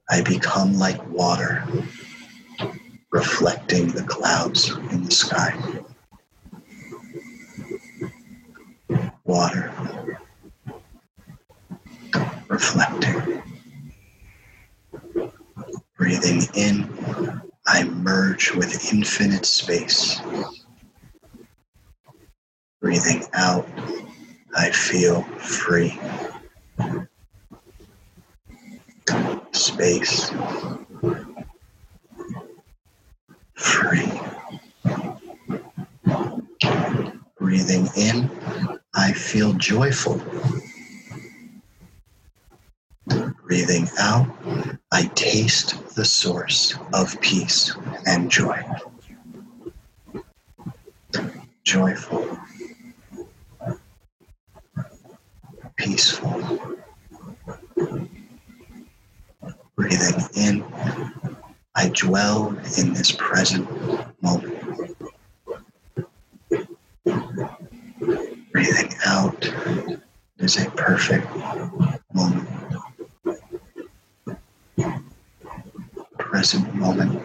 I 0.09 0.21
become 0.23 0.79
like 0.79 1.07
water, 1.11 1.63
reflecting 3.11 3.89
the 3.89 4.01
clouds 4.01 4.71
in 4.91 5.03
the 5.03 5.11
sky. 5.11 5.55
Water. 9.25 9.71
Reflecting. 12.47 13.30
Breathing 16.01 16.41
in, 16.55 16.89
I 17.67 17.83
merge 17.83 18.55
with 18.55 18.91
infinite 18.91 19.45
space. 19.45 20.19
Breathing 22.81 23.23
out, 23.35 23.69
I 24.57 24.71
feel 24.71 25.21
free. 25.21 25.99
Space. 29.51 30.31
Free. 33.53 34.11
Breathing 37.37 37.87
in, 37.95 38.27
I 38.95 39.13
feel 39.13 39.53
joyful. 39.53 40.19
Breathing 43.43 43.87
out, 43.99 44.27
I 44.91 45.03
taste 45.15 45.95
the 45.95 46.05
source 46.05 46.75
of 46.93 47.19
peace 47.21 47.75
and 48.05 48.29
joy. 48.29 48.63
Joyful. 51.63 52.37
Peaceful. 55.75 56.77
Breathing 59.75 60.21
in, 60.35 60.63
I 61.75 61.89
dwell 61.93 62.49
in 62.77 62.93
this 62.93 63.11
present 63.11 63.67
moment. 64.21 64.57
Breathing 68.51 68.93
out 69.05 69.53
is 70.37 70.57
a 70.57 70.69
perfect 70.71 71.27
moment. 72.13 72.47
Present 76.31 76.73
moment. 76.75 77.21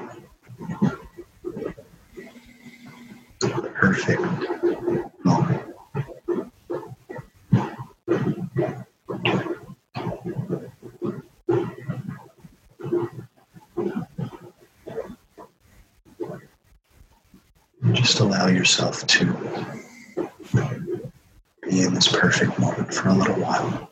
Perfect 3.76 4.20
moment. 5.24 5.74
Just 17.92 18.18
allow 18.18 18.48
yourself 18.48 19.06
to 19.06 19.24
be 21.62 21.82
in 21.82 21.94
this 21.94 22.08
perfect 22.08 22.58
moment 22.58 22.92
for 22.92 23.10
a 23.10 23.14
little 23.14 23.36
while. 23.36 23.88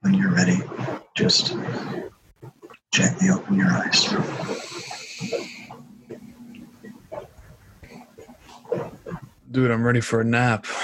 When 0.00 0.14
you're 0.14 0.32
ready, 0.32 0.58
just 1.16 1.56
gently 2.92 3.30
open 3.30 3.56
your 3.56 3.68
eyes. 3.70 4.12
Dude, 9.64 9.70
I'm 9.70 9.82
ready 9.82 10.02
for 10.02 10.20
a 10.20 10.24
nap. 10.24 10.66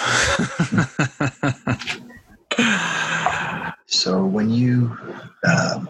So 3.87 4.25
when 4.25 4.49
you 4.49 4.97
um, 5.45 5.89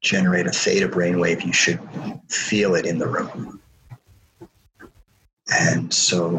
generate 0.00 0.46
a 0.46 0.50
theta 0.50 0.88
brainwave, 0.88 1.44
you 1.44 1.52
should 1.52 1.80
feel 2.30 2.74
it 2.76 2.86
in 2.86 2.96
the 2.96 3.06
room. 3.06 3.60
And 5.50 5.92
so 5.92 6.38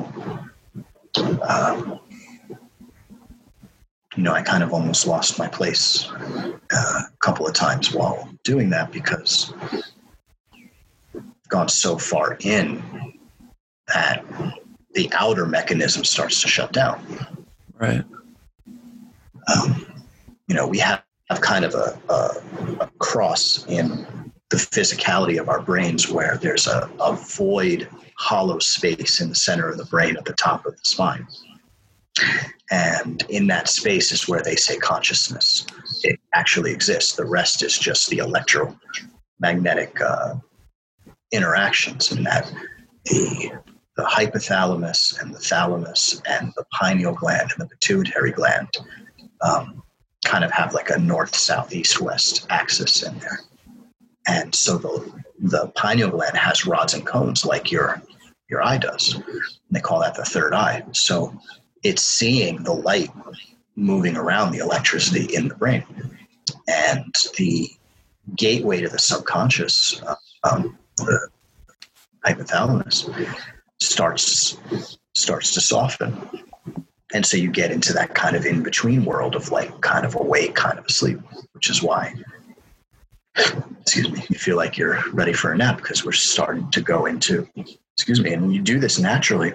um, 1.48 2.00
you 4.16 4.24
know, 4.24 4.34
I 4.34 4.42
kind 4.42 4.64
of 4.64 4.74
almost 4.74 5.06
lost 5.06 5.38
my 5.38 5.48
place 5.48 6.10
uh, 6.12 7.02
a 7.08 7.18
couple 7.20 7.46
of 7.46 7.54
times 7.54 7.94
while 7.94 8.28
doing 8.44 8.72
that 8.72 8.92
because 8.92 9.54
I've 11.14 11.50
gone 11.50 11.70
so 11.70 11.98
far 12.00 12.38
in 12.40 12.82
the 14.94 15.10
outer 15.14 15.46
mechanism 15.46 16.04
starts 16.04 16.42
to 16.42 16.48
shut 16.48 16.72
down. 16.72 17.04
Right. 17.80 18.04
Um, 19.54 19.86
you 20.48 20.56
know, 20.56 20.68
we 20.68 20.78
have, 20.80 21.04
have 21.30 21.42
kind 21.42 21.66
of 21.66 21.74
a, 21.74 22.00
a, 22.10 22.30
a 22.82 22.88
cross 23.00 23.66
in 23.68 24.32
the 24.50 24.58
physicality 24.58 25.40
of 25.40 25.50
our 25.50 25.62
brains 25.62 26.10
where 26.10 26.38
there's 26.38 26.68
a, 26.68 26.90
a 27.00 27.14
void, 27.14 27.88
hollow 28.18 28.60
space 28.60 29.20
in 29.20 29.30
the 29.30 29.36
center 29.36 29.70
of 29.70 29.78
the 29.78 29.86
brain 29.86 30.16
at 30.16 30.26
the 30.26 30.34
top 30.34 30.66
of 30.66 30.74
the 30.74 30.84
spine. 30.84 31.28
And 32.72 33.24
in 33.30 33.48
that 33.48 33.68
space 33.68 34.12
is 34.12 34.28
where 34.28 34.42
they 34.42 34.56
say 34.56 34.78
consciousness 34.78 35.66
it 36.04 36.20
actually 36.34 36.72
exists. 36.72 37.14
The 37.14 37.26
rest 37.26 37.64
is 37.64 37.78
just 37.78 38.10
the 38.10 38.18
electromagnetic 38.20 40.00
uh, 40.02 40.36
interactions, 41.32 42.12
and 42.12 42.26
that 42.26 42.52
the 43.06 43.52
the 43.96 44.04
hypothalamus 44.04 45.22
and 45.22 45.34
the 45.34 45.40
thalamus 45.40 46.22
and 46.28 46.52
the 46.56 46.66
pineal 46.72 47.14
gland 47.14 47.52
and 47.52 47.62
the 47.62 47.68
pituitary 47.68 48.32
gland 48.32 48.70
um, 49.42 49.84
kind 50.26 50.44
of 50.44 50.52
have 50.52 50.74
like 50.74 50.90
a 50.90 50.98
north, 50.98 51.36
south, 51.36 51.74
east, 51.74 52.02
west 52.02 52.48
axis 52.50 53.04
in 53.04 53.18
there. 53.20 53.40
And 54.28 54.54
so 54.56 54.78
the 54.78 55.24
the 55.40 55.68
pineal 55.76 56.10
gland 56.10 56.38
has 56.38 56.66
rods 56.66 56.94
and 56.94 57.06
cones 57.06 57.46
like 57.46 57.72
your 57.72 58.02
your 58.50 58.64
eye 58.64 58.78
does. 58.78 59.16
And 59.16 59.26
they 59.72 59.80
call 59.80 60.00
that 60.02 60.16
the 60.16 60.26
third 60.26 60.54
eye. 60.54 60.84
So 60.94 61.38
it's 61.84 62.04
seeing 62.04 62.64
the 62.64 62.74
light 62.74 63.10
moving 63.76 64.16
around 64.16 64.52
the 64.52 64.60
electricity 64.60 65.36
in 65.36 65.48
the 65.48 65.56
brain. 65.56 65.84
And 66.68 67.14
the 67.38 67.70
gateway 68.36 68.82
to 68.82 68.90
the 68.90 69.00
subconscious, 69.00 70.02
uh, 70.04 70.16
um, 70.44 70.78
the 70.98 71.30
hypothalamus, 72.26 73.10
starts 73.84 74.58
starts 75.14 75.54
to 75.54 75.62
soften. 75.62 76.18
And 77.14 77.26
so 77.26 77.38
you 77.38 77.52
get 77.52 77.72
into 77.72 77.94
that 77.94 78.16
kind 78.16 78.36
of 78.36 78.46
in 78.46 78.64
between 78.64 79.06
world 79.06 79.36
of 79.36 79.52
like 79.52 79.82
kind 79.82 80.06
of 80.06 80.16
awake, 80.16 80.56
kind 80.56 80.80
of 80.80 80.86
asleep, 80.86 81.20
which 81.54 81.70
is 81.70 81.84
why, 81.84 82.16
excuse 83.82 84.12
me, 84.12 84.26
you 84.30 84.38
feel 84.38 84.58
like 84.58 84.78
you're 84.78 85.00
ready 85.12 85.34
for 85.34 85.52
a 85.52 85.58
nap 85.58 85.78
because 85.78 86.04
we're 86.04 86.12
starting 86.12 86.70
to 86.72 86.82
go 86.82 87.06
into, 87.06 87.48
excuse 87.96 88.20
me, 88.20 88.34
and 88.34 88.54
you 88.54 88.62
do 88.62 88.80
this 88.80 88.98
naturally 88.98 89.54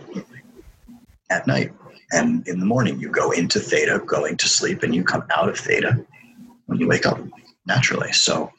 at 1.30 1.46
night. 1.48 1.72
And 2.12 2.46
in 2.46 2.60
the 2.60 2.66
morning, 2.66 3.00
you 3.00 3.10
go 3.10 3.32
into 3.32 3.60
theta, 3.60 4.02
going 4.06 4.36
to 4.38 4.48
sleep, 4.48 4.82
and 4.82 4.94
you 4.94 5.04
come 5.04 5.24
out 5.36 5.48
of 5.48 5.58
theta 5.58 6.06
when 6.66 6.78
you 6.78 6.88
wake 6.88 7.04
up 7.04 7.18
naturally. 7.66 8.12
So, 8.12 8.50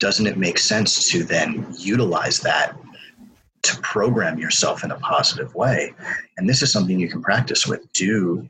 doesn't 0.00 0.26
it 0.26 0.36
make 0.36 0.58
sense 0.58 1.08
to 1.10 1.22
then 1.22 1.66
utilize 1.76 2.40
that 2.40 2.76
to 3.62 3.80
program 3.80 4.38
yourself 4.38 4.84
in 4.84 4.90
a 4.90 4.98
positive 4.98 5.54
way? 5.54 5.94
And 6.36 6.48
this 6.48 6.62
is 6.62 6.72
something 6.72 6.98
you 6.98 7.08
can 7.08 7.22
practice 7.22 7.66
with. 7.66 7.92
Do 7.92 8.48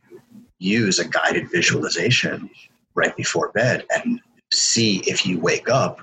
use 0.59 0.99
a 0.99 1.09
guided 1.09 1.51
visualization 1.51 2.51
right 2.95 3.17
before 3.17 3.53
bed 3.53 3.85
and 3.95 4.21
see 4.53 4.99
if 5.07 5.25
you 5.25 5.39
wake 5.41 5.69
up 5.69 6.01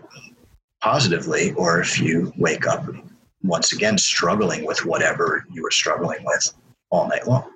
positively 0.81 1.51
or 1.53 1.81
if 1.81 1.99
you 1.99 2.31
wake 2.37 2.67
up 2.67 2.85
once 3.43 3.73
again 3.73 3.97
struggling 3.97 4.65
with 4.65 4.85
whatever 4.85 5.45
you 5.51 5.61
were 5.61 5.71
struggling 5.71 6.23
with 6.23 6.53
all 6.89 7.07
night 7.07 7.27
long. 7.27 7.51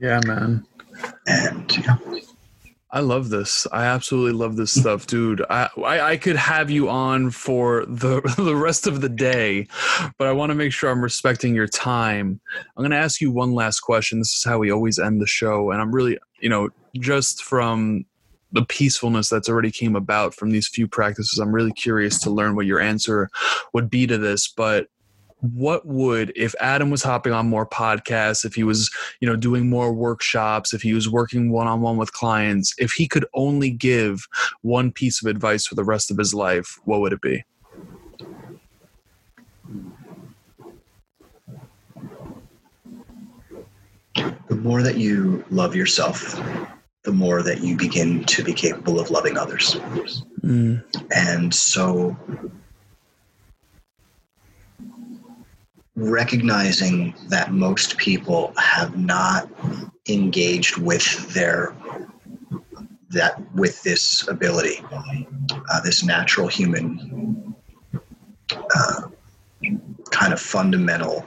Yeah, 0.00 0.20
man. 0.26 0.66
And 1.26 1.76
yeah. 1.76 1.96
I 2.92 3.00
love 3.00 3.28
this. 3.28 3.68
I 3.70 3.84
absolutely 3.84 4.32
love 4.32 4.56
this 4.56 4.72
stuff, 4.72 5.06
dude. 5.06 5.44
I, 5.48 5.68
I, 5.78 6.00
I 6.00 6.16
could 6.16 6.34
have 6.34 6.70
you 6.70 6.88
on 6.88 7.30
for 7.30 7.84
the 7.86 8.20
the 8.36 8.56
rest 8.56 8.86
of 8.86 9.00
the 9.00 9.08
day, 9.08 9.68
but 10.18 10.26
I 10.26 10.32
want 10.32 10.50
to 10.50 10.56
make 10.56 10.72
sure 10.72 10.90
I'm 10.90 11.02
respecting 11.02 11.54
your 11.54 11.68
time. 11.68 12.40
I'm 12.76 12.82
going 12.82 12.90
to 12.90 12.96
ask 12.96 13.20
you 13.20 13.30
one 13.30 13.54
last 13.54 13.80
question. 13.80 14.18
This 14.18 14.34
is 14.34 14.44
how 14.44 14.58
we 14.58 14.72
always 14.72 14.98
end 14.98 15.20
the 15.20 15.26
show, 15.26 15.70
and 15.70 15.80
I'm 15.80 15.94
really, 15.94 16.18
you 16.40 16.48
know, 16.48 16.70
just 16.98 17.44
from 17.44 18.06
the 18.52 18.64
peacefulness 18.64 19.28
that's 19.28 19.48
already 19.48 19.70
came 19.70 19.94
about 19.94 20.34
from 20.34 20.50
these 20.50 20.66
few 20.66 20.88
practices, 20.88 21.38
I'm 21.38 21.54
really 21.54 21.72
curious 21.72 22.18
to 22.22 22.30
learn 22.30 22.56
what 22.56 22.66
your 22.66 22.80
answer 22.80 23.30
would 23.72 23.88
be 23.88 24.08
to 24.08 24.18
this. 24.18 24.48
But 24.48 24.88
what 25.40 25.86
would 25.86 26.32
if 26.36 26.54
adam 26.60 26.90
was 26.90 27.02
hopping 27.02 27.32
on 27.32 27.48
more 27.48 27.66
podcasts 27.66 28.44
if 28.44 28.54
he 28.54 28.62
was 28.62 28.90
you 29.20 29.28
know 29.28 29.36
doing 29.36 29.68
more 29.68 29.92
workshops 29.92 30.72
if 30.74 30.82
he 30.82 30.92
was 30.92 31.08
working 31.08 31.50
one-on-one 31.50 31.96
with 31.96 32.12
clients 32.12 32.74
if 32.78 32.92
he 32.92 33.08
could 33.08 33.24
only 33.34 33.70
give 33.70 34.26
one 34.62 34.92
piece 34.92 35.22
of 35.22 35.30
advice 35.30 35.66
for 35.66 35.74
the 35.74 35.84
rest 35.84 36.10
of 36.10 36.18
his 36.18 36.34
life 36.34 36.78
what 36.84 37.00
would 37.00 37.12
it 37.12 37.22
be 37.22 37.42
the 44.14 44.56
more 44.56 44.82
that 44.82 44.96
you 44.96 45.44
love 45.50 45.74
yourself 45.74 46.38
the 47.04 47.12
more 47.12 47.42
that 47.42 47.62
you 47.62 47.76
begin 47.76 48.24
to 48.24 48.44
be 48.44 48.52
capable 48.52 49.00
of 49.00 49.10
loving 49.10 49.38
others 49.38 49.76
mm. 50.42 50.82
and 51.14 51.54
so 51.54 52.14
recognizing 56.00 57.14
that 57.28 57.52
most 57.52 57.98
people 57.98 58.52
have 58.56 58.96
not 58.96 59.48
engaged 60.08 60.78
with 60.78 61.32
their 61.34 61.74
that 63.10 63.42
with 63.54 63.82
this 63.82 64.26
ability, 64.28 64.80
uh, 64.92 65.80
this 65.82 66.04
natural 66.04 66.46
human 66.46 67.54
uh, 68.52 69.02
kind 70.12 70.32
of 70.32 70.40
fundamental 70.40 71.26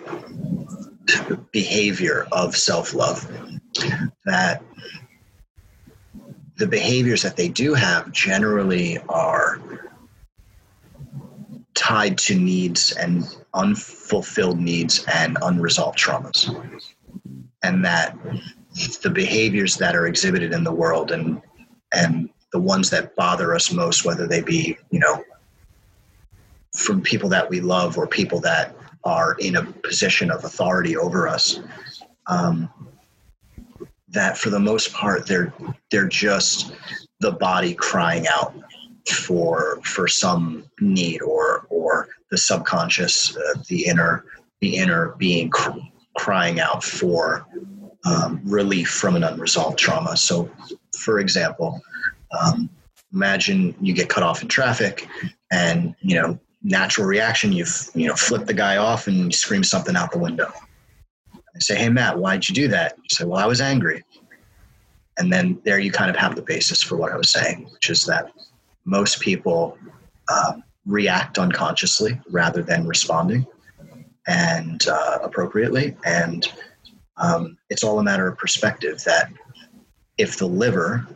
behavior 1.52 2.26
of 2.32 2.56
self-love 2.56 3.30
that 4.26 4.64
the 6.58 6.68
behaviors 6.68 7.22
that 7.22 7.36
they 7.36 7.50
do 7.50 7.74
have 7.74 8.10
generally 8.14 8.98
are 9.10 9.60
tied 11.76 12.18
to 12.18 12.36
needs 12.36 12.92
and 12.94 13.36
unfulfilled 13.54 14.60
needs 14.60 15.06
and 15.14 15.38
unresolved 15.42 15.98
traumas. 15.98 16.50
And 17.64 17.84
that 17.86 18.18
the 19.02 19.10
behaviors 19.10 19.78
that 19.78 19.96
are 19.96 20.08
exhibited 20.08 20.54
in 20.54 20.64
the 20.64 20.72
world 20.72 21.12
and 21.12 21.42
and 21.94 22.30
the 22.52 22.60
ones 22.60 22.90
that 22.90 23.16
bother 23.16 23.54
us 23.54 23.72
most, 23.72 24.06
whether 24.06 24.28
they 24.28 24.42
be, 24.42 24.78
you 24.92 25.00
know, 25.00 25.24
from 26.76 27.02
people 27.02 27.30
that 27.30 27.50
we 27.50 27.62
love 27.62 27.98
or 27.98 28.08
people 28.08 28.40
that 28.42 28.76
are 29.04 29.36
in 29.40 29.56
a 29.58 29.66
position 29.66 30.32
of 30.32 30.44
authority 30.44 30.98
over 30.98 31.28
us, 31.28 31.60
um, 32.28 32.70
that 34.10 34.38
for 34.38 34.50
the 34.50 34.60
most 34.60 34.94
part 34.94 35.26
they're 35.28 35.54
they're 35.92 36.08
just 36.08 36.74
the 37.20 37.32
body 37.32 37.74
crying 37.74 38.26
out 38.28 38.54
for 39.10 39.80
for 39.84 40.08
some 40.08 40.66
need 40.80 41.22
or 41.22 41.66
or 41.70 42.10
the 42.32 42.38
subconscious, 42.38 43.36
uh, 43.36 43.62
the 43.68 43.86
inner 43.86 44.26
the 44.62 44.78
inner 44.78 45.16
being 45.18 45.50
cr- 45.50 45.80
crying 46.16 46.60
out 46.60 46.84
for 46.84 47.46
um, 48.06 48.42
relief 48.44 48.90
from 48.90 49.16
an 49.16 49.24
unresolved 49.24 49.78
trauma. 49.78 50.16
So, 50.16 50.50
for 50.98 51.20
example, 51.20 51.82
um, 52.40 52.70
imagine 53.14 53.76
you 53.82 53.94
get 53.94 54.10
cut 54.10 54.24
off 54.24 54.42
in 54.42 54.48
traffic, 54.48 55.08
and 55.52 55.96
you 56.02 56.16
know 56.16 56.40
natural 56.66 57.06
reaction 57.06 57.52
you 57.52 57.66
you 57.94 58.08
know 58.08 58.16
flip 58.16 58.46
the 58.46 58.54
guy 58.54 58.78
off 58.78 59.08
and 59.08 59.18
you 59.18 59.32
scream 59.32 59.64
something 59.64 59.96
out 59.96 60.12
the 60.12 60.18
window. 60.18 60.52
I 61.34 61.60
say, 61.60 61.76
"Hey 61.76 61.90
Matt, 61.90 62.18
why'd 62.18 62.48
you 62.48 62.56
do 62.56 62.68
that?" 62.70 62.96
You 62.98 63.10
say, 63.12 63.26
"Well, 63.26 63.40
I 63.40 63.46
was 63.46 63.62
angry." 63.62 64.04
And 65.20 65.32
then 65.32 65.62
there 65.64 65.78
you 65.78 65.92
kind 65.92 66.10
of 66.10 66.16
have 66.16 66.36
the 66.36 66.42
basis 66.42 66.82
for 66.82 66.96
what 66.96 67.12
I 67.12 67.18
was 67.18 67.30
saying, 67.30 67.70
which 67.72 67.92
is 67.92 68.04
that 68.06 68.32
most 68.86 69.20
people 69.20 69.78
um, 70.32 70.64
react 70.86 71.38
unconsciously 71.38 72.20
rather 72.30 72.62
than 72.62 72.88
responding 72.88 73.46
and 74.28 74.88
uh, 74.88 75.20
appropriately. 75.22 75.96
And 76.06 76.52
um, 77.18 77.58
it's 77.70 77.84
all 77.84 78.00
a 78.00 78.04
matter 78.04 78.28
of 78.28 78.38
perspective 78.38 79.04
that 79.06 79.32
if 80.18 80.38
the 80.38 80.48
liver, 80.48 81.08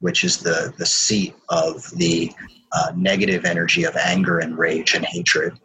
which 0.00 0.24
is 0.24 0.38
the, 0.38 0.72
the 0.78 0.86
seat 0.86 1.34
of 1.48 1.90
the 1.96 2.32
uh, 2.72 2.92
negative 2.96 3.44
energy 3.44 3.84
of 3.84 3.96
anger 3.96 4.38
and 4.38 4.56
rage 4.56 4.94
and 4.94 5.04
hatred, 5.04 5.58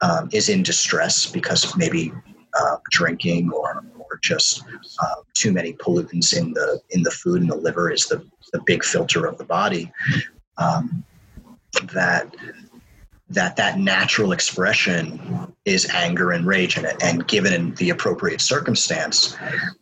um, 0.00 0.28
is 0.32 0.48
in 0.48 0.62
distress 0.62 1.30
because 1.30 1.76
maybe 1.76 2.12
uh, 2.58 2.76
drinking 2.90 3.50
or, 3.52 3.84
or 3.98 4.18
just 4.22 4.62
uh, 5.02 5.14
too 5.34 5.52
many 5.52 5.72
pollutants 5.74 6.36
in 6.36 6.52
the 6.52 6.80
in 6.90 7.02
the 7.02 7.10
food 7.10 7.40
and 7.40 7.50
the 7.50 7.56
liver 7.56 7.90
is 7.90 8.06
the, 8.06 8.22
the 8.52 8.60
big 8.66 8.84
filter 8.84 9.26
of 9.26 9.38
the 9.38 9.44
body 9.44 9.90
um, 10.58 11.04
that 11.92 12.34
that 13.30 13.56
that 13.56 13.78
natural 13.78 14.32
expression 14.32 15.54
is 15.64 15.88
anger 15.90 16.32
and 16.32 16.46
rage 16.46 16.76
and, 16.76 16.86
and 17.02 17.26
given 17.26 17.74
the 17.76 17.88
appropriate 17.88 18.42
circumstance 18.42 19.36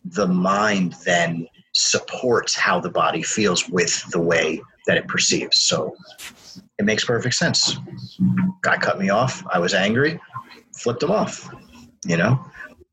the 0.05 0.27
mind 0.27 0.95
then 1.05 1.47
supports 1.73 2.55
how 2.55 2.79
the 2.79 2.89
body 2.89 3.21
feels 3.21 3.67
with 3.69 4.03
the 4.11 4.19
way 4.19 4.61
that 4.87 4.97
it 4.97 5.07
perceives. 5.07 5.61
So 5.61 5.95
it 6.77 6.85
makes 6.85 7.05
perfect 7.05 7.35
sense. 7.35 7.77
Guy 8.61 8.77
cut 8.77 8.99
me 8.99 9.09
off. 9.09 9.43
I 9.51 9.59
was 9.59 9.73
angry, 9.73 10.19
flipped 10.75 11.03
him 11.03 11.11
off, 11.11 11.53
you 12.05 12.17
know? 12.17 12.43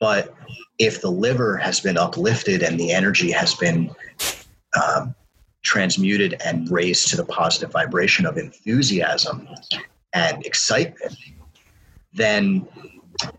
But 0.00 0.34
if 0.78 1.00
the 1.00 1.10
liver 1.10 1.56
has 1.56 1.80
been 1.80 1.98
uplifted 1.98 2.62
and 2.62 2.78
the 2.78 2.92
energy 2.92 3.30
has 3.32 3.54
been 3.54 3.90
um, 4.80 5.14
transmuted 5.62 6.40
and 6.44 6.70
raised 6.70 7.08
to 7.08 7.16
the 7.16 7.24
positive 7.24 7.72
vibration 7.72 8.26
of 8.26 8.36
enthusiasm 8.36 9.48
and 10.14 10.44
excitement, 10.46 11.16
then 12.12 12.66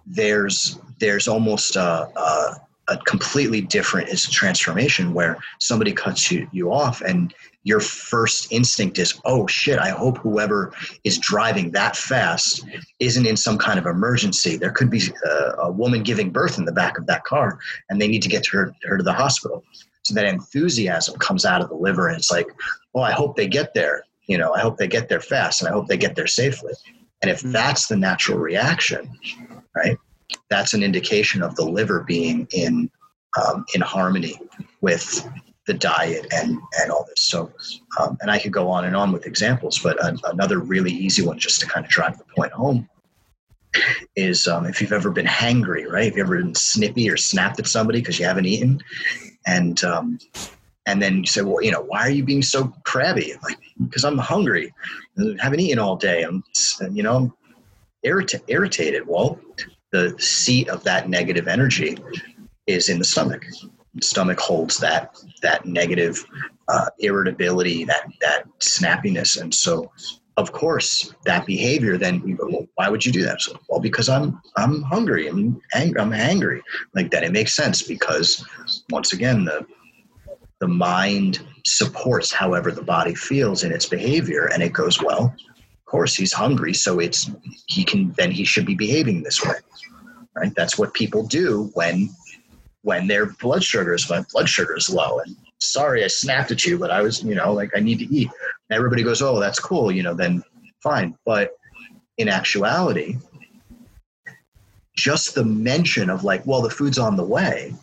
there's 0.05 0.79
there's 0.99 1.27
almost 1.27 1.77
a, 1.77 2.09
a, 2.15 2.55
a 2.89 2.97
completely 3.05 3.61
different 3.61 4.09
is 4.09 4.29
transformation 4.29 5.13
where 5.13 5.37
somebody 5.59 5.93
cuts 5.93 6.29
you, 6.29 6.47
you 6.51 6.73
off 6.73 7.01
and 7.01 7.33
your 7.63 7.79
first 7.79 8.51
instinct 8.51 8.97
is, 8.97 9.19
oh 9.25 9.45
shit, 9.47 9.79
I 9.79 9.89
hope 9.89 10.17
whoever 10.17 10.73
is 11.03 11.17
driving 11.17 11.71
that 11.71 11.95
fast 11.95 12.65
isn't 12.99 13.25
in 13.25 13.37
some 13.37 13.57
kind 13.57 13.77
of 13.77 13.85
emergency. 13.85 14.55
There 14.57 14.71
could 14.71 14.89
be 14.89 15.01
a, 15.25 15.29
a 15.59 15.71
woman 15.71 16.03
giving 16.03 16.31
birth 16.31 16.57
in 16.57 16.65
the 16.65 16.71
back 16.71 16.97
of 16.97 17.05
that 17.07 17.23
car 17.25 17.59
and 17.89 18.01
they 18.01 18.07
need 18.07 18.23
to 18.23 18.29
get 18.29 18.45
her, 18.47 18.73
her 18.83 18.97
to 18.97 19.03
the 19.03 19.13
hospital. 19.13 19.63
So 20.09 20.15
that 20.15 20.25
enthusiasm 20.25 21.17
comes 21.19 21.45
out 21.45 21.61
of 21.61 21.69
the 21.69 21.75
liver 21.75 22.07
and 22.07 22.17
it's 22.17 22.31
like, 22.31 22.47
oh, 22.95 23.01
I 23.01 23.11
hope 23.11 23.35
they 23.35 23.47
get 23.47 23.73
there. 23.73 24.03
You 24.27 24.37
know, 24.37 24.53
I 24.53 24.59
hope 24.59 24.77
they 24.77 24.87
get 24.87 25.09
there 25.09 25.21
fast 25.21 25.61
and 25.61 25.69
I 25.69 25.71
hope 25.73 25.87
they 25.87 25.97
get 25.97 26.15
there 26.15 26.27
safely. 26.27 26.73
And 27.21 27.29
if 27.29 27.41
mm. 27.41 27.51
that's 27.51 27.87
the 27.87 27.95
natural 27.95 28.39
reaction, 28.39 29.17
right, 29.75 29.97
that's 30.49 30.73
an 30.73 30.83
indication 30.83 31.41
of 31.41 31.55
the 31.55 31.65
liver 31.65 32.03
being 32.07 32.47
in 32.51 32.89
um, 33.39 33.65
in 33.75 33.81
harmony 33.81 34.39
with 34.81 35.27
the 35.67 35.73
diet 35.75 36.25
and 36.33 36.57
and 36.81 36.91
all 36.91 37.05
this. 37.07 37.21
So, 37.21 37.51
um, 37.99 38.17
and 38.21 38.31
I 38.31 38.39
could 38.39 38.51
go 38.51 38.69
on 38.69 38.85
and 38.85 38.95
on 38.95 39.11
with 39.11 39.27
examples, 39.27 39.77
but 39.79 40.03
a, 40.03 40.17
another 40.25 40.59
really 40.59 40.91
easy 40.91 41.21
one 41.21 41.37
just 41.37 41.59
to 41.61 41.67
kind 41.67 41.85
of 41.85 41.91
drive 41.91 42.17
the 42.17 42.25
point 42.35 42.51
home 42.51 42.89
is 44.15 44.47
um, 44.47 44.65
if 44.65 44.81
you've 44.81 44.93
ever 44.93 45.11
been 45.11 45.25
hangry, 45.25 45.87
right? 45.87 46.07
If 46.07 46.15
you've 46.15 46.25
ever 46.25 46.37
been 46.37 46.55
snippy 46.55 47.09
or 47.09 47.17
snapped 47.17 47.59
at 47.59 47.67
somebody 47.67 47.99
because 47.99 48.19
you 48.19 48.25
haven't 48.25 48.45
eaten, 48.45 48.81
and 49.45 49.83
um, 49.83 50.19
and 50.85 51.01
then 51.01 51.19
you 51.19 51.25
say, 51.25 51.41
well, 51.41 51.61
you 51.61 51.71
know, 51.71 51.81
why 51.81 52.01
are 52.01 52.09
you 52.09 52.23
being 52.23 52.41
so 52.41 52.73
crabby? 52.83 53.33
Like, 53.43 53.57
because 53.83 54.03
I'm 54.03 54.17
hungry, 54.17 54.73
I 55.19 55.35
haven't 55.39 55.59
eaten 55.59 55.79
all 55.79 55.95
day. 55.95 56.23
I'm, 56.23 56.43
you 56.91 57.03
know, 57.03 57.15
I'm 57.15 57.33
irrita- 58.05 58.43
irritated. 58.47 59.03
Well, 59.05 59.39
the 59.91 60.15
seat 60.19 60.69
of 60.69 60.83
that 60.83 61.09
negative 61.09 61.47
energy 61.47 61.97
is 62.67 62.89
in 62.89 62.99
the 62.99 63.05
stomach 63.05 63.45
stomach 64.01 64.39
holds 64.39 64.77
that 64.77 65.17
that 65.41 65.65
negative 65.65 66.23
uh, 66.67 66.89
irritability, 66.99 67.83
that 67.85 68.07
that 68.21 68.43
snappiness, 68.59 69.39
and 69.39 69.53
so 69.53 69.91
of 70.39 70.53
course 70.53 71.13
that 71.25 71.45
behavior. 71.45 71.97
Then 71.97 72.21
you 72.25 72.35
go, 72.35 72.47
well, 72.47 72.67
why 72.75 72.89
would 72.89 73.05
you 73.05 73.11
do 73.11 73.23
that? 73.23 73.41
So, 73.41 73.59
well, 73.67 73.81
because 73.81 74.07
I'm 74.07 74.41
I'm 74.55 74.81
hungry. 74.83 75.27
I'm 75.27 75.61
angry. 75.73 75.99
I'm 75.99 76.13
angry. 76.13 76.61
Like 76.95 77.11
that, 77.11 77.23
it 77.23 77.33
makes 77.33 77.55
sense 77.55 77.81
because 77.81 78.45
once 78.89 79.11
again 79.13 79.43
the 79.43 79.65
the 80.61 80.67
mind 80.67 81.41
supports 81.65 82.31
however 82.31 82.71
the 82.71 82.81
body 82.81 83.15
feels 83.15 83.63
in 83.63 83.71
its 83.71 83.85
behavior, 83.85 84.45
and 84.53 84.63
it 84.63 84.73
goes 84.73 85.01
well. 85.01 85.35
Of 85.57 85.85
course, 85.85 86.15
he's 86.15 86.33
hungry, 86.33 86.73
so 86.73 86.99
it's 86.99 87.29
he 87.67 87.83
can 87.83 88.13
then 88.17 88.31
he 88.31 88.45
should 88.45 88.65
be 88.65 88.75
behaving 88.75 89.23
this 89.23 89.43
way. 89.43 89.55
Right? 90.35 90.53
That's 90.55 90.77
what 90.77 90.93
people 90.93 91.27
do 91.27 91.69
when 91.73 92.09
when 92.83 93.07
their 93.07 93.25
blood 93.25 93.63
sugar 93.63 93.93
is 93.93 94.09
when 94.09 94.25
blood 94.31 94.47
sugar 94.47 94.77
is 94.77 94.89
low 94.89 95.19
and 95.19 95.35
sorry 95.59 96.03
I 96.03 96.07
snapped 96.07 96.51
at 96.51 96.65
you, 96.65 96.77
but 96.77 96.91
I 96.91 97.01
was, 97.01 97.23
you 97.23 97.35
know, 97.35 97.53
like 97.53 97.71
I 97.75 97.79
need 97.79 97.99
to 97.99 98.05
eat. 98.05 98.29
And 98.69 98.77
everybody 98.77 99.03
goes, 99.03 99.21
Oh, 99.21 99.39
that's 99.39 99.59
cool, 99.59 99.91
you 99.91 100.03
know, 100.03 100.13
then 100.13 100.43
fine. 100.81 101.17
But 101.25 101.51
in 102.17 102.27
actuality, 102.27 103.17
just 104.95 105.35
the 105.35 105.45
mention 105.45 106.09
of 106.09 106.23
like, 106.23 106.45
well, 106.45 106.61
the 106.61 106.69
food's 106.69 106.99
on 106.99 107.15
the 107.15 107.23
way, 107.23 107.73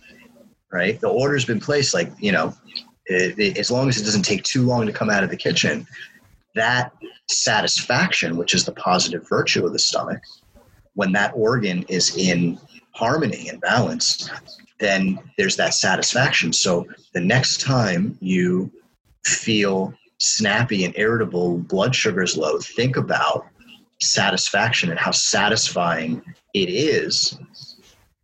right? 0.71 1.01
The 1.01 1.09
order's 1.09 1.45
been 1.45 1.61
placed, 1.61 1.95
like, 1.95 2.13
you 2.19 2.33
know, 2.33 2.55
it, 3.07 3.39
it, 3.39 3.59
as 3.59 3.71
long 3.71 3.89
as 3.89 3.99
it 3.99 4.05
doesn't 4.05 4.23
take 4.23 4.43
too 4.43 4.63
long 4.63 4.87
to 4.87 4.93
come 4.93 5.09
out 5.09 5.25
of 5.25 5.31
the 5.31 5.37
kitchen, 5.37 5.87
that 6.55 6.93
satisfaction, 7.31 8.37
which 8.37 8.55
is 8.55 8.65
the 8.65 8.73
positive 8.73 9.27
virtue 9.29 9.65
of 9.65 9.73
the 9.73 9.79
stomach, 9.79 10.21
when 10.95 11.13
that 11.13 11.33
organ 11.35 11.85
is 11.89 12.17
in 12.17 12.59
harmony 12.93 13.49
and 13.49 13.61
balance, 13.61 14.31
then 14.79 15.19
there's 15.39 15.57
that 15.57 15.75
satisfaction. 15.75 16.53
So 16.53 16.87
the 17.15 17.21
next 17.21 17.61
time 17.61 18.17
you 18.21 18.71
feel 19.25 19.95
snappy 20.19 20.85
and 20.85 20.95
irritable, 20.97 21.59
blood 21.59 21.95
sugar 21.95 22.23
is 22.23 22.37
low, 22.37 22.59
think 22.59 22.97
about 22.97 23.47
satisfaction 24.01 24.91
and 24.91 24.99
how 24.99 25.11
satisfying 25.11 26.23
it 26.55 26.69
is 26.69 27.39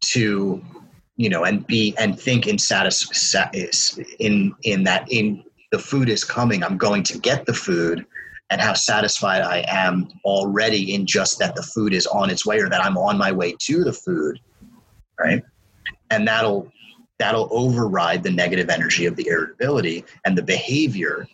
to 0.00 0.62
you 1.16 1.28
know 1.28 1.44
and 1.44 1.66
be 1.66 1.94
and 1.98 2.18
think 2.18 2.46
in 2.46 2.58
satis 2.58 3.98
in 4.18 4.54
in 4.64 4.82
that 4.84 5.10
in 5.10 5.42
the 5.70 5.78
food 5.78 6.08
is 6.08 6.24
coming 6.24 6.62
i'm 6.62 6.76
going 6.76 7.02
to 7.02 7.18
get 7.18 7.46
the 7.46 7.54
food 7.54 8.04
and 8.50 8.60
how 8.60 8.74
satisfied 8.74 9.40
i 9.42 9.64
am 9.68 10.08
already 10.24 10.94
in 10.94 11.06
just 11.06 11.38
that 11.38 11.54
the 11.54 11.62
food 11.62 11.94
is 11.94 12.06
on 12.08 12.28
its 12.28 12.44
way 12.44 12.58
or 12.58 12.68
that 12.68 12.84
i'm 12.84 12.98
on 12.98 13.16
my 13.16 13.32
way 13.32 13.54
to 13.58 13.84
the 13.84 13.92
food 13.92 14.38
right 15.18 15.42
and 16.12 16.28
that'll 16.28 16.70
that'll 17.18 17.48
override 17.50 18.22
the 18.22 18.30
negative 18.30 18.68
energy 18.68 19.06
of 19.06 19.16
the 19.16 19.26
irritability 19.26 20.04
and 20.24 20.36
the 20.36 20.42
behavior 20.42 21.26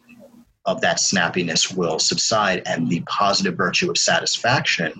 of 0.66 0.80
that 0.80 0.98
snappiness 0.98 1.74
will 1.74 1.98
subside 1.98 2.62
and 2.66 2.88
the 2.88 3.00
positive 3.00 3.56
virtue 3.56 3.90
of 3.90 3.96
satisfaction 3.96 4.92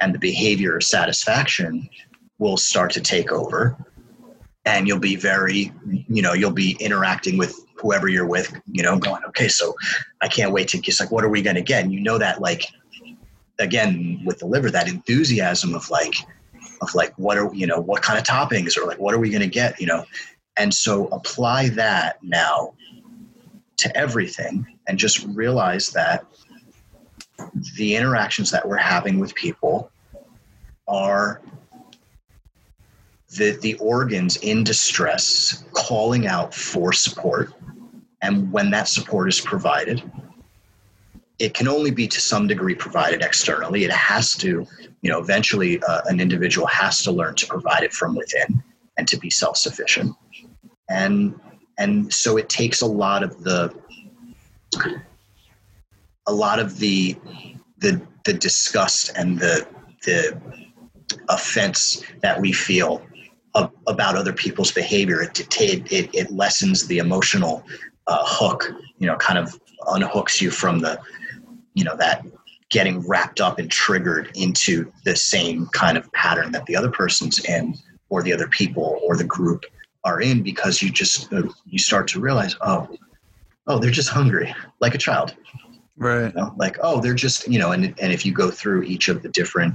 and 0.00 0.14
the 0.14 0.18
behavior 0.18 0.76
of 0.76 0.82
satisfaction 0.82 1.88
will 2.38 2.56
start 2.56 2.92
to 2.92 3.00
take 3.00 3.32
over. 3.32 3.76
And 4.66 4.86
you'll 4.86 4.98
be 4.98 5.16
very 5.16 5.72
you 6.08 6.22
know 6.22 6.32
you'll 6.32 6.50
be 6.50 6.76
interacting 6.80 7.38
with 7.38 7.64
whoever 7.76 8.08
you're 8.08 8.26
with 8.26 8.52
you 8.66 8.82
know 8.82 8.98
going 8.98 9.22
okay 9.24 9.48
so 9.48 9.74
i 10.22 10.28
can't 10.28 10.50
wait 10.50 10.66
to 10.66 10.80
just 10.80 10.98
like 10.98 11.12
what 11.12 11.24
are 11.24 11.28
we 11.28 11.42
going 11.42 11.56
to 11.56 11.62
get? 11.62 11.84
And 11.84 11.92
you 11.92 12.00
know 12.00 12.18
that 12.18 12.40
like 12.40 12.64
again 13.58 14.22
with 14.24 14.38
the 14.38 14.46
liver 14.46 14.70
that 14.70 14.88
enthusiasm 14.88 15.74
of 15.74 15.88
like 15.90 16.14
of 16.80 16.94
like 16.94 17.12
what 17.16 17.38
are 17.38 17.52
you 17.54 17.66
know 17.66 17.80
what 17.80 18.02
kind 18.02 18.18
of 18.18 18.24
toppings 18.24 18.76
or 18.76 18.86
like 18.86 18.98
what 18.98 19.14
are 19.14 19.18
we 19.18 19.30
going 19.30 19.42
to 19.42 19.48
get 19.48 19.80
you 19.80 19.86
know? 19.86 20.04
And 20.56 20.72
so 20.72 21.06
apply 21.08 21.68
that 21.70 22.22
now 22.22 22.74
to 23.78 23.94
everything 23.96 24.66
and 24.86 24.98
just 24.98 25.24
realize 25.26 25.88
that 25.90 26.24
the 27.76 27.94
interactions 27.94 28.50
that 28.50 28.66
we're 28.66 28.76
having 28.76 29.18
with 29.18 29.34
people 29.34 29.90
are 30.88 31.42
the, 33.36 33.58
the 33.60 33.74
organs 33.74 34.36
in 34.38 34.64
distress 34.64 35.64
calling 35.72 36.26
out 36.26 36.54
for 36.54 36.92
support. 36.92 37.52
And 38.22 38.50
when 38.50 38.70
that 38.70 38.88
support 38.88 39.28
is 39.28 39.40
provided 39.40 40.02
it 41.38 41.54
can 41.54 41.68
only 41.68 41.90
be 41.90 42.08
to 42.08 42.20
some 42.20 42.46
degree 42.46 42.74
provided 42.74 43.22
externally. 43.22 43.84
It 43.84 43.92
has 43.92 44.32
to 44.38 44.66
you 45.06 45.12
know 45.12 45.20
eventually 45.20 45.80
uh, 45.84 46.00
an 46.06 46.18
individual 46.18 46.66
has 46.66 47.00
to 47.04 47.12
learn 47.12 47.36
to 47.36 47.46
provide 47.46 47.84
it 47.84 47.92
from 47.92 48.16
within 48.16 48.60
and 48.98 49.06
to 49.06 49.16
be 49.16 49.30
self-sufficient. 49.30 50.12
And 50.90 51.38
and 51.78 52.12
so 52.12 52.36
it 52.36 52.48
takes 52.48 52.80
a 52.80 52.86
lot 52.86 53.22
of 53.22 53.44
the 53.44 53.72
a 56.26 56.32
lot 56.32 56.58
of 56.58 56.80
the 56.80 57.16
the 57.78 58.02
the 58.24 58.32
disgust 58.32 59.12
and 59.14 59.38
the 59.38 59.64
the 60.06 60.40
offense 61.28 62.02
that 62.22 62.40
we 62.40 62.50
feel 62.50 63.00
about 63.86 64.16
other 64.16 64.32
people's 64.32 64.72
behavior. 64.72 65.22
It, 65.22 65.38
it, 65.60 65.92
it, 65.92 66.10
it 66.12 66.30
lessens 66.32 66.88
the 66.88 66.98
emotional 66.98 67.64
uh, 68.08 68.24
hook 68.26 68.72
you 68.98 69.06
know 69.06 69.16
kind 69.18 69.38
of 69.38 69.56
unhooks 69.82 70.40
you 70.40 70.50
from 70.50 70.80
the 70.80 70.98
you 71.74 71.84
know 71.84 71.94
that 71.96 72.26
getting 72.70 73.06
wrapped 73.06 73.40
up 73.40 73.58
and 73.58 73.70
triggered 73.70 74.30
into 74.34 74.90
the 75.04 75.14
same 75.14 75.66
kind 75.68 75.96
of 75.96 76.10
pattern 76.12 76.52
that 76.52 76.66
the 76.66 76.76
other 76.76 76.90
person's 76.90 77.44
in 77.44 77.74
or 78.08 78.22
the 78.22 78.32
other 78.32 78.48
people 78.48 79.00
or 79.04 79.16
the 79.16 79.24
group 79.24 79.64
are 80.04 80.20
in 80.20 80.42
because 80.42 80.82
you 80.82 80.90
just 80.90 81.32
uh, 81.32 81.42
you 81.64 81.78
start 81.78 82.08
to 82.08 82.20
realize 82.20 82.56
oh 82.62 82.88
oh 83.66 83.78
they're 83.78 83.90
just 83.90 84.08
hungry 84.08 84.54
like 84.80 84.94
a 84.94 84.98
child 84.98 85.34
right 85.96 86.34
you 86.34 86.40
know? 86.40 86.54
like 86.56 86.76
oh 86.82 87.00
they're 87.00 87.14
just 87.14 87.46
you 87.48 87.58
know 87.58 87.72
and 87.72 87.94
and 88.00 88.12
if 88.12 88.24
you 88.24 88.32
go 88.32 88.50
through 88.50 88.82
each 88.82 89.08
of 89.08 89.22
the 89.22 89.28
different 89.30 89.74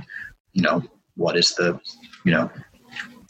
you 0.53 0.61
know 0.61 0.81
what 1.15 1.37
is 1.37 1.55
the 1.55 1.79
you 2.25 2.31
know 2.31 2.49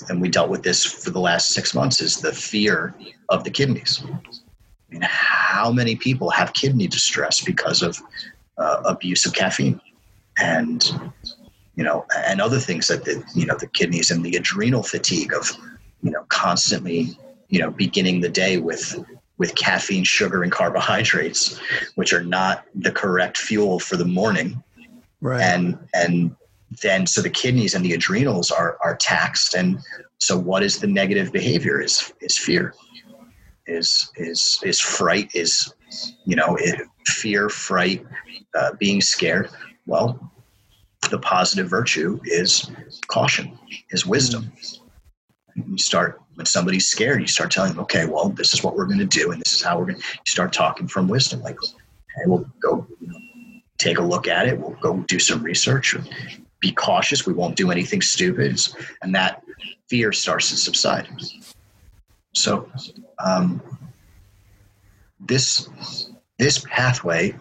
and 0.10 0.22
we 0.22 0.30
dealt 0.30 0.50
with 0.50 0.64
this 0.64 0.84
for 0.84 1.12
the 1.12 1.20
last 1.20 1.50
six 1.50 1.74
months 1.76 2.02
is 2.02 2.18
the 2.18 2.32
fear 2.32 2.96
of 3.30 3.44
the 3.44 3.52
kidneys 3.52 4.04
I 4.04 4.94
mean, 4.94 5.04
how 5.04 5.72
many 5.72 5.96
people 5.96 6.30
have 6.32 6.54
kidney 6.54 6.88
distress 6.88 7.42
because 7.42 7.82
of 7.82 8.02
uh, 8.62 8.82
abuse 8.86 9.26
of 9.26 9.34
caffeine 9.34 9.80
and 10.40 10.92
you 11.76 11.84
know 11.84 12.06
and 12.28 12.40
other 12.40 12.60
things 12.60 12.88
that 12.88 13.06
the 13.06 13.24
you 13.36 13.46
know 13.46 13.58
the 13.58 13.68
kidneys 13.68 14.12
and 14.12 14.24
the 14.24 14.36
adrenal 14.36 14.84
fatigue 14.84 15.34
of 15.34 15.52
you 16.02 16.12
know 16.12 16.24
constantly 16.30 17.10
you 17.50 17.60
know 17.60 17.72
beginning 17.72 18.22
the 18.22 18.30
day 18.30 18.58
with 18.58 19.04
with 19.42 19.56
caffeine, 19.56 20.04
sugar, 20.04 20.44
and 20.44 20.52
carbohydrates, 20.52 21.60
which 21.96 22.14
are 22.14 22.24
not 22.24 22.64
the 22.76 22.92
correct 22.92 23.40
fuel 23.40 23.80
for 23.80 23.98
the 23.98 24.06
morning. 24.06 24.64
Right. 25.20 25.42
And 25.42 25.80
and 25.96 26.36
then 26.84 27.08
so 27.08 27.24
the 27.24 27.30
kidneys 27.32 27.74
and 27.74 27.84
the 27.84 27.94
adrenals 27.94 28.52
are 28.52 28.78
are 28.84 28.96
taxed. 28.96 29.56
And 29.56 29.80
so 30.20 30.38
what 30.38 30.62
is 30.62 30.78
the 30.78 30.86
negative 30.86 31.32
behavior? 31.32 31.82
Is 31.82 32.14
is 32.22 32.38
fear. 32.38 32.76
Is 33.66 34.12
is 34.16 34.60
is 34.64 34.80
fright? 34.80 35.32
Is 35.34 35.74
you 36.24 36.36
know 36.36 36.56
it, 36.60 36.88
fear, 37.08 37.50
fright, 37.50 38.06
uh, 38.56 38.74
being 38.80 39.02
scared. 39.02 39.50
Well, 39.86 40.32
the 41.10 41.20
positive 41.20 41.68
virtue 41.68 42.20
is 42.24 42.70
caution, 43.08 43.58
is 43.90 44.06
wisdom. 44.06 44.52
You 45.56 45.78
start 45.78 46.22
when 46.36 46.46
somebody's 46.46 46.88
scared, 46.88 47.22
you 47.22 47.28
start 47.28 47.52
telling 47.52 47.72
them, 47.74 47.82
okay, 47.82 48.06
well, 48.06 48.30
this 48.30 48.54
is 48.54 48.64
what 48.64 48.76
we're 48.76 48.86
going 48.86 49.00
to 49.00 49.06
do, 49.06 49.32
and 49.32 49.42
this 49.42 49.54
is 49.54 49.62
how 49.62 49.78
we're 49.78 49.86
going 49.86 50.00
to 50.00 50.32
start 50.32 50.54
talking 50.54 50.88
from 50.88 51.08
wisdom. 51.08 51.42
Like, 51.42 51.62
okay, 51.62 52.24
we'll 52.26 52.46
go 52.62 52.88
take 53.78 53.98
a 53.98 54.02
look 54.02 54.28
at 54.28 54.48
it. 54.48 54.58
We'll 54.58 54.78
go 54.82 54.98
do 55.08 55.20
some 55.20 55.44
research. 55.44 55.96
Be 56.62 56.72
cautious. 56.72 57.26
We 57.26 57.34
won't 57.34 57.56
do 57.56 57.72
anything 57.72 58.02
stupid, 58.02 58.60
and 59.02 59.14
that 59.14 59.44
fear 59.90 60.14
starts 60.14 60.50
to 60.52 60.58
subside. 60.58 61.10
So, 62.34 62.72
um, 63.24 63.62
this 65.20 65.70
this 66.42 66.66
pathway, 66.68 67.36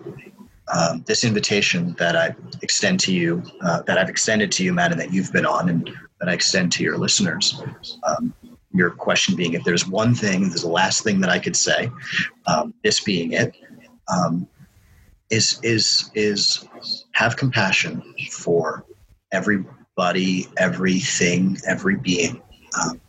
um, 0.76 1.02
this 1.06 1.24
invitation 1.24 1.96
that 1.98 2.16
I 2.16 2.34
extend 2.60 3.00
to 3.00 3.14
you, 3.14 3.42
uh, 3.62 3.80
that 3.86 3.96
I've 3.96 4.10
extended 4.10 4.52
to 4.52 4.62
you, 4.62 4.74
Matt, 4.74 4.92
and 4.92 5.00
that 5.00 5.10
you've 5.10 5.32
been 5.32 5.46
on, 5.46 5.70
and 5.70 5.90
that 6.20 6.28
I 6.28 6.34
extend 6.34 6.70
to 6.72 6.84
your 6.84 6.98
listeners. 6.98 7.62
Um, 8.06 8.34
your 8.74 8.90
question 8.90 9.34
being, 9.36 9.54
if 9.54 9.64
there's 9.64 9.88
one 9.88 10.14
thing, 10.14 10.48
there's 10.48 10.62
the 10.62 10.68
last 10.68 11.02
thing 11.02 11.18
that 11.22 11.30
I 11.30 11.38
could 11.38 11.56
say, 11.56 11.90
um, 12.46 12.74
this 12.84 13.00
being 13.00 13.32
it, 13.32 13.56
um, 14.14 14.46
is 15.30 15.58
is 15.62 16.10
is 16.14 16.68
have 17.12 17.38
compassion 17.38 18.02
for 18.30 18.84
everybody, 19.32 20.46
everything, 20.58 21.56
every 21.66 21.96
being. 21.96 22.42
Um, 22.78 23.00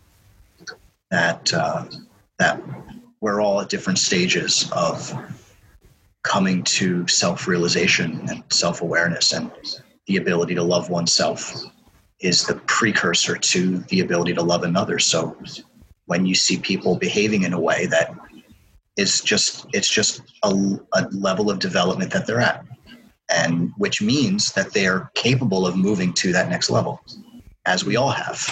that 1.09 1.53
uh, 1.53 1.83
that 2.39 2.61
we're 3.19 3.41
all 3.41 3.59
at 3.59 3.67
different 3.67 3.99
stages 3.99 4.71
of 4.71 5.13
coming 6.23 6.63
to 6.63 7.07
self-realization 7.07 8.29
and 8.29 8.43
self-awareness 8.49 9.33
and 9.33 9.51
the 10.07 10.17
ability 10.17 10.55
to 10.55 10.63
love 10.63 10.89
oneself 10.89 11.53
is 12.19 12.45
the 12.45 12.55
precursor 12.67 13.35
to 13.35 13.79
the 13.89 14.01
ability 14.01 14.33
to 14.33 14.41
love 14.41 14.63
another. 14.63 14.99
So 14.99 15.35
when 16.05 16.25
you 16.25 16.35
see 16.35 16.57
people 16.57 16.97
behaving 16.97 17.43
in 17.43 17.53
a 17.53 17.59
way 17.59 17.85
that 17.87 18.13
is 18.97 19.21
just 19.21 19.65
it's 19.73 19.89
just 19.89 20.21
a, 20.43 20.49
a 20.93 21.07
level 21.11 21.49
of 21.49 21.59
development 21.59 22.11
that 22.11 22.27
they're 22.27 22.41
at 22.41 22.65
and 23.29 23.71
which 23.77 24.01
means 24.01 24.51
that 24.51 24.73
they're 24.73 25.09
capable 25.15 25.65
of 25.65 25.75
moving 25.77 26.11
to 26.13 26.33
that 26.33 26.49
next 26.49 26.69
level 26.69 27.01
as 27.65 27.85
we 27.85 27.95
all 27.95 28.11
have 28.11 28.45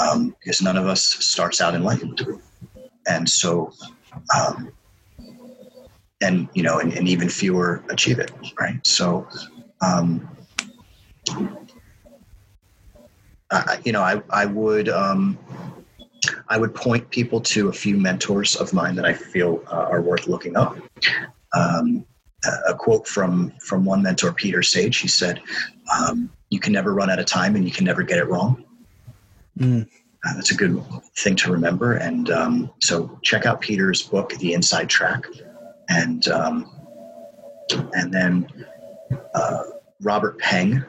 um, 0.00 0.34
because 0.38 0.62
none 0.62 0.76
of 0.76 0.86
us 0.86 1.02
starts 1.02 1.60
out 1.60 1.74
enlightened 1.74 2.24
and 3.08 3.28
so 3.28 3.72
um, 4.38 4.70
and 6.20 6.48
you 6.54 6.62
know 6.62 6.78
and, 6.78 6.92
and, 6.92 7.08
even 7.08 7.28
fewer 7.28 7.82
achieve 7.90 8.18
it 8.18 8.30
right 8.58 8.86
so 8.86 9.26
um, 9.80 10.28
I, 13.50 13.80
you 13.84 13.92
know, 13.92 14.02
I, 14.02 14.22
I 14.30 14.46
would 14.46 14.88
um, 14.88 15.38
I 16.48 16.58
would 16.58 16.74
point 16.74 17.10
people 17.10 17.40
to 17.40 17.68
a 17.68 17.72
few 17.72 17.96
mentors 17.96 18.56
of 18.56 18.72
mine 18.72 18.94
that 18.96 19.04
I 19.04 19.12
feel 19.12 19.62
uh, 19.66 19.88
are 19.90 20.00
worth 20.00 20.28
looking 20.28 20.56
up. 20.56 20.76
Um, 21.54 22.04
a 22.68 22.74
quote 22.74 23.06
from 23.06 23.52
from 23.60 23.84
one 23.84 24.02
mentor, 24.02 24.32
Peter 24.32 24.62
Sage. 24.62 24.98
He 24.98 25.08
said, 25.08 25.42
um, 25.94 26.30
"You 26.50 26.60
can 26.60 26.72
never 26.72 26.94
run 26.94 27.10
out 27.10 27.18
of 27.18 27.26
time, 27.26 27.56
and 27.56 27.64
you 27.64 27.70
can 27.70 27.84
never 27.84 28.02
get 28.02 28.18
it 28.18 28.28
wrong." 28.28 28.64
Mm. 29.58 29.86
Uh, 30.24 30.34
that's 30.34 30.50
a 30.50 30.54
good 30.54 30.82
thing 31.16 31.34
to 31.34 31.50
remember. 31.50 31.94
And 31.94 32.30
um, 32.30 32.70
so, 32.80 33.18
check 33.22 33.46
out 33.46 33.60
Peter's 33.60 34.02
book, 34.02 34.34
The 34.34 34.52
Inside 34.52 34.88
Track, 34.88 35.24
and 35.90 36.28
um, 36.28 36.70
and 37.92 38.12
then 38.12 38.46
uh, 39.34 39.62
Robert 40.00 40.38
Peng, 40.38 40.82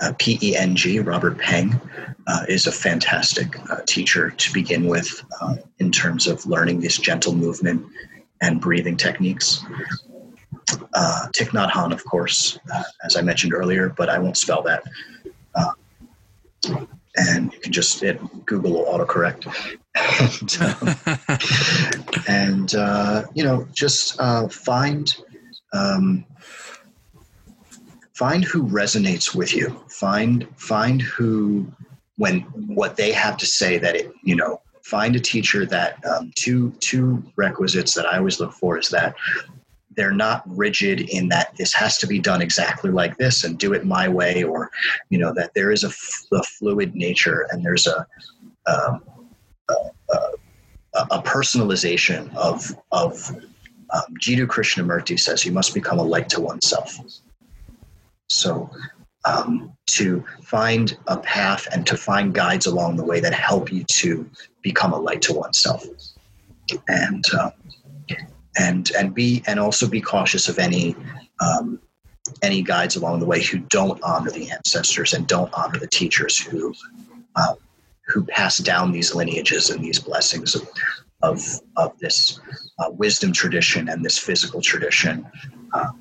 uh, 0.00 0.12
P 0.18 0.38
E 0.42 0.56
N 0.56 0.74
G, 0.74 0.98
Robert 0.98 1.38
Peng, 1.38 1.80
uh, 2.26 2.44
is 2.48 2.66
a 2.66 2.72
fantastic 2.72 3.58
uh, 3.70 3.80
teacher 3.86 4.30
to 4.30 4.52
begin 4.52 4.88
with 4.88 5.22
uh, 5.40 5.56
in 5.78 5.92
terms 5.92 6.26
of 6.26 6.44
learning 6.46 6.80
this 6.80 6.98
gentle 6.98 7.34
movement 7.34 7.84
and 8.40 8.60
breathing 8.60 8.96
techniques. 8.96 9.64
Uh, 10.94 11.28
Thich 11.36 11.48
Nhat 11.48 11.70
Hanh, 11.70 11.92
of 11.92 12.04
course, 12.04 12.58
uh, 12.74 12.82
as 13.04 13.16
I 13.16 13.22
mentioned 13.22 13.52
earlier, 13.52 13.90
but 13.90 14.08
I 14.08 14.18
won't 14.18 14.36
spell 14.36 14.62
that. 14.62 14.82
and 17.16 17.52
you 17.52 17.60
can 17.60 17.72
just 17.72 18.02
it, 18.02 18.18
Google 18.46 18.72
will 18.72 18.84
autocorrect. 18.86 19.46
and, 20.38 20.58
and 22.28 22.72
you 23.34 23.44
know, 23.44 23.66
just 23.72 24.20
find 24.50 25.16
um, 25.72 26.24
find 28.14 28.44
who 28.44 28.66
resonates 28.68 29.34
with 29.34 29.54
you. 29.54 29.70
Find 29.88 30.46
find 30.56 31.02
who 31.02 31.66
when 32.16 32.40
what 32.76 32.96
they 32.96 33.12
have 33.12 33.36
to 33.36 33.46
say 33.46 33.78
that 33.78 33.96
it 33.96 34.12
you 34.22 34.36
know 34.36 34.60
find 34.82 35.16
a 35.16 35.20
teacher 35.20 35.64
that 35.66 36.04
um, 36.06 36.30
two 36.34 36.70
two 36.80 37.22
requisites 37.36 37.94
that 37.94 38.06
i 38.06 38.18
always 38.18 38.40
look 38.40 38.52
for 38.52 38.78
is 38.78 38.88
that 38.88 39.14
they're 39.96 40.12
not 40.12 40.42
rigid 40.46 41.00
in 41.10 41.28
that 41.28 41.54
this 41.56 41.72
has 41.72 41.98
to 41.98 42.06
be 42.06 42.18
done 42.18 42.42
exactly 42.42 42.90
like 42.90 43.16
this 43.18 43.44
and 43.44 43.58
do 43.58 43.72
it 43.72 43.84
my 43.84 44.08
way 44.08 44.42
or 44.42 44.70
you 45.08 45.18
know 45.18 45.32
that 45.34 45.52
there 45.54 45.70
is 45.70 45.84
a, 45.84 45.90
fluid 46.58 46.94
nature 46.94 47.46
and 47.50 47.64
there's 47.64 47.86
a 47.86 48.06
um, 48.66 49.02
a, 50.94 51.22
personalization 51.22 52.34
of 52.34 52.76
of 52.90 53.30
um, 53.90 54.14
Jiddu 54.20 54.46
Krishnamurti 54.46 55.18
says 55.18 55.44
you 55.44 55.52
must 55.52 55.74
become 55.74 55.98
a 55.98 56.02
light 56.02 56.28
to 56.30 56.40
oneself. 56.40 56.98
So, 58.28 58.70
um, 59.24 59.72
to 59.90 60.24
find 60.42 60.96
a 61.06 61.18
path 61.18 61.68
and 61.72 61.86
to 61.86 61.96
find 61.96 62.34
guides 62.34 62.66
along 62.66 62.96
the 62.96 63.04
way 63.04 63.20
that 63.20 63.34
help 63.34 63.70
you 63.70 63.84
to 63.84 64.28
become 64.62 64.92
a 64.92 64.98
light 64.98 65.22
to 65.22 65.34
oneself, 65.34 65.84
and 66.88 67.24
um, 67.40 67.52
and 68.58 68.90
and 68.98 69.14
be 69.14 69.42
and 69.46 69.60
also 69.60 69.88
be 69.88 70.00
cautious 70.00 70.48
of 70.48 70.58
any 70.58 70.96
um, 71.40 71.80
any 72.42 72.62
guides 72.62 72.96
along 72.96 73.20
the 73.20 73.26
way 73.26 73.42
who 73.42 73.58
don't 73.58 74.00
honor 74.02 74.30
the 74.30 74.50
ancestors 74.50 75.12
and 75.12 75.26
don't 75.26 75.52
honor 75.52 75.78
the 75.78 75.88
teachers 75.88 76.38
who 76.38 76.74
um, 77.36 77.56
who 78.06 78.24
pass 78.24 78.58
down 78.58 78.92
these 78.92 79.14
lineages 79.14 79.70
and 79.70 79.84
these 79.84 79.98
blessings 79.98 80.54
of 80.54 80.68
of, 81.22 81.40
of 81.76 81.96
this 82.00 82.40
uh, 82.80 82.90
wisdom 82.90 83.32
tradition 83.32 83.88
and 83.88 84.04
this 84.04 84.18
physical 84.18 84.60
tradition. 84.60 85.24
Um, 85.72 85.98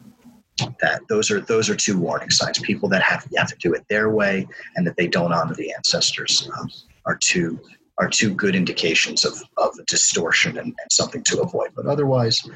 that 0.81 1.01
those 1.09 1.31
are 1.31 1.41
those 1.41 1.69
are 1.69 1.75
two 1.75 1.97
warning 1.97 2.29
signs. 2.29 2.59
People 2.59 2.89
that 2.89 3.01
have 3.01 3.25
have 3.37 3.47
to 3.47 3.55
do 3.57 3.73
it 3.73 3.85
their 3.89 4.09
way 4.09 4.47
and 4.75 4.85
that 4.85 4.95
they 4.97 5.07
don't 5.07 5.31
honor 5.31 5.55
the 5.55 5.73
ancestors 5.73 6.49
um, 6.57 6.69
are 7.05 7.15
two 7.15 7.59
are 7.97 8.09
two 8.09 8.33
good 8.33 8.55
indications 8.55 9.25
of 9.25 9.41
of 9.57 9.73
distortion 9.87 10.57
and, 10.57 10.67
and 10.67 10.91
something 10.91 11.23
to 11.23 11.41
avoid. 11.41 11.69
But 11.75 11.87
otherwise, 11.87 12.47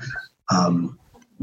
um, 0.53 0.99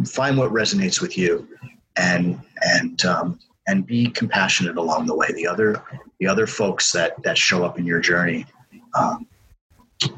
find 0.06 0.36
what 0.36 0.52
resonates 0.52 1.00
with 1.00 1.18
you 1.18 1.48
and 1.96 2.40
and 2.62 3.04
um, 3.04 3.38
and 3.66 3.86
be 3.86 4.08
compassionate 4.08 4.76
along 4.76 5.06
the 5.06 5.14
way. 5.14 5.28
The 5.34 5.46
other 5.46 5.82
the 6.18 6.26
other 6.26 6.46
folks 6.46 6.92
that 6.92 7.22
that 7.22 7.38
show 7.38 7.64
up 7.64 7.78
in 7.78 7.86
your 7.86 8.00
journey 8.00 8.46
um, 8.94 9.26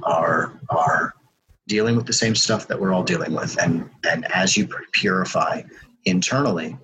are 0.02 0.58
are 0.70 1.14
dealing 1.66 1.96
with 1.96 2.06
the 2.06 2.12
same 2.12 2.34
stuff 2.34 2.68
that 2.68 2.78
we're 2.78 2.92
all 2.92 3.02
dealing 3.02 3.32
with 3.32 3.60
and 3.62 3.88
and 4.08 4.30
as 4.32 4.56
you 4.56 4.68
purify 4.92 5.62
internally, 6.04 6.76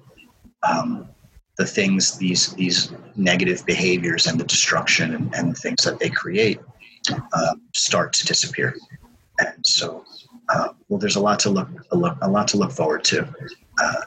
um, 0.69 1.09
the 1.57 1.67
things 1.67 2.17
these 2.19 2.55
these 2.55 2.93
negative 3.17 3.65
behaviors 3.67 4.27
and 4.27 4.39
the 4.41 4.45
destruction 4.45 5.15
and, 5.15 5.35
and 5.35 5.51
the 5.55 5.61
things 5.61 5.83
that 5.85 5.99
they 5.99 6.09
create 6.09 6.61
uh, 7.33 7.55
start 7.75 8.13
to 8.13 8.27
disappear. 8.27 8.77
And 9.39 9.65
so, 9.65 10.05
uh, 10.49 10.69
well, 10.89 10.99
there's 10.99 11.17
a 11.17 11.21
lot 11.21 11.39
to 11.41 11.51
look 11.51 11.69
a, 11.93 11.97
look, 11.97 12.17
a 12.23 12.29
lot 12.29 12.49
to 12.49 12.57
look 12.57 12.73
forward 12.73 13.05
to. 13.05 13.29
Uh, 13.83 14.03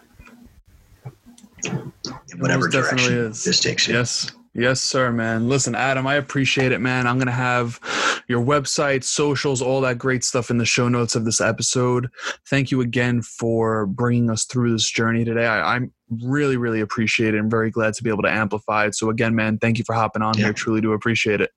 whatever 2.38 2.68
direction 2.68 3.14
is. 3.14 3.44
this 3.44 3.60
takes 3.60 3.88
you. 3.88 3.96
Yes. 3.96 4.32
Yes, 4.56 4.82
sir, 4.82 5.12
man. 5.12 5.50
Listen, 5.50 5.74
Adam, 5.74 6.06
I 6.06 6.16
appreciate 6.16 6.72
it, 6.72 6.80
man. 6.80 7.08
I'm 7.08 7.18
going 7.18 7.26
to 7.26 7.32
have 7.32 7.80
your 8.28 8.40
website, 8.40 9.04
socials, 9.04 9.64
all 9.64 9.82
that 9.82 9.98
great 9.98 10.24
stuff 10.24 10.52
in 10.52 10.60
the 10.60 10.66
show 10.66 10.88
notes 10.88 11.16
of 11.16 11.26
this 11.26 11.42
episode. 11.42 12.08
Thank 12.48 12.70
you 12.70 12.82
again 12.82 13.24
for 13.24 13.88
bringing 13.88 14.30
us 14.30 14.46
through 14.46 14.74
this 14.74 14.88
journey 14.92 15.26
today. 15.26 15.48
I, 15.48 15.78
am 15.78 15.92
really, 16.22 16.58
really 16.58 16.82
appreciate 16.82 17.34
it. 17.34 17.40
I'm 17.40 17.50
very 17.50 17.72
glad 17.72 17.96
to 17.96 18.04
be 18.04 18.12
able 18.12 18.22
to 18.24 18.32
amplify 18.32 18.86
it. 18.86 18.94
So, 18.94 19.10
again, 19.10 19.34
man, 19.34 19.58
thank 19.58 19.80
you 19.80 19.86
for 19.86 19.96
hopping 19.96 20.22
on 20.22 20.38
yeah. 20.38 20.46
here. 20.46 20.54
Truly 20.54 20.82
do 20.82 20.94
appreciate 20.94 21.42
it. 21.42 21.50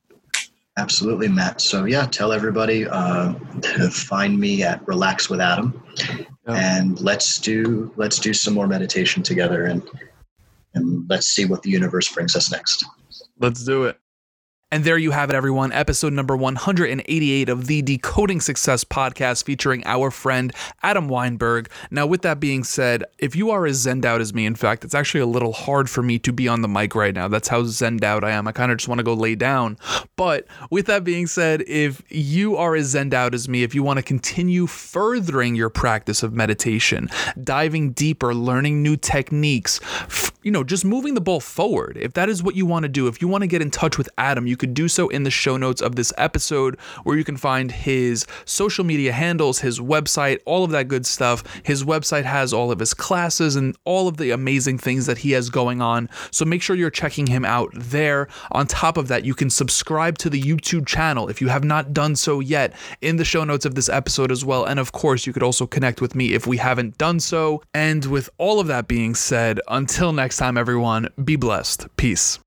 Absolutely, 0.79 1.29
Matt. 1.29 1.63
So 1.63 1.87
yeah, 1.87 2.05
tell 2.05 2.33
everybody 2.33 2.87
uh, 2.87 3.33
to 3.63 3.91
find 3.91 4.39
me 4.39 4.63
at 4.63 4.87
Relax 4.87 5.31
with 5.31 5.41
Adam, 5.41 5.83
and 6.47 7.01
let's 7.01 7.38
do 7.38 7.92
let's 7.97 8.18
do 8.18 8.32
some 8.32 8.55
more 8.55 8.66
meditation 8.66 9.22
together, 9.22 9.66
and 9.66 9.82
and 10.74 11.09
let's 11.09 11.26
see 11.26 11.44
what 11.44 11.62
the 11.62 11.70
universe 11.70 12.12
brings 12.12 12.36
us 12.36 12.51
next. 12.51 12.84
Let's 13.38 13.64
do 13.64 13.84
it. 13.84 13.99
And 14.77 14.85
there 14.85 14.99
you 14.99 15.12
have 15.12 15.31
it, 15.31 15.35
everyone. 15.35 15.72
Episode 15.72 16.12
number 16.12 16.37
188 16.37 17.49
of 17.49 17.66
the 17.66 17.81
Decoding 17.81 18.43
Success 18.43 18.85
podcast 18.85 19.45
featuring 19.45 19.83
our 19.87 20.11
friend 20.11 20.53
Adam 20.83 21.09
Weinberg. 21.09 21.70
Now, 21.91 22.07
with 22.07 22.20
that 22.20 22.41
being 22.41 22.62
said, 22.62 23.03
if 23.16 23.35
you 23.35 23.51
are 23.51 23.64
as 23.64 23.87
zened 23.87 24.05
out 24.05 24.20
as 24.20 24.35
me, 24.35 24.45
in 24.45 24.55
fact, 24.55 24.85
it's 24.85 24.95
actually 24.95 25.20
a 25.20 25.27
little 25.27 25.55
hard 25.55 25.89
for 25.89 26.03
me 26.03 26.18
to 26.18 26.31
be 26.31 26.47
on 26.47 26.61
the 26.61 26.68
mic 26.68 26.95
right 26.95 27.14
now. 27.14 27.27
That's 27.27 27.49
how 27.49 27.62
zened 27.62 28.05
out 28.05 28.22
I 28.22 28.33
am. 28.33 28.47
I 28.47 28.53
kind 28.53 28.70
of 28.70 28.77
just 28.77 28.87
want 28.87 28.99
to 28.99 29.03
go 29.03 29.14
lay 29.14 29.35
down. 29.35 29.79
But 30.14 30.47
with 30.70 30.85
that 30.87 31.05
being 31.05 31.27
said, 31.27 31.64
if 31.66 32.03
you 32.11 32.57
are 32.59 32.77
as 32.77 32.95
zened 32.95 33.14
out 33.14 33.33
as 33.33 33.49
me, 33.49 33.62
if 33.62 33.74
you 33.74 33.83
want 33.83 33.97
to 33.97 34.03
continue 34.03 34.66
furthering 34.66 35.55
your 35.55 35.70
practice 35.70 36.22
of 36.22 36.35
meditation, 36.35 37.09
diving 37.43 37.93
deeper, 37.93 38.35
learning 38.35 38.83
new 38.83 38.99
techniques, 38.99 39.81
you 40.43 40.51
know, 40.51 40.62
just 40.62 40.85
moving 40.85 41.14
the 41.14 41.20
ball 41.22 41.41
forward, 41.41 41.97
if 41.99 42.12
that 42.12 42.29
is 42.29 42.43
what 42.43 42.55
you 42.55 42.66
want 42.66 42.83
to 42.83 42.91
do, 42.91 43.09
if 43.09 43.22
you 43.22 43.27
want 43.27 43.41
to 43.41 43.49
get 43.49 43.62
in 43.62 43.70
touch 43.70 43.97
with 43.97 44.11
Adam, 44.18 44.47
you 44.47 44.57
you 44.57 44.66
could 44.67 44.75
do 44.75 44.89
so 44.89 45.09
in 45.09 45.23
the 45.23 45.31
show 45.31 45.57
notes 45.57 45.81
of 45.81 45.95
this 45.95 46.12
episode, 46.19 46.77
where 47.05 47.17
you 47.17 47.23
can 47.23 47.37
find 47.37 47.71
his 47.71 48.27
social 48.45 48.85
media 48.85 49.12
handles, 49.12 49.61
his 49.61 49.79
website, 49.79 50.41
all 50.45 50.64
of 50.64 50.73
that 50.73 50.89
good 50.89 51.07
stuff. 51.07 51.45
His 51.62 51.85
website 51.85 52.25
has 52.25 52.53
all 52.53 52.73
of 52.73 52.81
his 52.81 52.93
classes 52.93 53.55
and 53.55 53.77
all 53.85 54.09
of 54.09 54.17
the 54.17 54.33
amazing 54.33 54.79
things 54.79 55.07
that 55.07 55.19
he 55.19 55.31
has 55.33 55.51
going 55.51 55.81
on. 55.81 56.09
So 56.33 56.45
make 56.45 56.62
sure 56.62 56.75
you're 56.75 56.91
checking 56.91 57.29
him 57.29 57.45
out 57.45 57.71
there. 57.75 58.27
On 58.51 58.67
top 58.67 58.97
of 58.97 59.07
that, 59.07 59.25
you 59.25 59.35
can 59.35 59.51
subscribe 59.51 60.19
to 60.19 60.31
the 60.31 60.43
YouTube 60.43 60.87
channel 60.87 61.29
if 61.29 61.41
you 61.41 61.47
have 61.49 61.62
not 61.62 61.93
done 61.93 62.17
so 62.17 62.41
yet 62.41 62.75
in 63.01 63.17
the 63.17 63.25
show 63.25 63.45
notes 63.45 63.64
of 63.64 63.77
this 63.77 63.89
episode 63.89 64.33
as 64.33 64.45
well. 64.45 64.64
And 64.64 64.81
of 64.81 64.91
course, 64.91 65.27
you 65.27 65.33
could 65.33 65.45
also 65.45 65.67
connect 65.67 66.01
with 66.01 66.17
me 66.17 66.35
if 66.35 66.47
we 66.47 66.57
haven't 66.57 66.99
done 66.99 67.21
so. 67.21 67.62
And 67.73 68.05
with 68.07 68.29
all 68.39 68.59
of 68.59 68.67
that 68.67 68.89
being 68.89 69.14
said, 69.14 69.61
until 69.69 70.12
next 70.12 70.39
time, 70.39 70.59
everyone, 70.59 71.09
be 71.23 71.37
blessed. 71.37 71.87
Peace. 71.97 72.41